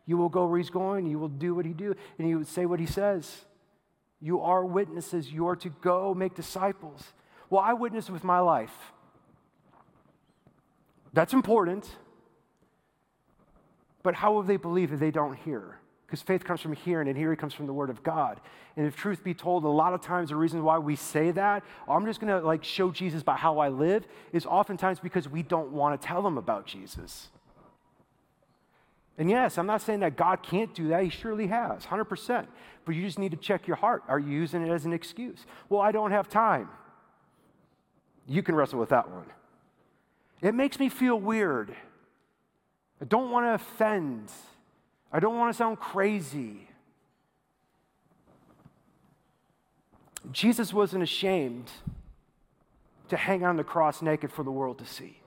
You 0.05 0.17
will 0.17 0.29
go 0.29 0.45
where 0.45 0.57
he's 0.57 0.69
going, 0.69 1.07
you 1.07 1.19
will 1.19 1.29
do 1.29 1.53
what 1.53 1.65
he 1.65 1.73
do, 1.73 1.95
and 2.17 2.29
you 2.29 2.37
will 2.39 2.45
say 2.45 2.65
what 2.65 2.79
he 2.79 2.85
says. 2.85 3.45
You 4.21 4.41
are 4.41 4.63
witnesses. 4.63 5.31
You 5.31 5.47
are 5.47 5.55
to 5.57 5.69
go 5.81 6.13
make 6.13 6.35
disciples. 6.35 7.13
Well, 7.49 7.61
I 7.61 7.73
witness 7.73 8.09
with 8.09 8.23
my 8.23 8.39
life. 8.39 8.93
That's 11.15 11.33
important. 11.33 11.89
But 14.03 14.15
how 14.15 14.33
will 14.33 14.43
they 14.43 14.57
believe 14.57 14.91
if 14.91 14.99
they 14.99 15.11
don't 15.11 15.33
hear? 15.33 15.79
Because 16.05 16.21
faith 16.21 16.43
comes 16.43 16.61
from 16.61 16.73
hearing, 16.73 17.07
and 17.07 17.17
hearing 17.17 17.37
comes 17.37 17.53
from 17.53 17.65
the 17.65 17.73
Word 17.73 17.89
of 17.89 18.03
God. 18.03 18.39
And 18.75 18.85
if 18.85 18.95
truth 18.95 19.23
be 19.23 19.33
told, 19.33 19.63
a 19.63 19.69
lot 19.69 19.93
of 19.93 20.01
times 20.01 20.29
the 20.29 20.35
reason 20.35 20.63
why 20.63 20.77
we 20.77 20.95
say 20.95 21.31
that, 21.31 21.63
I'm 21.87 22.05
just 22.05 22.19
gonna 22.19 22.41
like 22.41 22.63
show 22.63 22.91
Jesus 22.91 23.23
by 23.23 23.35
how 23.35 23.59
I 23.59 23.69
live, 23.69 24.05
is 24.33 24.45
oftentimes 24.45 24.99
because 24.99 25.27
we 25.27 25.41
don't 25.41 25.71
want 25.71 25.99
to 25.99 26.05
tell 26.05 26.21
them 26.21 26.37
about 26.37 26.67
Jesus. 26.67 27.29
And 29.17 29.29
yes, 29.29 29.57
I'm 29.57 29.65
not 29.65 29.81
saying 29.81 30.01
that 30.01 30.17
God 30.17 30.43
can't 30.43 30.75
do 30.75 30.89
that. 30.89 31.01
He 31.01 31.09
surely 31.09 31.47
has, 31.47 31.85
100%. 31.85 32.45
But 32.83 32.93
you 32.93 33.03
just 33.03 33.17
need 33.17 33.31
to 33.31 33.37
check 33.37 33.65
your 33.65 33.77
heart. 33.77 34.03
Are 34.09 34.19
you 34.19 34.31
using 34.31 34.67
it 34.67 34.69
as 34.69 34.85
an 34.85 34.91
excuse? 34.91 35.45
Well, 35.69 35.79
I 35.79 35.93
don't 35.93 36.11
have 36.11 36.27
time. 36.27 36.67
You 38.27 38.43
can 38.43 38.53
wrestle 38.53 38.79
with 38.79 38.89
that 38.89 39.09
one. 39.09 39.25
It 40.41 40.53
makes 40.53 40.79
me 40.79 40.89
feel 40.89 41.19
weird. 41.19 41.75
I 43.01 43.05
don't 43.05 43.31
want 43.31 43.45
to 43.45 43.53
offend. 43.53 44.31
I 45.11 45.19
don't 45.19 45.37
want 45.37 45.53
to 45.53 45.57
sound 45.57 45.79
crazy. 45.79 46.67
Jesus 50.31 50.73
wasn't 50.73 51.03
ashamed 51.03 51.69
to 53.09 53.17
hang 53.17 53.45
on 53.45 53.57
the 53.57 53.63
cross 53.63 54.01
naked 54.01 54.31
for 54.31 54.43
the 54.43 54.51
world 54.51 54.79
to 54.79 54.85
see. 54.85 55.19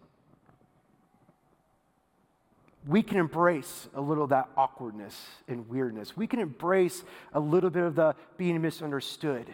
We 2.87 3.03
can 3.03 3.19
embrace 3.19 3.89
a 3.95 4.01
little 4.01 4.25
of 4.25 4.31
that 4.31 4.49
awkwardness 4.57 5.27
and 5.47 5.69
weirdness. 5.69 6.17
We 6.17 6.27
can 6.27 6.41
embrace 6.41 7.05
a 7.33 7.41
little 7.41 7.71
bit 7.71 7.83
of 7.83 7.95
the 7.95 8.15
being 8.37 8.61
misunderstood. 8.63 9.47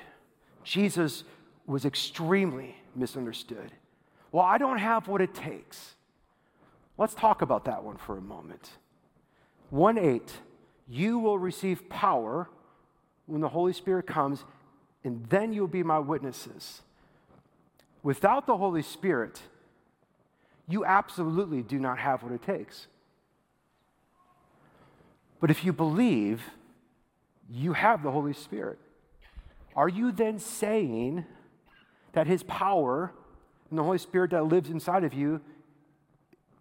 Jesus 0.63 1.25
was 1.67 1.85
extremely 1.85 2.77
misunderstood. 2.95 3.73
Well, 4.35 4.45
I 4.45 4.59
don't 4.59 4.79
have 4.79 5.07
what 5.07 5.21
it 5.21 5.33
takes. 5.33 5.95
Let's 6.99 7.15
talk 7.15 7.41
about 7.41 7.67
that 7.67 7.85
one 7.85 7.99
for 7.99 8.19
a 8.19 8.21
moment. 8.21 8.69
1 9.71 9.97
8, 9.97 10.33
you 10.89 11.21
will 11.21 11.39
receive 11.39 11.89
power 11.89 12.51
when 13.27 13.41
the 13.41 13.49
Holy 13.51 13.73
Spirit 13.73 14.09
comes, 14.09 14.45
and 15.05 15.25
then 15.29 15.53
you'll 15.53 15.69
be 15.69 15.85
my 15.85 16.01
witnesses. 16.01 16.83
Without 18.03 18.49
the 18.49 18.57
Holy 18.57 18.83
Spirit, 18.83 19.41
you 20.67 20.85
absolutely 20.85 21.63
do 21.63 21.79
not 21.79 22.01
have 22.01 22.25
what 22.25 22.33
it 22.33 22.43
takes. 22.43 22.89
But 25.41 25.53
if 25.53 25.65
you 25.65 25.73
believe, 25.73 26.43
you 27.49 27.75
have 27.75 28.03
the 28.03 28.11
Holy 28.11 28.33
Spirit. 28.33 28.81
Are 29.77 29.89
you 29.89 30.11
then 30.11 30.41
saying 30.41 31.25
that 32.15 32.27
His 32.27 32.43
power 32.43 33.13
and 33.75 33.79
the 33.81 33.83
Holy 33.83 33.99
Spirit 33.99 34.31
that 34.31 34.45
lives 34.45 34.71
inside 34.71 35.03
of 35.03 35.13
you 35.13 35.41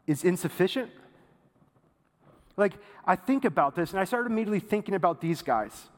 is 0.07 0.23
insufficient? 0.23 0.89
Like, 2.57 2.73
I 3.05 3.15
think 3.15 3.45
about 3.45 3.75
this 3.75 3.91
and 3.91 3.99
I 3.99 4.03
started 4.03 4.31
immediately 4.31 4.59
thinking 4.59 4.95
about 4.95 5.21
these 5.21 5.43
guys, 5.43 5.89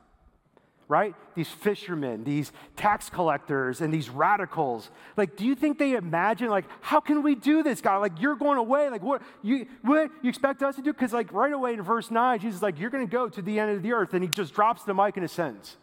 right? 0.90 1.16
These 1.34 1.48
fishermen, 1.48 2.26
these 2.26 2.52
tax 2.76 3.10
collectors, 3.10 3.80
and 3.80 3.94
these 3.94 4.10
radicals. 4.10 4.90
Like, 5.16 5.38
do 5.38 5.46
you 5.46 5.56
think 5.56 5.80
they 5.80 5.94
imagine, 5.94 6.50
like, 6.50 6.66
how 6.82 7.00
can 7.00 7.24
we 7.24 7.34
do 7.34 7.64
this, 7.64 7.80
God? 7.80 8.00
Like, 8.00 8.20
you're 8.20 8.36
going 8.36 8.58
away. 8.58 8.90
Like, 8.90 9.02
what 9.02 9.22
you 9.42 9.68
what 9.84 10.12
you 10.22 10.28
expect 10.28 10.62
us 10.64 10.76
to 10.76 10.82
do? 10.82 10.92
Because, 10.92 11.14
like, 11.14 11.32
right 11.32 11.54
away 11.54 11.76
in 11.76 11.82
verse 11.82 12.12
9, 12.12 12.40
Jesus 12.40 12.58
is 12.58 12.62
like, 12.62 12.78
you're 12.78 12.90
going 12.90 13.08
to 13.08 13.12
go 13.12 13.30
to 13.30 13.42
the 13.42 13.58
end 13.58 13.72
of 13.72 13.84
the 13.84 13.94
earth. 13.94 14.14
And 14.14 14.22
he 14.22 14.30
just 14.30 14.54
drops 14.54 14.84
the 14.84 14.94
mic 14.94 15.16
and 15.16 15.26
ascends. 15.26 15.78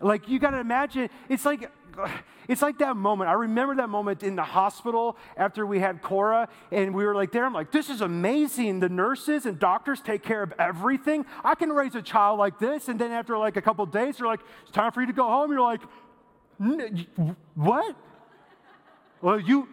Like, 0.00 0.28
you 0.28 0.38
got 0.38 0.50
to 0.50 0.58
imagine, 0.58 1.10
it's 1.28 1.44
like 1.44 1.70
it's 2.48 2.62
like 2.62 2.78
that 2.78 2.96
moment. 2.96 3.30
I 3.30 3.34
remember 3.34 3.74
that 3.76 3.88
moment 3.88 4.22
in 4.22 4.36
the 4.36 4.42
hospital 4.42 5.16
after 5.36 5.66
we 5.66 5.78
had 5.78 6.02
Cora, 6.02 6.48
and 6.70 6.94
we 6.94 7.04
were 7.04 7.14
like 7.14 7.32
there. 7.32 7.44
I'm 7.44 7.52
like, 7.52 7.72
this 7.72 7.90
is 7.90 8.00
amazing. 8.00 8.80
The 8.80 8.88
nurses 8.88 9.46
and 9.46 9.58
doctors 9.58 10.00
take 10.00 10.22
care 10.22 10.42
of 10.42 10.52
everything. 10.58 11.24
I 11.44 11.54
can 11.54 11.70
raise 11.70 11.94
a 11.94 12.02
child 12.02 12.38
like 12.38 12.58
this. 12.58 12.88
And 12.88 12.98
then 12.98 13.10
after 13.12 13.36
like 13.38 13.56
a 13.56 13.62
couple 13.62 13.84
days, 13.86 14.18
they're 14.18 14.26
like, 14.26 14.40
it's 14.62 14.72
time 14.72 14.92
for 14.92 15.00
you 15.00 15.06
to 15.06 15.12
go 15.12 15.28
home. 15.28 15.50
You're 15.50 15.60
like, 15.60 15.82
what? 17.54 17.96
Well, 19.20 19.40
you 19.40 19.68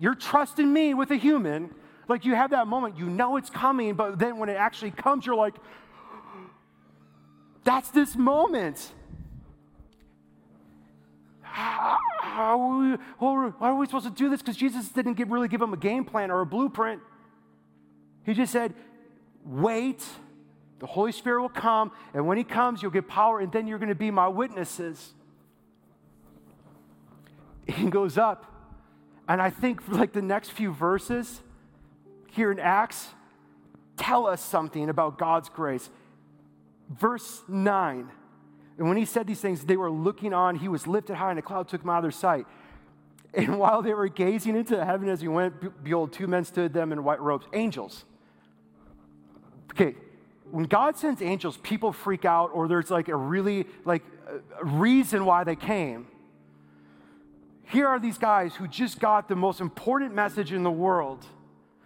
you're 0.00 0.14
trusting 0.14 0.72
me 0.72 0.94
with 0.94 1.10
a 1.10 1.16
human. 1.16 1.74
Like 2.08 2.24
you 2.24 2.34
have 2.34 2.50
that 2.50 2.66
moment, 2.66 2.96
you 2.96 3.10
know 3.10 3.36
it's 3.36 3.50
coming, 3.50 3.94
but 3.94 4.18
then 4.18 4.38
when 4.38 4.48
it 4.48 4.56
actually 4.56 4.92
comes, 4.92 5.26
you're 5.26 5.34
like, 5.34 5.54
that's 7.64 7.90
this 7.90 8.16
moment. 8.16 8.92
How, 11.58 11.98
how, 12.20 12.60
are 12.60 12.78
we, 12.78 12.96
how 13.18 13.56
are 13.60 13.74
we 13.74 13.86
supposed 13.86 14.04
to 14.04 14.12
do 14.12 14.30
this? 14.30 14.40
Because 14.40 14.56
Jesus 14.56 14.90
didn't 14.90 15.14
give, 15.14 15.32
really 15.32 15.48
give 15.48 15.58
them 15.58 15.72
a 15.72 15.76
game 15.76 16.04
plan 16.04 16.30
or 16.30 16.40
a 16.40 16.46
blueprint. 16.46 17.00
He 18.24 18.32
just 18.32 18.52
said, 18.52 18.74
wait, 19.44 20.04
the 20.78 20.86
Holy 20.86 21.10
Spirit 21.10 21.42
will 21.42 21.48
come, 21.48 21.90
and 22.14 22.28
when 22.28 22.38
He 22.38 22.44
comes, 22.44 22.80
you'll 22.80 22.92
get 22.92 23.08
power, 23.08 23.40
and 23.40 23.50
then 23.50 23.66
you're 23.66 23.80
going 23.80 23.88
to 23.88 23.96
be 23.96 24.12
my 24.12 24.28
witnesses. 24.28 25.14
He 27.66 27.90
goes 27.90 28.16
up, 28.16 28.46
and 29.28 29.42
I 29.42 29.50
think 29.50 29.88
like 29.88 30.12
the 30.12 30.22
next 30.22 30.50
few 30.50 30.72
verses 30.72 31.42
here 32.30 32.52
in 32.52 32.60
Acts 32.60 33.08
tell 33.96 34.28
us 34.28 34.40
something 34.40 34.88
about 34.88 35.18
God's 35.18 35.48
grace. 35.48 35.90
Verse 36.88 37.42
9 37.48 38.12
and 38.78 38.86
when 38.86 38.96
he 38.96 39.04
said 39.04 39.26
these 39.26 39.40
things, 39.40 39.64
they 39.64 39.76
were 39.76 39.90
looking 39.90 40.32
on. 40.32 40.54
He 40.54 40.68
was 40.68 40.86
lifted 40.86 41.16
high, 41.16 41.30
and 41.30 41.38
a 41.38 41.42
cloud 41.42 41.68
took 41.68 41.82
him 41.82 41.90
out 41.90 41.98
of 41.98 42.04
their 42.04 42.10
sight. 42.12 42.46
And 43.34 43.58
while 43.58 43.82
they 43.82 43.92
were 43.92 44.08
gazing 44.08 44.56
into 44.56 44.82
heaven 44.82 45.08
as 45.08 45.20
he 45.20 45.28
went, 45.28 45.82
behold, 45.82 46.12
two 46.12 46.28
men 46.28 46.44
stood 46.44 46.72
them 46.72 46.92
in 46.92 47.02
white 47.02 47.20
robes, 47.20 47.46
angels. 47.52 48.04
Okay, 49.72 49.96
when 50.50 50.64
God 50.64 50.96
sends 50.96 51.20
angels, 51.20 51.58
people 51.58 51.92
freak 51.92 52.24
out, 52.24 52.50
or 52.54 52.68
there's 52.68 52.90
like 52.90 53.08
a 53.08 53.16
really 53.16 53.66
like 53.84 54.02
a 54.60 54.64
reason 54.64 55.24
why 55.24 55.44
they 55.44 55.56
came. 55.56 56.06
Here 57.64 57.86
are 57.86 58.00
these 58.00 58.16
guys 58.16 58.54
who 58.54 58.66
just 58.66 58.98
got 58.98 59.28
the 59.28 59.36
most 59.36 59.60
important 59.60 60.14
message 60.14 60.52
in 60.52 60.62
the 60.62 60.70
world, 60.70 61.26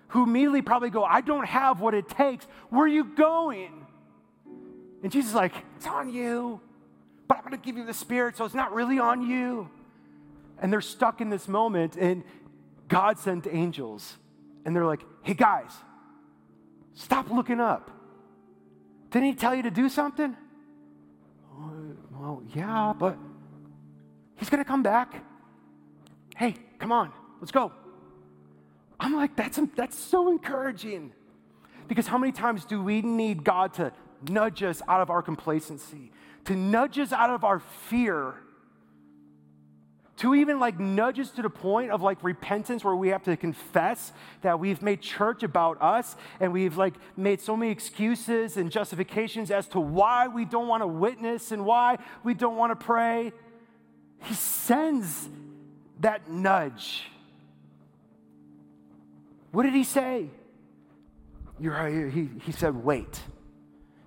who 0.09 0.25
immediately 0.25 0.63
probably 0.63 0.91
go, 0.91 1.03
I 1.03 1.23
don't 1.23 1.47
have 1.47 1.81
what 1.81 1.93
it 1.95 2.09
takes. 2.09 2.47
Where 2.71 2.85
are 2.85 2.89
you 2.89 3.05
going? 3.05 3.87
And 5.03 5.11
Jesus 5.11 5.31
is 5.31 5.35
like, 5.35 5.55
It's 5.77 5.87
on 5.87 6.13
you 6.13 6.61
but 7.33 7.39
I'm 7.39 7.51
going 7.51 7.59
to 7.59 7.65
give 7.65 7.79
you 7.79 7.87
the 7.87 7.95
Spirit, 7.95 8.37
so 8.37 8.45
it's 8.45 8.55
not 8.55 8.75
really 8.75 8.99
on 8.99 9.23
you. 9.27 9.71
And 10.59 10.71
they're 10.71 10.83
stuck 10.83 11.23
in 11.23 11.31
this 11.31 11.49
moment, 11.49 11.97
and 11.97 12.25
God 12.89 13.19
sent 13.19 13.47
angels, 13.51 14.19
and 14.67 14.77
they're 14.77 14.85
like, 14.85 15.01
hey 15.23 15.33
guys, 15.33 15.71
stop 16.93 17.31
looking 17.31 17.59
up. 17.59 17.91
Didn't 19.11 19.29
he 19.29 19.35
tell 19.35 19.55
you 19.55 19.63
to 19.63 19.71
do 19.71 19.89
something? 19.89 20.37
Well, 22.13 22.43
yeah, 22.55 22.93
but 22.97 23.17
he's 24.37 24.51
going 24.51 24.63
to 24.63 24.69
come 24.69 24.83
back. 24.83 25.25
Hey, 26.37 26.57
come 26.79 26.93
on, 26.93 27.13
let's 27.41 27.53
go. 27.53 27.73
I'm 29.01 29.15
like, 29.17 29.37
that's, 29.37 29.59
that's 29.75 29.99
so 29.99 30.31
encouraging. 30.31 31.13
Because 31.89 32.07
how 32.07 32.19
many 32.19 32.33
times 32.33 32.67
do 32.67 32.83
we 32.83 33.01
need 33.01 33.43
God 33.43 33.73
to 33.75 33.91
nudge 34.29 34.63
us 34.63 34.83
out 34.87 35.01
of 35.01 35.09
our 35.09 35.23
complacency, 35.23 36.13
to 36.45 36.57
nudge 36.57 36.99
us 36.99 37.13
out 37.13 37.31
of 37.31 37.45
our 37.45 37.61
fear, 37.61 38.35
to 40.17 40.35
even 40.35 40.61
like 40.61 40.79
nudge 40.79 41.19
us 41.19 41.31
to 41.31 41.43
the 41.43 41.51
point 41.51 41.91
of 41.91 42.03
like 42.03 42.23
repentance 42.23 42.85
where 42.85 42.95
we 42.95 43.09
have 43.09 43.23
to 43.25 43.37
confess 43.37 44.13
that 44.43 44.59
we've 44.61 44.83
made 44.83 45.01
church 45.01 45.43
about 45.43 45.81
us 45.81 46.17
and 46.39 46.53
we've 46.53 46.77
like 46.77 46.95
made 47.17 47.41
so 47.41 47.57
many 47.57 47.73
excuses 47.73 48.57
and 48.57 48.71
justifications 48.71 49.51
as 49.51 49.67
to 49.69 49.81
why 49.81 50.29
we 50.29 50.45
don't 50.45 50.69
want 50.69 50.83
to 50.83 50.87
witness 50.87 51.51
and 51.51 51.65
why 51.65 51.99
we 52.23 52.35
don't 52.35 52.57
want 52.57 52.79
to 52.79 52.85
pray. 52.85 53.33
He 54.25 54.35
sends 54.35 55.29
that 56.01 56.31
nudge. 56.31 57.05
What 59.51 59.65
did 59.65 59.75
he 59.75 59.85
say? 59.85 60.29
He, 61.61 62.29
he 62.45 62.53
said, 62.53 62.77
wait 62.85 63.21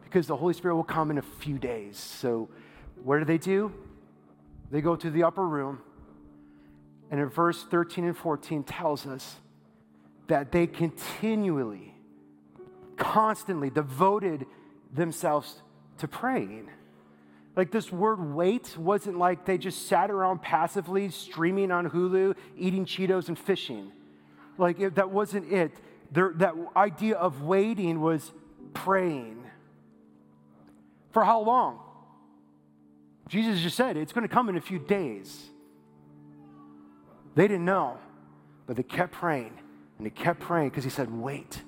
because 0.06 0.28
the 0.28 0.38
Holy 0.38 0.54
Spirit 0.54 0.76
will 0.76 0.84
come 0.84 1.12
in 1.12 1.18
a 1.18 1.22
few 1.22 1.58
days. 1.58 1.98
So, 1.98 2.50
what 3.04 3.20
do 3.20 3.26
they 3.26 3.38
do? 3.38 3.74
They 4.72 4.82
go 4.82 4.96
to 4.96 5.10
the 5.10 5.24
upper 5.24 5.46
room, 5.46 5.82
and 7.12 7.20
in 7.20 7.30
verse 7.30 7.64
13 7.64 8.06
and 8.06 8.18
14 8.18 8.64
tells 8.64 9.06
us 9.06 9.36
that 10.28 10.52
they 10.52 10.68
continually, 10.68 11.94
constantly 12.98 13.70
devoted 13.70 14.46
themselves 14.94 15.62
to 16.00 16.08
praying. 16.08 16.70
Like 17.56 17.72
this 17.72 17.92
word 17.92 18.34
wait 18.34 18.78
wasn't 18.78 19.18
like 19.18 19.46
they 19.46 19.58
just 19.58 19.88
sat 19.88 20.12
around 20.12 20.42
passively 20.42 21.10
streaming 21.10 21.72
on 21.72 21.90
Hulu, 21.90 22.36
eating 22.58 22.86
Cheetos 22.86 23.28
and 23.28 23.38
fishing. 23.38 23.92
Like 24.58 24.80
it, 24.80 24.96
that 24.96 25.10
wasn't 25.10 25.52
it. 25.52 25.72
There, 26.12 26.34
that 26.38 26.54
idea 26.76 27.16
of 27.16 27.44
waiting 27.44 28.02
was 28.02 28.34
praying. 28.74 29.45
For 31.16 31.24
how 31.24 31.40
long? 31.40 31.80
Jesus 33.30 33.62
just 33.62 33.78
said 33.78 33.96
it's 33.96 34.12
going 34.12 34.28
to 34.28 34.34
come 34.34 34.50
in 34.50 34.58
a 34.58 34.62
few 34.62 34.80
days. 34.80 35.46
They 37.36 37.48
didn't 37.48 37.64
know, 37.64 38.00
but 38.68 38.76
they 38.76 38.84
kept 38.84 39.14
praying 39.14 39.58
and 39.98 40.06
they 40.06 40.10
kept 40.10 40.42
praying 40.42 40.72
because 40.72 40.84
he 40.84 40.90
said, 40.90 41.10
Wait, 41.10 41.64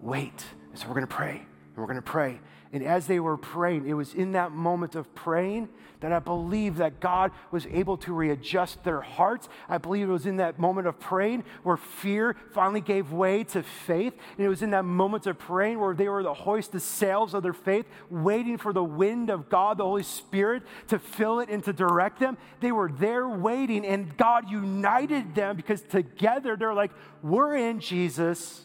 wait. 0.00 0.46
And 0.70 0.78
so 0.78 0.88
we're 0.88 0.94
going 0.94 1.06
to 1.06 1.14
pray 1.14 1.42
and 1.42 1.76
we're 1.76 1.84
going 1.84 1.96
to 1.96 2.00
pray. 2.00 2.40
And 2.72 2.82
as 2.82 3.06
they 3.06 3.20
were 3.20 3.36
praying, 3.36 3.86
it 3.86 3.92
was 3.92 4.14
in 4.14 4.32
that 4.32 4.52
moment 4.52 4.94
of 4.94 5.14
praying 5.14 5.68
that 6.00 6.10
I 6.10 6.20
believe 6.20 6.76
that 6.76 7.00
God 7.00 7.30
was 7.50 7.66
able 7.66 7.98
to 7.98 8.14
readjust 8.14 8.82
their 8.82 9.02
hearts. 9.02 9.48
I 9.68 9.76
believe 9.76 10.08
it 10.08 10.12
was 10.12 10.24
in 10.24 10.38
that 10.38 10.58
moment 10.58 10.86
of 10.86 10.98
praying 10.98 11.44
where 11.62 11.76
fear 11.76 12.34
finally 12.52 12.80
gave 12.80 13.12
way 13.12 13.44
to 13.44 13.62
faith. 13.62 14.14
And 14.36 14.46
it 14.46 14.48
was 14.48 14.62
in 14.62 14.70
that 14.70 14.86
moment 14.86 15.26
of 15.26 15.38
praying 15.38 15.80
where 15.80 15.94
they 15.94 16.08
were 16.08 16.22
to 16.22 16.32
hoist 16.32 16.72
the 16.72 16.80
sails 16.80 17.34
of 17.34 17.42
their 17.42 17.52
faith, 17.52 17.84
waiting 18.08 18.56
for 18.56 18.72
the 18.72 18.82
wind 18.82 19.28
of 19.28 19.50
God, 19.50 19.76
the 19.76 19.84
Holy 19.84 20.02
Spirit, 20.02 20.62
to 20.88 20.98
fill 20.98 21.40
it 21.40 21.50
and 21.50 21.62
to 21.64 21.74
direct 21.74 22.20
them. 22.20 22.38
They 22.60 22.72
were 22.72 22.90
there 22.90 23.28
waiting, 23.28 23.84
and 23.84 24.16
God 24.16 24.50
united 24.50 25.34
them 25.34 25.56
because 25.56 25.82
together 25.82 26.56
they're 26.56 26.74
like, 26.74 26.92
We're 27.22 27.54
in, 27.54 27.80
Jesus. 27.80 28.62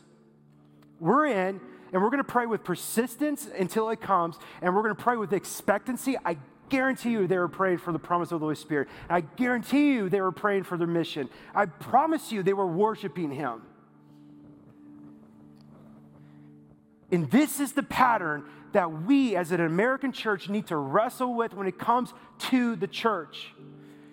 We're 1.00 1.28
in 1.28 1.60
and 1.94 2.02
we're 2.02 2.10
going 2.10 2.24
to 2.24 2.24
pray 2.24 2.46
with 2.46 2.64
persistence 2.64 3.48
until 3.58 3.90
it 3.90 4.02
comes, 4.02 4.38
and 4.62 4.76
we're 4.76 4.84
going 4.84 4.96
to 4.96 5.02
pray 5.02 5.18
with 5.18 5.34
expectancy. 5.34 6.16
I 6.26 6.38
guarantee 6.70 7.12
you 7.12 7.28
they 7.28 7.38
were 7.38 7.48
praying 7.48 7.78
for 7.80 7.92
the 7.92 8.00
promise 8.00 8.32
of 8.32 8.40
the 8.40 8.46
Holy 8.46 8.56
Spirit. 8.56 8.90
I 9.10 9.22
guarantee 9.22 9.94
you 9.94 10.10
they 10.10 10.22
were 10.22 10.32
praying 10.32 10.64
for 10.64 10.78
their 10.78 10.88
mission. 10.88 11.30
I 11.56 11.66
promise 11.66 12.32
you 12.32 12.44
they 12.44 12.54
were 12.54 12.68
worshiping 12.68 13.32
Him. 13.32 13.62
And 17.12 17.32
this 17.32 17.60
is 17.60 17.72
the 17.72 17.84
pattern 17.84 18.46
that 18.74 19.04
we 19.04 19.36
as 19.36 19.52
an 19.52 19.62
American 19.62 20.12
church 20.12 20.50
need 20.50 20.68
to 20.68 20.76
wrestle 20.76 21.34
with 21.34 21.54
when 21.54 21.68
it 21.68 21.80
comes 21.80 22.14
to 22.38 22.76
the 22.76 22.88
church. 22.88 23.54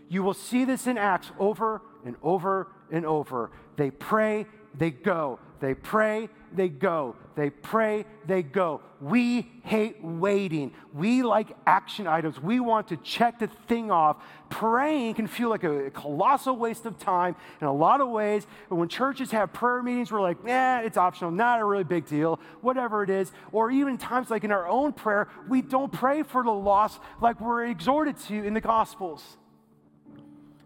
You 0.09 0.23
will 0.23 0.35
see 0.35 0.65
this 0.65 0.87
in 0.87 0.97
Acts 0.97 1.31
over 1.39 1.83
and 2.05 2.15
over 2.23 2.69
and 2.91 3.05
over. 3.05 3.51
They 3.77 3.91
pray, 3.91 4.47
they 4.77 4.91
go. 4.91 5.41
They 5.61 5.75
pray, 5.75 6.29
they 6.55 6.69
go. 6.69 7.17
They 7.35 7.51
pray, 7.51 8.05
they 8.27 8.43
go. 8.43 8.81
We 9.01 9.51
hate 9.65 10.03
waiting. 10.03 10.73
We 10.93 11.23
like 11.25 11.57
action 11.67 12.07
items. 12.07 12.41
We 12.41 12.61
want 12.61 12.89
to 12.89 12.97
check 12.99 13.41
the 13.41 13.49
thing 13.49 13.91
off. 13.91 14.19
Praying 14.51 15.15
can 15.15 15.27
feel 15.27 15.49
like 15.49 15.65
a 15.65 15.91
colossal 15.91 16.57
waste 16.57 16.87
of 16.87 16.99
time 16.99 17.35
in 17.61 17.67
a 17.67 17.73
lot 17.73 18.01
of 18.01 18.09
ways. 18.09 18.47
But 18.69 18.77
when 18.77 18.89
churches 18.89 19.33
have 19.33 19.53
prayer 19.53 19.83
meetings, 19.83 20.13
we're 20.13 20.21
like, 20.21 20.45
nah, 20.45 20.81
it's 20.81 20.97
optional, 20.97 21.33
not 21.33 21.61
a 21.61 21.65
really 21.65 21.85
big 21.85 22.07
deal, 22.07 22.39
whatever 22.61 23.03
it 23.03 23.11
is. 23.11 23.33
Or 23.51 23.71
even 23.71 23.99
times 23.99 24.31
like 24.31 24.45
in 24.45 24.53
our 24.53 24.69
own 24.69 24.93
prayer, 24.93 25.29
we 25.49 25.61
don't 25.61 25.93
pray 25.93 26.23
for 26.23 26.45
the 26.45 26.53
lost 26.53 27.01
like 27.21 27.41
we're 27.41 27.67
exhorted 27.67 28.17
to 28.29 28.35
in 28.35 28.55
the 28.55 28.61
Gospels. 28.61 29.39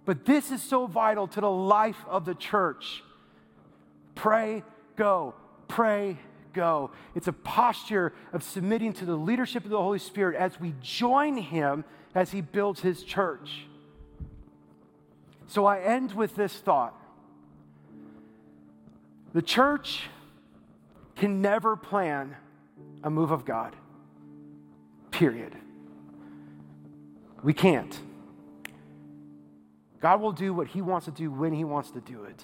But 0.04 0.26
this 0.26 0.50
is 0.50 0.62
so 0.62 0.86
vital 0.86 1.26
to 1.28 1.40
the 1.40 1.50
life 1.50 2.04
of 2.06 2.24
the 2.24 2.34
church. 2.34 3.02
Pray, 4.14 4.62
go 4.96 5.34
pray, 5.68 6.18
go. 6.52 6.90
It's 7.14 7.28
a 7.28 7.32
posture 7.32 8.12
of 8.32 8.42
submitting 8.42 8.92
to 8.94 9.04
the 9.04 9.16
leadership 9.16 9.64
of 9.64 9.70
the 9.70 9.80
Holy 9.80 9.98
Spirit 9.98 10.36
as 10.36 10.58
we 10.58 10.74
join 10.82 11.36
Him 11.36 11.84
as 12.14 12.32
He 12.32 12.40
builds 12.40 12.80
His 12.80 13.02
church. 13.02 13.66
So 15.46 15.66
I 15.66 15.80
end 15.80 16.12
with 16.12 16.34
this 16.34 16.54
thought 16.54 16.94
the 19.32 19.42
church 19.42 20.08
can 21.16 21.42
never 21.42 21.76
plan 21.76 22.34
a 23.04 23.10
move 23.10 23.30
of 23.30 23.44
God, 23.44 23.76
period. 25.10 25.54
We 27.42 27.52
can't. 27.52 27.98
God 30.00 30.20
will 30.20 30.32
do 30.32 30.54
what 30.54 30.68
He 30.68 30.80
wants 30.80 31.06
to 31.06 31.12
do 31.12 31.30
when 31.30 31.52
He 31.52 31.64
wants 31.64 31.90
to 31.92 32.00
do 32.00 32.24
it. 32.24 32.42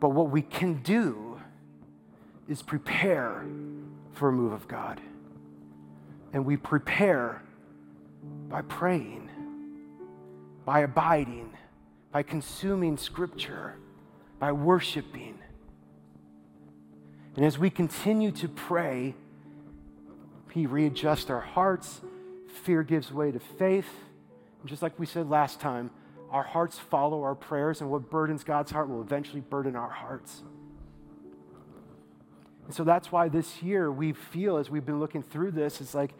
But 0.00 0.10
what 0.10 0.30
we 0.30 0.42
can 0.42 0.82
do 0.82 1.27
is 2.48 2.62
prepare 2.62 3.44
for 4.12 4.28
a 4.28 4.32
move 4.32 4.52
of 4.52 4.66
God. 4.66 5.00
And 6.32 6.44
we 6.44 6.56
prepare 6.56 7.42
by 8.48 8.62
praying, 8.62 9.30
by 10.64 10.80
abiding, 10.80 11.52
by 12.10 12.22
consuming 12.22 12.96
Scripture, 12.96 13.76
by 14.38 14.52
worshiping. 14.52 15.38
And 17.36 17.44
as 17.44 17.58
we 17.58 17.70
continue 17.70 18.32
to 18.32 18.48
pray, 18.48 19.14
He 20.52 20.66
readjusts 20.66 21.30
our 21.30 21.40
hearts, 21.40 22.00
fear 22.64 22.82
gives 22.82 23.12
way 23.12 23.30
to 23.30 23.38
faith. 23.38 23.88
And 24.60 24.68
just 24.68 24.82
like 24.82 24.98
we 24.98 25.06
said 25.06 25.30
last 25.30 25.60
time, 25.60 25.90
our 26.30 26.42
hearts 26.42 26.78
follow 26.78 27.22
our 27.22 27.34
prayers, 27.34 27.80
and 27.80 27.90
what 27.90 28.10
burdens 28.10 28.44
God's 28.44 28.70
heart 28.70 28.88
will 28.88 29.00
eventually 29.00 29.40
burden 29.40 29.76
our 29.76 29.88
hearts. 29.88 30.42
And 32.68 32.74
so 32.74 32.84
that's 32.84 33.10
why 33.10 33.30
this 33.30 33.62
year 33.62 33.90
we 33.90 34.12
feel, 34.12 34.58
as 34.58 34.68
we've 34.68 34.84
been 34.84 35.00
looking 35.00 35.22
through 35.22 35.52
this, 35.52 35.80
it's 35.80 35.94
like, 35.94 36.12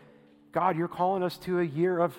God, 0.51 0.79
you're 0.79 0.89
calling 0.89 1.23
us 1.23 1.37
to 1.41 1.61
a 1.61 1.63
year 1.63 1.99
of 1.99 2.19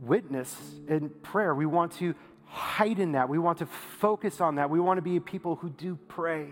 witness 0.00 0.56
and 0.88 1.20
prayer. 1.24 1.52
We 1.52 1.66
want 1.66 1.90
to 1.94 2.14
heighten 2.44 3.12
that. 3.12 3.28
We 3.28 3.40
want 3.40 3.58
to 3.58 3.66
focus 3.66 4.40
on 4.40 4.54
that. 4.54 4.70
We 4.70 4.78
want 4.78 4.98
to 4.98 5.02
be 5.02 5.18
people 5.18 5.56
who 5.56 5.70
do 5.70 5.98
pray. 6.06 6.50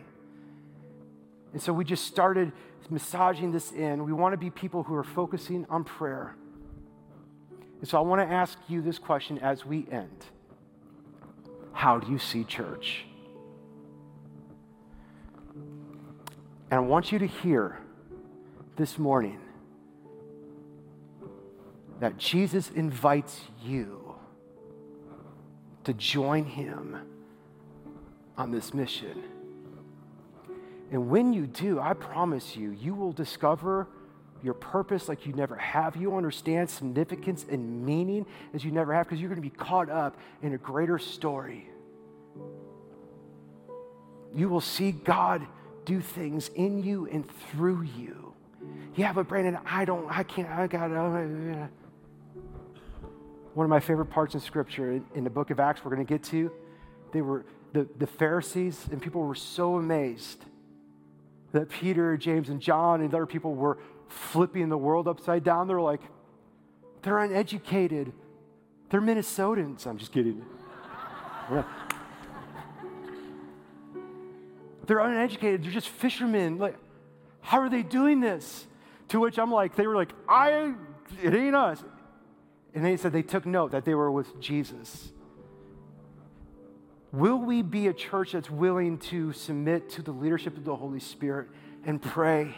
And 1.52 1.62
so 1.62 1.72
we 1.72 1.84
just 1.84 2.06
started 2.06 2.50
massaging 2.90 3.52
this 3.52 3.70
in. 3.70 4.04
We 4.04 4.12
want 4.12 4.32
to 4.32 4.36
be 4.36 4.50
people 4.50 4.82
who 4.82 4.96
are 4.96 5.04
focusing 5.04 5.66
on 5.70 5.84
prayer. 5.84 6.34
And 7.78 7.88
so 7.88 7.98
I 7.98 8.00
want 8.00 8.20
to 8.20 8.34
ask 8.34 8.58
you 8.66 8.82
this 8.82 8.98
question 8.98 9.38
as 9.38 9.64
we 9.64 9.86
end 9.92 10.24
How 11.72 12.00
do 12.00 12.10
you 12.10 12.18
see 12.18 12.42
church? 12.42 13.04
And 16.70 16.78
I 16.78 16.78
want 16.78 17.10
you 17.10 17.18
to 17.18 17.26
hear 17.26 17.78
this 18.76 18.98
morning 18.98 19.40
that 21.98 22.16
Jesus 22.16 22.70
invites 22.70 23.40
you 23.62 24.14
to 25.84 25.92
join 25.94 26.44
him 26.44 26.96
on 28.38 28.52
this 28.52 28.72
mission. 28.72 29.22
And 30.92 31.10
when 31.10 31.32
you 31.32 31.46
do, 31.46 31.80
I 31.80 31.92
promise 31.92 32.56
you, 32.56 32.70
you 32.70 32.94
will 32.94 33.12
discover 33.12 33.88
your 34.42 34.54
purpose 34.54 35.08
like 35.08 35.26
you 35.26 35.32
never 35.32 35.56
have. 35.56 35.96
You 35.96 36.16
understand 36.16 36.70
significance 36.70 37.44
and 37.50 37.84
meaning 37.84 38.26
as 38.54 38.64
you 38.64 38.70
never 38.70 38.94
have 38.94 39.06
because 39.06 39.20
you're 39.20 39.28
going 39.28 39.42
to 39.42 39.48
be 39.48 39.54
caught 39.54 39.90
up 39.90 40.16
in 40.42 40.54
a 40.54 40.58
greater 40.58 40.98
story. 40.98 41.68
You 44.34 44.48
will 44.48 44.60
see 44.60 44.92
God 44.92 45.46
do 45.90 46.00
things 46.00 46.50
in 46.54 46.84
you 46.84 47.08
and 47.10 47.28
through 47.50 47.82
you. 47.82 48.32
Yeah, 48.94 49.12
but 49.12 49.26
Brandon, 49.26 49.58
I 49.66 49.84
don't, 49.84 50.08
I 50.08 50.22
can't, 50.22 50.48
I 50.48 50.68
got. 50.68 50.88
One 53.54 53.64
of 53.64 53.70
my 53.70 53.80
favorite 53.80 54.06
parts 54.06 54.34
in 54.34 54.40
Scripture 54.40 54.92
in, 54.92 55.04
in 55.16 55.24
the 55.24 55.30
book 55.30 55.50
of 55.50 55.58
Acts 55.58 55.84
we're 55.84 55.92
going 55.92 56.06
to 56.06 56.12
get 56.12 56.22
to, 56.30 56.52
they 57.12 57.22
were, 57.22 57.44
the, 57.72 57.88
the 57.98 58.06
Pharisees 58.06 58.86
and 58.92 59.02
people 59.02 59.22
were 59.22 59.34
so 59.34 59.76
amazed 59.78 60.44
that 61.50 61.68
Peter, 61.68 62.16
James, 62.16 62.50
and 62.50 62.60
John 62.60 63.00
and 63.00 63.12
other 63.12 63.26
people 63.26 63.56
were 63.56 63.78
flipping 64.06 64.68
the 64.68 64.78
world 64.78 65.08
upside 65.08 65.42
down. 65.42 65.66
They're 65.66 65.80
like, 65.80 66.02
they're 67.02 67.18
uneducated. 67.18 68.12
They're 68.90 69.00
Minnesotans. 69.00 69.88
I'm 69.88 69.98
just 69.98 70.12
kidding. 70.12 70.44
they're 74.90 74.98
uneducated. 74.98 75.62
They're 75.62 75.70
just 75.70 75.88
fishermen. 75.88 76.58
Like, 76.58 76.74
how 77.42 77.60
are 77.60 77.68
they 77.68 77.84
doing 77.84 78.18
this? 78.18 78.66
To 79.10 79.20
which 79.20 79.38
I'm 79.38 79.52
like, 79.52 79.76
they 79.76 79.86
were 79.86 79.94
like, 79.94 80.12
I, 80.28 80.74
it 81.22 81.32
ain't 81.32 81.54
us. 81.54 81.80
And 82.74 82.84
they 82.84 82.96
said 82.96 83.12
they 83.12 83.22
took 83.22 83.46
note 83.46 83.70
that 83.70 83.84
they 83.84 83.94
were 83.94 84.10
with 84.10 84.40
Jesus. 84.40 85.12
Will 87.12 87.36
we 87.36 87.62
be 87.62 87.86
a 87.86 87.92
church 87.92 88.32
that's 88.32 88.50
willing 88.50 88.98
to 88.98 89.32
submit 89.32 89.90
to 89.90 90.02
the 90.02 90.10
leadership 90.10 90.56
of 90.56 90.64
the 90.64 90.74
Holy 90.74 90.98
Spirit 90.98 91.46
and 91.84 92.02
pray 92.02 92.52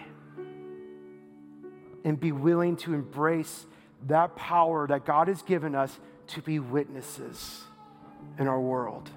and 2.02 2.18
be 2.18 2.32
willing 2.32 2.76
to 2.78 2.94
embrace 2.94 3.66
that 4.06 4.36
power 4.36 4.86
that 4.86 5.04
God 5.04 5.28
has 5.28 5.42
given 5.42 5.74
us 5.74 6.00
to 6.28 6.40
be 6.40 6.58
witnesses 6.58 7.60
in 8.38 8.48
our 8.48 8.60
world? 8.60 9.10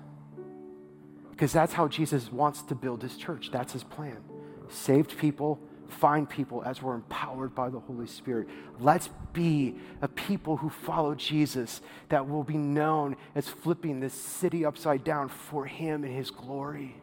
Because 1.36 1.52
that's 1.52 1.74
how 1.74 1.90
Jesus 1.90 2.32
wants 2.32 2.62
to 2.64 2.76
build 2.76 3.02
his 3.02 3.18
church. 3.18 3.50
That's 3.52 3.74
his 3.74 3.84
plan. 3.84 4.24
Saved 4.70 5.18
people 5.18 5.60
find 5.90 6.30
people 6.30 6.64
as 6.66 6.82
we're 6.82 6.96
empowered 6.96 7.54
by 7.54 7.70
the 7.70 7.80
Holy 7.80 8.08
Spirit. 8.08 8.48
Let's 8.80 9.10
be 9.34 9.76
a 10.02 10.08
people 10.08 10.58
who 10.58 10.70
follow 10.70 11.14
Jesus 11.14 11.82
that 12.10 12.28
will 12.28 12.44
be 12.44 12.58
known 12.58 13.18
as 13.36 13.48
flipping 13.48 14.00
this 14.00 14.14
city 14.14 14.66
upside 14.66 15.04
down 15.04 15.30
for 15.30 15.66
Him 15.66 16.04
and 16.04 16.14
His 16.14 16.32
glory. 16.32 16.96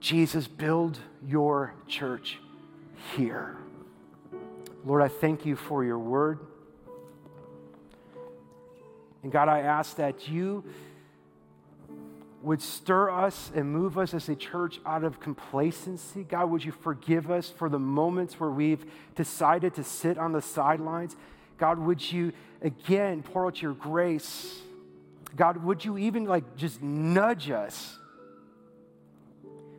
Jesus, 0.00 0.46
build 0.46 0.98
your 1.26 1.74
church 1.88 2.38
here. 3.16 3.56
Lord, 4.84 5.02
I 5.02 5.08
thank 5.08 5.46
you 5.46 5.56
for 5.56 5.82
your 5.82 5.98
word. 5.98 6.40
And 9.22 9.32
God, 9.32 9.48
I 9.48 9.60
ask 9.60 9.96
that 9.96 10.28
you 10.28 10.62
would 12.44 12.60
stir 12.60 13.10
us 13.10 13.50
and 13.54 13.72
move 13.72 13.96
us 13.96 14.12
as 14.12 14.28
a 14.28 14.36
church 14.36 14.78
out 14.84 15.02
of 15.02 15.18
complacency. 15.18 16.24
God, 16.24 16.50
would 16.50 16.64
you 16.64 16.72
forgive 16.72 17.30
us 17.30 17.48
for 17.48 17.68
the 17.68 17.78
moments 17.78 18.38
where 18.38 18.50
we've 18.50 18.84
decided 19.14 19.74
to 19.74 19.84
sit 19.84 20.18
on 20.18 20.32
the 20.32 20.42
sidelines? 20.42 21.16
God, 21.56 21.78
would 21.78 22.12
you 22.12 22.32
again 22.60 23.22
pour 23.22 23.46
out 23.46 23.62
your 23.62 23.72
grace? 23.72 24.60
God, 25.34 25.64
would 25.64 25.84
you 25.84 25.96
even 25.96 26.24
like 26.24 26.56
just 26.56 26.82
nudge 26.82 27.50
us? 27.50 27.98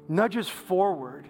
Nudge 0.08 0.38
us 0.38 0.50
forward 0.50 1.28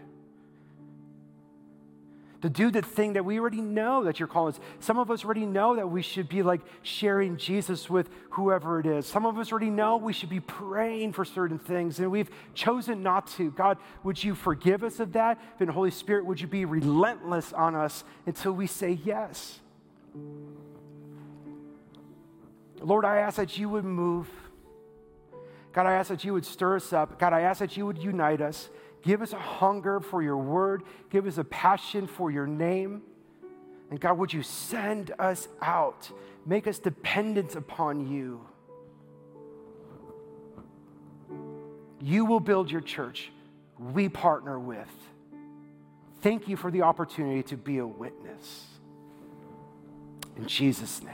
to 2.45 2.49
do 2.49 2.69
the 2.69 2.83
thing 2.83 3.13
that 3.13 3.25
we 3.25 3.39
already 3.39 3.59
know 3.59 4.03
that 4.03 4.19
you're 4.19 4.27
calling 4.27 4.53
us. 4.53 4.59
Some 4.79 4.99
of 4.99 5.09
us 5.09 5.25
already 5.25 5.47
know 5.47 5.75
that 5.77 5.89
we 5.89 6.03
should 6.03 6.29
be 6.29 6.43
like 6.43 6.61
sharing 6.83 7.37
Jesus 7.37 7.89
with 7.89 8.07
whoever 8.29 8.79
it 8.79 8.85
is. 8.85 9.07
Some 9.07 9.25
of 9.25 9.39
us 9.39 9.51
already 9.51 9.71
know 9.71 9.97
we 9.97 10.13
should 10.13 10.29
be 10.29 10.41
praying 10.41 11.13
for 11.13 11.25
certain 11.25 11.57
things, 11.57 11.97
and 11.97 12.11
we've 12.11 12.29
chosen 12.53 13.01
not 13.01 13.25
to. 13.37 13.49
God, 13.49 13.79
would 14.03 14.23
you 14.23 14.35
forgive 14.35 14.83
us 14.83 14.99
of 14.99 15.13
that? 15.13 15.41
And 15.59 15.71
Holy 15.71 15.89
Spirit, 15.89 16.27
would 16.27 16.39
you 16.39 16.45
be 16.45 16.65
relentless 16.65 17.51
on 17.51 17.73
us 17.73 18.03
until 18.27 18.51
we 18.51 18.67
say 18.67 18.99
yes? 19.03 19.59
Lord, 22.79 23.05
I 23.05 23.17
ask 23.17 23.37
that 23.37 23.57
you 23.57 23.69
would 23.69 23.85
move. 23.85 24.29
God, 25.73 25.87
I 25.87 25.93
ask 25.93 26.09
that 26.09 26.23
you 26.23 26.33
would 26.33 26.45
stir 26.45 26.75
us 26.75 26.93
up. 26.93 27.17
God, 27.17 27.33
I 27.33 27.41
ask 27.41 27.59
that 27.59 27.75
you 27.75 27.87
would 27.87 27.97
unite 27.97 28.39
us. 28.39 28.69
Give 29.05 29.21
us 29.21 29.33
a 29.33 29.39
hunger 29.39 29.99
for 29.99 30.23
your 30.23 30.37
word. 30.37 30.83
Give 31.11 31.27
us 31.27 31.37
a 31.37 31.43
passion 31.43 32.07
for 32.07 32.31
your 32.31 32.47
name. 32.47 33.03
And 33.91 33.99
God, 33.99 34.17
would 34.17 34.33
you 34.33 34.41
send 34.41 35.13
us 35.19 35.47
out? 35.61 36.09
Make 36.43 36.65
us 36.65 36.79
dependent 36.79 37.55
upon 37.55 38.07
you. 38.11 38.41
You 42.01 42.25
will 42.25 42.39
build 42.39 42.71
your 42.71 42.81
church. 42.81 43.31
We 43.77 44.09
partner 44.09 44.59
with. 44.59 44.91
Thank 46.21 46.47
you 46.47 46.57
for 46.57 46.71
the 46.71 46.81
opportunity 46.81 47.43
to 47.43 47.57
be 47.57 47.77
a 47.77 47.85
witness. 47.85 48.65
In 50.35 50.47
Jesus' 50.47 51.01
name. 51.03 51.13